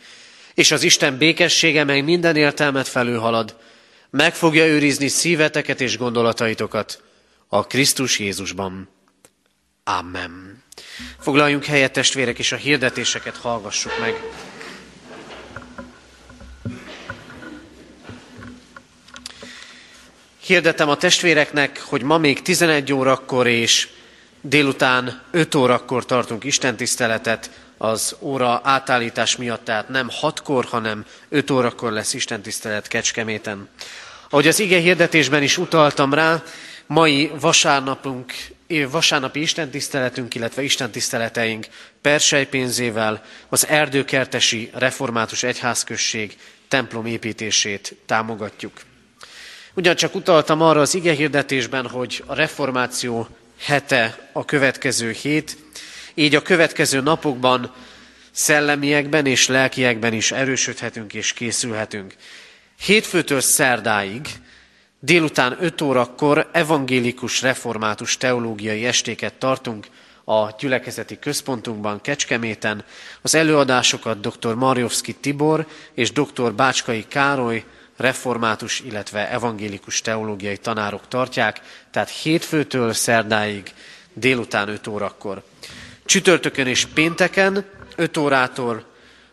és 0.54 0.70
az 0.70 0.82
Isten 0.82 1.18
békessége, 1.18 1.84
mely 1.84 2.00
minden 2.00 2.36
értelmet 2.36 2.88
felülhalad, 2.88 3.56
meg 4.10 4.34
fogja 4.34 4.66
őrizni 4.66 5.08
szíveteket 5.08 5.80
és 5.80 5.96
gondolataitokat 5.96 7.02
a 7.48 7.66
Krisztus 7.66 8.18
Jézusban. 8.18 8.88
Amen. 9.84 10.62
Foglaljunk 11.18 11.64
helyet, 11.64 11.92
testvérek, 11.92 12.38
és 12.38 12.52
a 12.52 12.56
hirdetéseket 12.56 13.36
hallgassuk 13.36 13.98
meg. 14.00 14.14
Hirdetem 20.46 20.88
a 20.88 20.96
testvéreknek, 20.96 21.80
hogy 21.80 22.02
ma 22.02 22.18
még 22.18 22.42
11 22.42 22.92
órakor 22.92 23.46
és 23.46 23.88
délután 24.40 25.22
5 25.30 25.54
órakor 25.54 26.04
tartunk 26.06 26.44
istentiszteletet, 26.44 27.50
az 27.78 28.16
óra 28.20 28.60
átállítás 28.64 29.36
miatt, 29.36 29.64
tehát 29.64 29.88
nem 29.88 30.10
6-kor, 30.20 30.64
hanem 30.64 31.04
5 31.28 31.50
órakor 31.50 31.92
lesz 31.92 32.14
istentisztelet 32.14 32.88
Kecskeméten. 32.88 33.68
Ahogy 34.30 34.46
az 34.48 34.60
ige 34.60 34.78
hirdetésben 34.78 35.42
is 35.42 35.58
utaltam 35.58 36.14
rá, 36.14 36.42
mai 36.86 37.30
vasárnapunk, 37.40 38.32
vasárnapi 38.90 39.40
istentiszteletünk, 39.40 40.34
illetve 40.34 40.62
istentiszteleteink 40.62 41.66
persejpénzével 42.00 43.24
az 43.48 43.66
erdőkertesi 43.66 44.70
református 44.74 45.42
egyházközség 45.42 46.36
templom 46.68 47.06
építését 47.06 47.96
támogatjuk. 48.06 48.72
Ugyancsak 49.76 50.14
utaltam 50.14 50.60
arra 50.60 50.80
az 50.80 50.94
ige 50.94 51.12
hirdetésben, 51.12 51.86
hogy 51.88 52.22
a 52.26 52.34
reformáció 52.34 53.28
hete 53.58 54.30
a 54.32 54.44
következő 54.44 55.10
hét, 55.10 55.56
így 56.14 56.34
a 56.34 56.42
következő 56.42 57.00
napokban 57.00 57.74
szellemiekben 58.30 59.26
és 59.26 59.46
lelkiekben 59.48 60.12
is 60.12 60.32
erősödhetünk 60.32 61.14
és 61.14 61.32
készülhetünk. 61.32 62.14
Hétfőtől 62.80 63.40
szerdáig 63.40 64.28
délután 65.00 65.56
5 65.60 65.80
órakor 65.80 66.48
evangélikus 66.52 67.42
református 67.42 68.16
teológiai 68.16 68.86
estéket 68.86 69.34
tartunk 69.34 69.86
a 70.24 70.54
gyülekezeti 70.58 71.18
központunkban 71.18 72.00
Kecskeméten. 72.00 72.84
Az 73.22 73.34
előadásokat 73.34 74.20
dr. 74.20 74.54
Marjovszki 74.54 75.14
Tibor 75.14 75.66
és 75.94 76.12
dr. 76.12 76.54
Bácskai 76.54 77.04
Károly 77.08 77.64
református, 77.96 78.80
illetve 78.80 79.30
evangélikus 79.30 80.00
teológiai 80.00 80.56
tanárok 80.56 81.08
tartják, 81.08 81.60
tehát 81.90 82.10
hétfőtől 82.10 82.92
szerdáig 82.92 83.72
délután 84.12 84.68
5 84.68 84.86
órakor. 84.86 85.42
Csütörtökön 86.04 86.66
és 86.66 86.86
pénteken 86.86 87.64
5 87.96 88.16
órától 88.16 88.84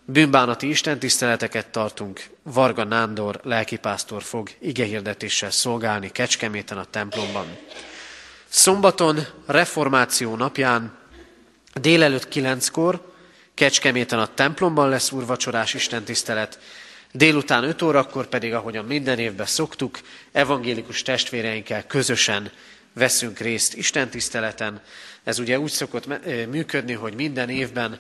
bűnbánati 0.05 0.70
istentiszteleteket 0.70 1.68
tartunk. 1.68 2.30
Varga 2.43 2.84
Nándor 2.84 3.39
lelkipásztor 3.43 4.24
fog 4.24 4.49
igehirdetéssel 4.59 5.51
szolgálni 5.51 6.12
Kecskeméten 6.12 6.78
a 6.78 6.86
templomban. 6.86 7.57
Szombaton, 8.47 9.20
reformáció 9.45 10.36
napján 10.36 10.99
Délelőtt 11.74 12.28
kilenckor 12.28 13.12
Kecskeméten 13.53 14.20
a 14.20 14.34
templomban 14.34 14.89
lesz 14.89 15.12
úrvacsorás 15.12 15.74
istentisztelet, 15.74 16.59
délután 17.12 17.64
5 17.64 17.82
órakor 17.82 18.28
pedig, 18.28 18.53
ahogyan 18.53 18.86
minden 18.86 19.20
évben 19.20 19.45
szoktuk, 19.45 19.99
evangélikus 20.32 21.01
testvéreinkkel 21.01 21.88
közösen 21.88 22.51
veszünk 22.93 23.39
részt 23.39 23.74
istentiszteleten. 23.74 24.82
Ez 25.24 25.39
ugye 25.39 25.59
úgy 25.59 25.72
szokott 25.72 26.26
működni, 26.49 26.93
hogy 26.93 27.14
minden 27.14 27.49
évben 27.49 27.99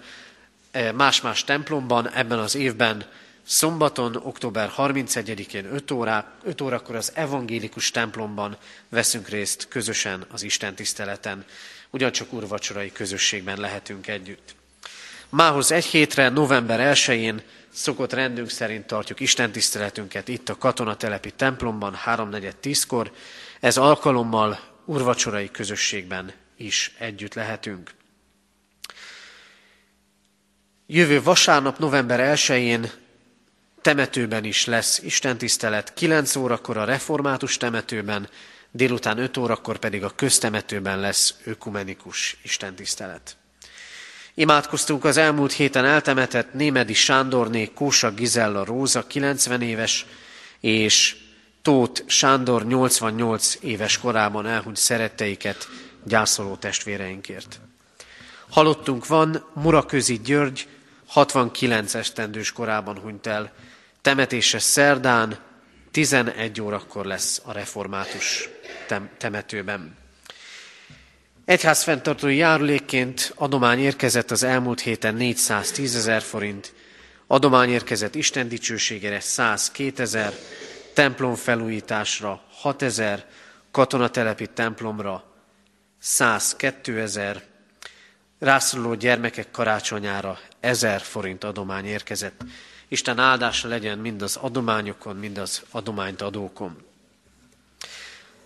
más-más 0.95 1.43
templomban, 1.43 2.09
ebben 2.09 2.39
az 2.39 2.55
évben 2.55 3.05
Szombaton, 3.43 4.15
október 4.15 4.71
31-én 4.77 5.65
5, 5.65 5.91
órá, 5.91 6.31
5 6.43 6.61
órakor 6.61 6.95
az 6.95 7.11
evangélikus 7.15 7.91
templomban 7.91 8.57
veszünk 8.89 9.29
részt 9.29 9.67
közösen 9.69 10.25
az 10.31 10.43
Isten 10.43 10.75
tiszteleten. 10.75 11.45
Ugyancsak 11.89 12.33
úrvacsorai 12.33 12.91
közösségben 12.91 13.59
lehetünk 13.59 14.07
együtt. 14.07 14.55
Mához 15.29 15.71
egy 15.71 15.85
hétre, 15.85 16.29
november 16.29 16.95
1-én 16.95 17.41
szokott 17.73 18.13
rendünk 18.13 18.49
szerint 18.49 18.87
tartjuk 18.87 19.19
Isten 19.19 19.51
tiszteletünket 19.51 20.27
itt 20.27 20.49
a 20.49 20.57
katonatelepi 20.57 21.31
templomban 21.31 21.97
3.4.10-kor. 22.05 23.11
Ez 23.59 23.77
alkalommal 23.77 24.59
urvacsorai 24.85 25.51
közösségben 25.51 26.33
is 26.57 26.95
együtt 26.97 27.33
lehetünk. 27.33 27.91
Jövő 30.87 31.21
vasárnap, 31.23 31.77
november 31.77 32.37
1-én 32.37 32.91
temetőben 33.81 34.43
is 34.43 34.65
lesz 34.65 34.99
istentisztelet, 34.99 35.93
9 35.93 36.35
órakor 36.35 36.77
a 36.77 36.83
református 36.83 37.57
temetőben, 37.57 38.29
délután 38.71 39.17
5 39.17 39.37
órakor 39.37 39.77
pedig 39.77 40.03
a 40.03 40.15
köztemetőben 40.15 40.99
lesz 40.99 41.35
ökumenikus 41.43 42.37
istentisztelet. 42.43 43.35
Imádkoztunk 44.33 45.03
az 45.03 45.17
elmúlt 45.17 45.51
héten 45.51 45.85
eltemetett 45.85 46.53
Némedi 46.53 46.93
Sándorné 46.93 47.71
Kósa 47.73 48.11
Gizella 48.11 48.63
Róza 48.63 49.07
90 49.07 49.61
éves, 49.61 50.05
és 50.59 51.15
Tóth 51.61 52.01
Sándor 52.05 52.65
88 52.65 53.57
éves 53.61 53.97
korában 53.97 54.45
elhunyt 54.45 54.77
szeretteiket 54.77 55.67
gyászoló 56.03 56.55
testvéreinkért. 56.55 57.59
Halottunk 58.49 59.07
van 59.07 59.45
Muraközi 59.53 60.19
György 60.23 60.67
69 61.07 61.93
esztendős 61.93 62.51
korában 62.51 62.99
hunyt 62.99 63.27
el, 63.27 63.51
temetése 64.01 64.59
szerdán 64.59 65.39
11 65.91 66.61
órakor 66.61 67.05
lesz 67.05 67.41
a 67.45 67.51
református 67.51 68.49
tem- 68.87 69.17
temetőben. 69.17 70.00
Egyház 71.45 71.83
fenntartói 71.83 72.35
járulékként 72.35 73.33
adomány 73.35 73.79
érkezett 73.79 74.31
az 74.31 74.43
elmúlt 74.43 74.79
héten 74.79 75.15
410 75.15 75.95
ezer 75.95 76.21
forint, 76.21 76.73
adomány 77.27 77.69
érkezett 77.69 78.15
Isten 78.15 78.47
dicsőségére 78.47 79.19
102 79.19 79.99
ezer, 79.99 80.33
templom 80.93 81.35
felújításra 81.35 82.41
6 82.51 82.81
ezer, 82.81 83.25
katonatelepi 83.71 84.47
templomra 84.47 85.23
102 85.99 86.99
ezer, 86.99 87.43
rászoruló 88.39 88.93
gyermekek 88.93 89.51
karácsonyára 89.51 90.39
1000 90.59 91.01
forint 91.01 91.43
adomány 91.43 91.85
érkezett. 91.85 92.41
Isten 92.87 93.19
áldása 93.19 93.67
legyen 93.67 93.97
mind 93.97 94.21
az 94.21 94.35
adományokon, 94.35 95.15
mind 95.15 95.37
az 95.37 95.61
adományt 95.71 96.21
adókon. 96.21 96.83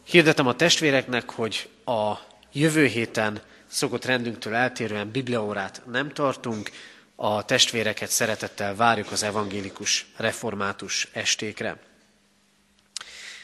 Hirdetem 0.04 0.48
a 0.48 0.56
testvéreknek, 0.56 1.30
hogy 1.30 1.70
a 1.86 2.34
jövő 2.56 2.86
héten 2.86 3.42
szokott 3.68 4.06
rendünktől 4.06 4.54
eltérően 4.54 5.12
bibliaórát 5.12 5.82
nem 5.92 6.14
tartunk, 6.14 6.70
a 7.16 7.46
testvéreket 7.46 8.10
szeretettel 8.10 8.76
várjuk 8.76 9.12
az 9.12 9.24
evangélikus 9.24 10.06
református 10.18 11.08
estékre. 11.12 11.78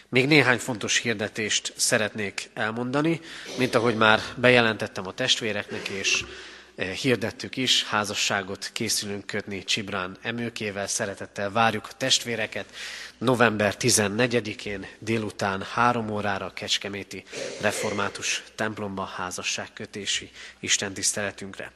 Még 0.10 0.28
néhány 0.28 0.58
fontos 0.58 0.98
hirdetést 0.98 1.74
szeretnék 1.76 2.50
elmondani, 2.54 3.22
mint 3.58 3.76
ahogy 3.76 3.96
már 3.96 4.22
bejelentettem 4.36 5.08
a 5.08 5.14
testvéreknek, 5.14 5.88
és 5.88 6.26
hirdettük 6.86 7.58
is, 7.58 7.84
házasságot 7.84 8.70
készülünk 8.74 9.26
kötni 9.26 9.64
Csibrán 9.64 10.18
emőkével, 10.22 10.88
szeretettel 10.88 11.52
várjuk 11.52 11.88
a 11.90 11.94
testvéreket. 11.98 12.66
November 13.18 13.76
14-én 13.80 14.88
délután 15.00 15.62
három 15.74 16.10
órára 16.10 16.46
a 16.46 16.54
Kecskeméti 16.54 17.24
Református 17.62 18.44
templomba 18.56 19.04
házasságkötési 19.04 20.30
istentiszteletünkre. 20.60 21.72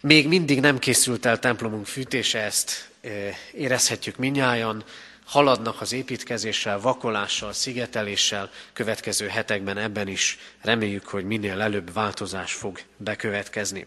Még 0.00 0.28
mindig 0.28 0.60
nem 0.60 0.78
készült 0.78 1.26
el 1.26 1.38
templomunk 1.38 1.86
fűtése, 1.86 2.38
ezt 2.38 2.90
eh, 3.00 3.36
érezhetjük 3.52 4.16
minnyáján, 4.16 4.84
haladnak 5.24 5.80
az 5.80 5.92
építkezéssel, 5.92 6.80
vakolással, 6.80 7.52
szigeteléssel, 7.52 8.50
következő 8.72 9.26
hetekben 9.26 9.78
ebben 9.78 10.08
is 10.08 10.38
reméljük, 10.60 11.06
hogy 11.06 11.24
minél 11.24 11.60
előbb 11.60 11.92
változás 11.92 12.52
fog 12.52 12.80
bekövetkezni. 12.96 13.86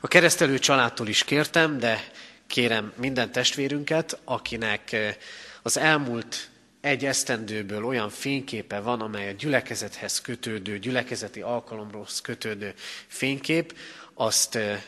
A 0.00 0.08
keresztelő 0.08 0.58
családtól 0.58 1.08
is 1.08 1.24
kértem, 1.24 1.78
de 1.78 2.08
kérem 2.46 2.92
minden 2.96 3.32
testvérünket, 3.32 4.18
akinek 4.24 4.92
eh, 4.92 5.14
az 5.62 5.78
elmúlt 5.78 6.48
egy 6.80 7.04
esztendőből 7.04 7.84
olyan 7.84 8.10
fényképe 8.10 8.80
van, 8.80 9.00
amely 9.00 9.28
a 9.28 9.32
gyülekezethez 9.32 10.20
kötődő, 10.20 10.78
gyülekezeti 10.78 11.40
alkalomról 11.40 12.06
kötődő 12.22 12.74
fénykép, 13.06 13.76
azt 14.14 14.54
eh, 14.54 14.82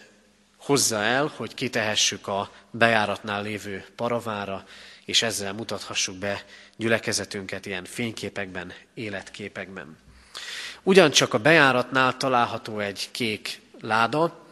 hozza 0.56 1.02
el, 1.02 1.32
hogy 1.36 1.54
kitehessük 1.54 2.26
a 2.26 2.50
bejáratnál 2.70 3.42
lévő 3.42 3.84
paravára, 3.96 4.64
és 5.07 5.22
ezzel 5.22 5.52
mutathassuk 5.52 6.16
be 6.16 6.44
gyülekezetünket 6.76 7.66
ilyen 7.66 7.84
fényképekben, 7.84 8.72
életképekben. 8.94 9.96
Ugyancsak 10.82 11.34
a 11.34 11.38
bejáratnál 11.38 12.16
található 12.16 12.78
egy 12.78 13.09
kék 13.11 13.61
láda, 13.80 14.44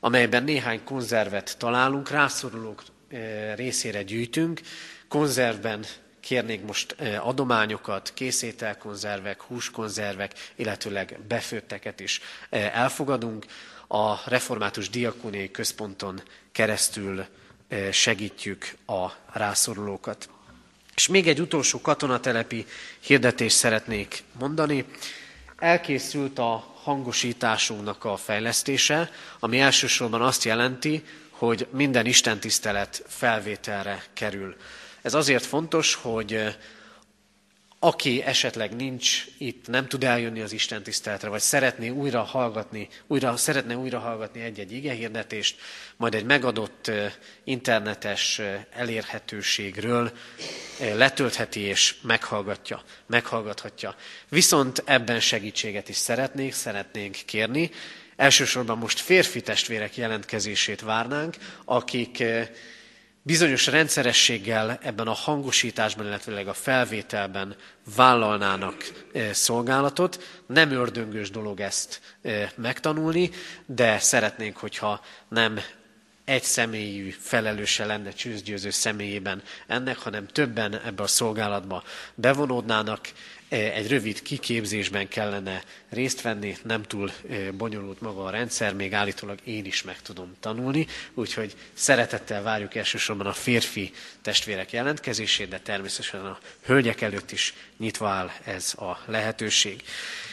amelyben 0.00 0.44
néhány 0.44 0.84
konzervet 0.84 1.58
találunk, 1.58 2.10
rászorulók 2.10 2.82
eh, 3.08 3.52
részére 3.56 4.02
gyűjtünk. 4.02 4.60
Konzervben 5.08 5.84
kérnék 6.20 6.62
most 6.62 6.94
eh, 6.98 7.26
adományokat, 7.26 8.10
készételkonzervek, 8.14 9.42
húskonzervek, 9.42 10.32
illetőleg 10.56 11.18
befőtteket 11.28 12.00
is 12.00 12.20
eh, 12.50 12.76
elfogadunk. 12.76 13.46
A 13.88 14.30
Református 14.30 14.90
Diakóniai 14.90 15.50
Központon 15.50 16.22
keresztül 16.52 17.26
segítjük 17.92 18.74
a 18.86 19.06
rászorulókat. 19.32 20.28
És 20.94 21.08
még 21.08 21.28
egy 21.28 21.40
utolsó 21.40 21.80
katonatelepi 21.80 22.66
hirdetést 23.00 23.56
szeretnék 23.56 24.22
mondani. 24.38 24.84
Elkészült 25.56 26.38
a 26.38 26.74
hangosításunknak 26.82 28.04
a 28.04 28.16
fejlesztése, 28.16 29.10
ami 29.38 29.60
elsősorban 29.60 30.22
azt 30.22 30.44
jelenti, 30.44 31.04
hogy 31.30 31.66
minden 31.70 32.06
istentisztelet 32.06 33.04
felvételre 33.06 34.04
kerül. 34.12 34.56
Ez 35.02 35.14
azért 35.14 35.46
fontos, 35.46 35.94
hogy 35.94 36.56
aki 37.78 38.22
esetleg 38.22 38.76
nincs 38.76 39.24
itt, 39.38 39.66
nem 39.66 39.86
tud 39.86 40.04
eljönni 40.04 40.40
az 40.40 40.52
Isten 40.52 40.82
tiszteletre, 40.82 41.28
vagy 41.28 41.40
szeretné 41.40 41.88
újra 41.88 42.22
hallgatni, 42.22 42.88
újra, 43.06 43.36
szeretne 43.36 43.76
újra 43.76 43.98
hallgatni 43.98 44.40
egy-egy 44.40 44.72
igehirdetést, 44.72 45.60
majd 45.96 46.14
egy 46.14 46.24
megadott 46.24 46.90
internetes 47.44 48.40
elérhetőségről 48.70 50.12
letöltheti 50.78 51.60
és 51.60 51.94
meghallgatja, 52.02 52.82
meghallgathatja. 53.06 53.94
Viszont 54.28 54.82
ebben 54.86 55.20
segítséget 55.20 55.88
is 55.88 55.96
szeretnék, 55.96 56.52
szeretnénk 56.52 57.16
kérni. 57.24 57.70
Elsősorban 58.16 58.78
most 58.78 59.00
férfi 59.00 59.40
testvérek 59.40 59.96
jelentkezését 59.96 60.80
várnánk, 60.80 61.36
akik 61.64 62.24
bizonyos 63.22 63.66
rendszerességgel 63.66 64.78
ebben 64.82 65.06
a 65.06 65.12
hangosításban, 65.12 66.06
illetve 66.06 66.40
a 66.40 66.52
felvételben 66.52 67.56
vállalnának 67.96 68.76
eh, 69.12 69.32
szolgálatot. 69.32 70.42
Nem 70.46 70.70
ördöngős 70.70 71.30
dolog 71.30 71.60
ezt 71.60 72.00
eh, 72.22 72.50
megtanulni, 72.56 73.30
de 73.66 73.98
szeretnénk, 73.98 74.56
hogyha 74.56 75.00
nem 75.28 75.60
egy 76.28 76.42
személyű 76.42 77.14
felelőse 77.20 77.84
lenne 77.84 78.10
csűzgyőző 78.10 78.70
személyében 78.70 79.42
ennek, 79.66 79.98
hanem 79.98 80.26
többen 80.26 80.80
ebbe 80.80 81.02
a 81.02 81.06
szolgálatba 81.06 81.84
bevonódnának, 82.14 83.08
egy 83.48 83.88
rövid 83.88 84.22
kiképzésben 84.22 85.08
kellene 85.08 85.62
részt 85.88 86.22
venni, 86.22 86.56
nem 86.62 86.82
túl 86.82 87.10
bonyolult 87.52 88.00
maga 88.00 88.24
a 88.24 88.30
rendszer, 88.30 88.74
még 88.74 88.92
állítólag 88.92 89.38
én 89.44 89.64
is 89.64 89.82
meg 89.82 90.02
tudom 90.02 90.36
tanulni, 90.40 90.86
úgyhogy 91.14 91.56
szeretettel 91.72 92.42
várjuk 92.42 92.74
elsősorban 92.74 93.26
a 93.26 93.32
férfi 93.32 93.92
testvérek 94.22 94.72
jelentkezését, 94.72 95.48
de 95.48 95.58
természetesen 95.58 96.24
a 96.24 96.38
hölgyek 96.64 97.00
előtt 97.00 97.32
is 97.32 97.54
nyitva 97.78 98.08
áll 98.08 98.30
ez 98.44 98.74
a 98.74 99.02
lehetőség. 99.06 99.82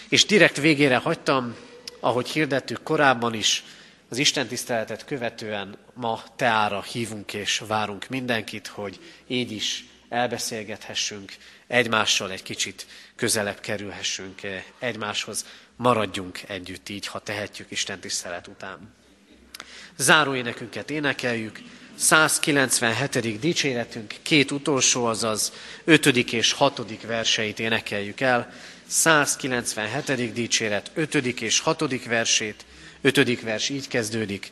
És 0.10 0.26
direkt 0.26 0.58
végére 0.58 0.98
hagytam 0.98 1.56
ahogy 2.00 2.30
hirdettük 2.30 2.84
korábban 2.84 3.34
is, 3.34 3.64
az 4.10 4.18
Isten 4.18 4.48
tiszteletet 4.48 5.06
követően 5.06 5.78
ma 5.94 6.24
teára 6.36 6.82
hívunk 6.82 7.34
és 7.34 7.62
várunk 7.68 8.08
mindenkit, 8.08 8.68
hogy 8.68 9.00
így 9.28 9.52
is 9.52 9.86
elbeszélgethessünk, 10.10 11.34
egymással 11.68 12.32
egy 12.32 12.44
kicsit 12.44 12.86
közelebb 13.16 13.60
kerülhessünk 13.60 14.42
egymáshoz, 14.80 15.46
maradjunk 15.76 16.40
együtt 16.48 16.90
így, 16.90 17.08
ha 17.08 17.20
tehetjük 17.20 17.72
Isten 17.72 18.00
tisztelet 18.00 18.48
után. 18.48 18.94
Záró 19.98 20.36
énekünket 20.36 20.90
énekeljük, 20.90 21.60
197. 21.96 23.40
dicséretünk 23.40 24.14
két 24.22 24.52
utolsó, 24.52 25.06
azaz 25.06 25.54
5. 25.84 26.06
és 26.06 26.52
6. 26.52 27.02
verseit 27.06 27.60
énekeljük 27.60 28.20
el. 28.22 28.54
197. 28.88 30.34
dicséret 30.34 30.92
5. 30.94 31.16
és 31.16 31.60
6. 31.60 32.06
versét, 32.06 32.66
5. 33.06 33.42
vers 33.42 33.70
így 33.70 33.88
kezdődik. 33.88 34.52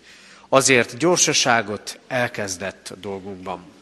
Azért 0.50 0.98
gyorsaságot 0.98 2.00
elkezdett 2.08 2.94
dolgunkban. 3.02 3.73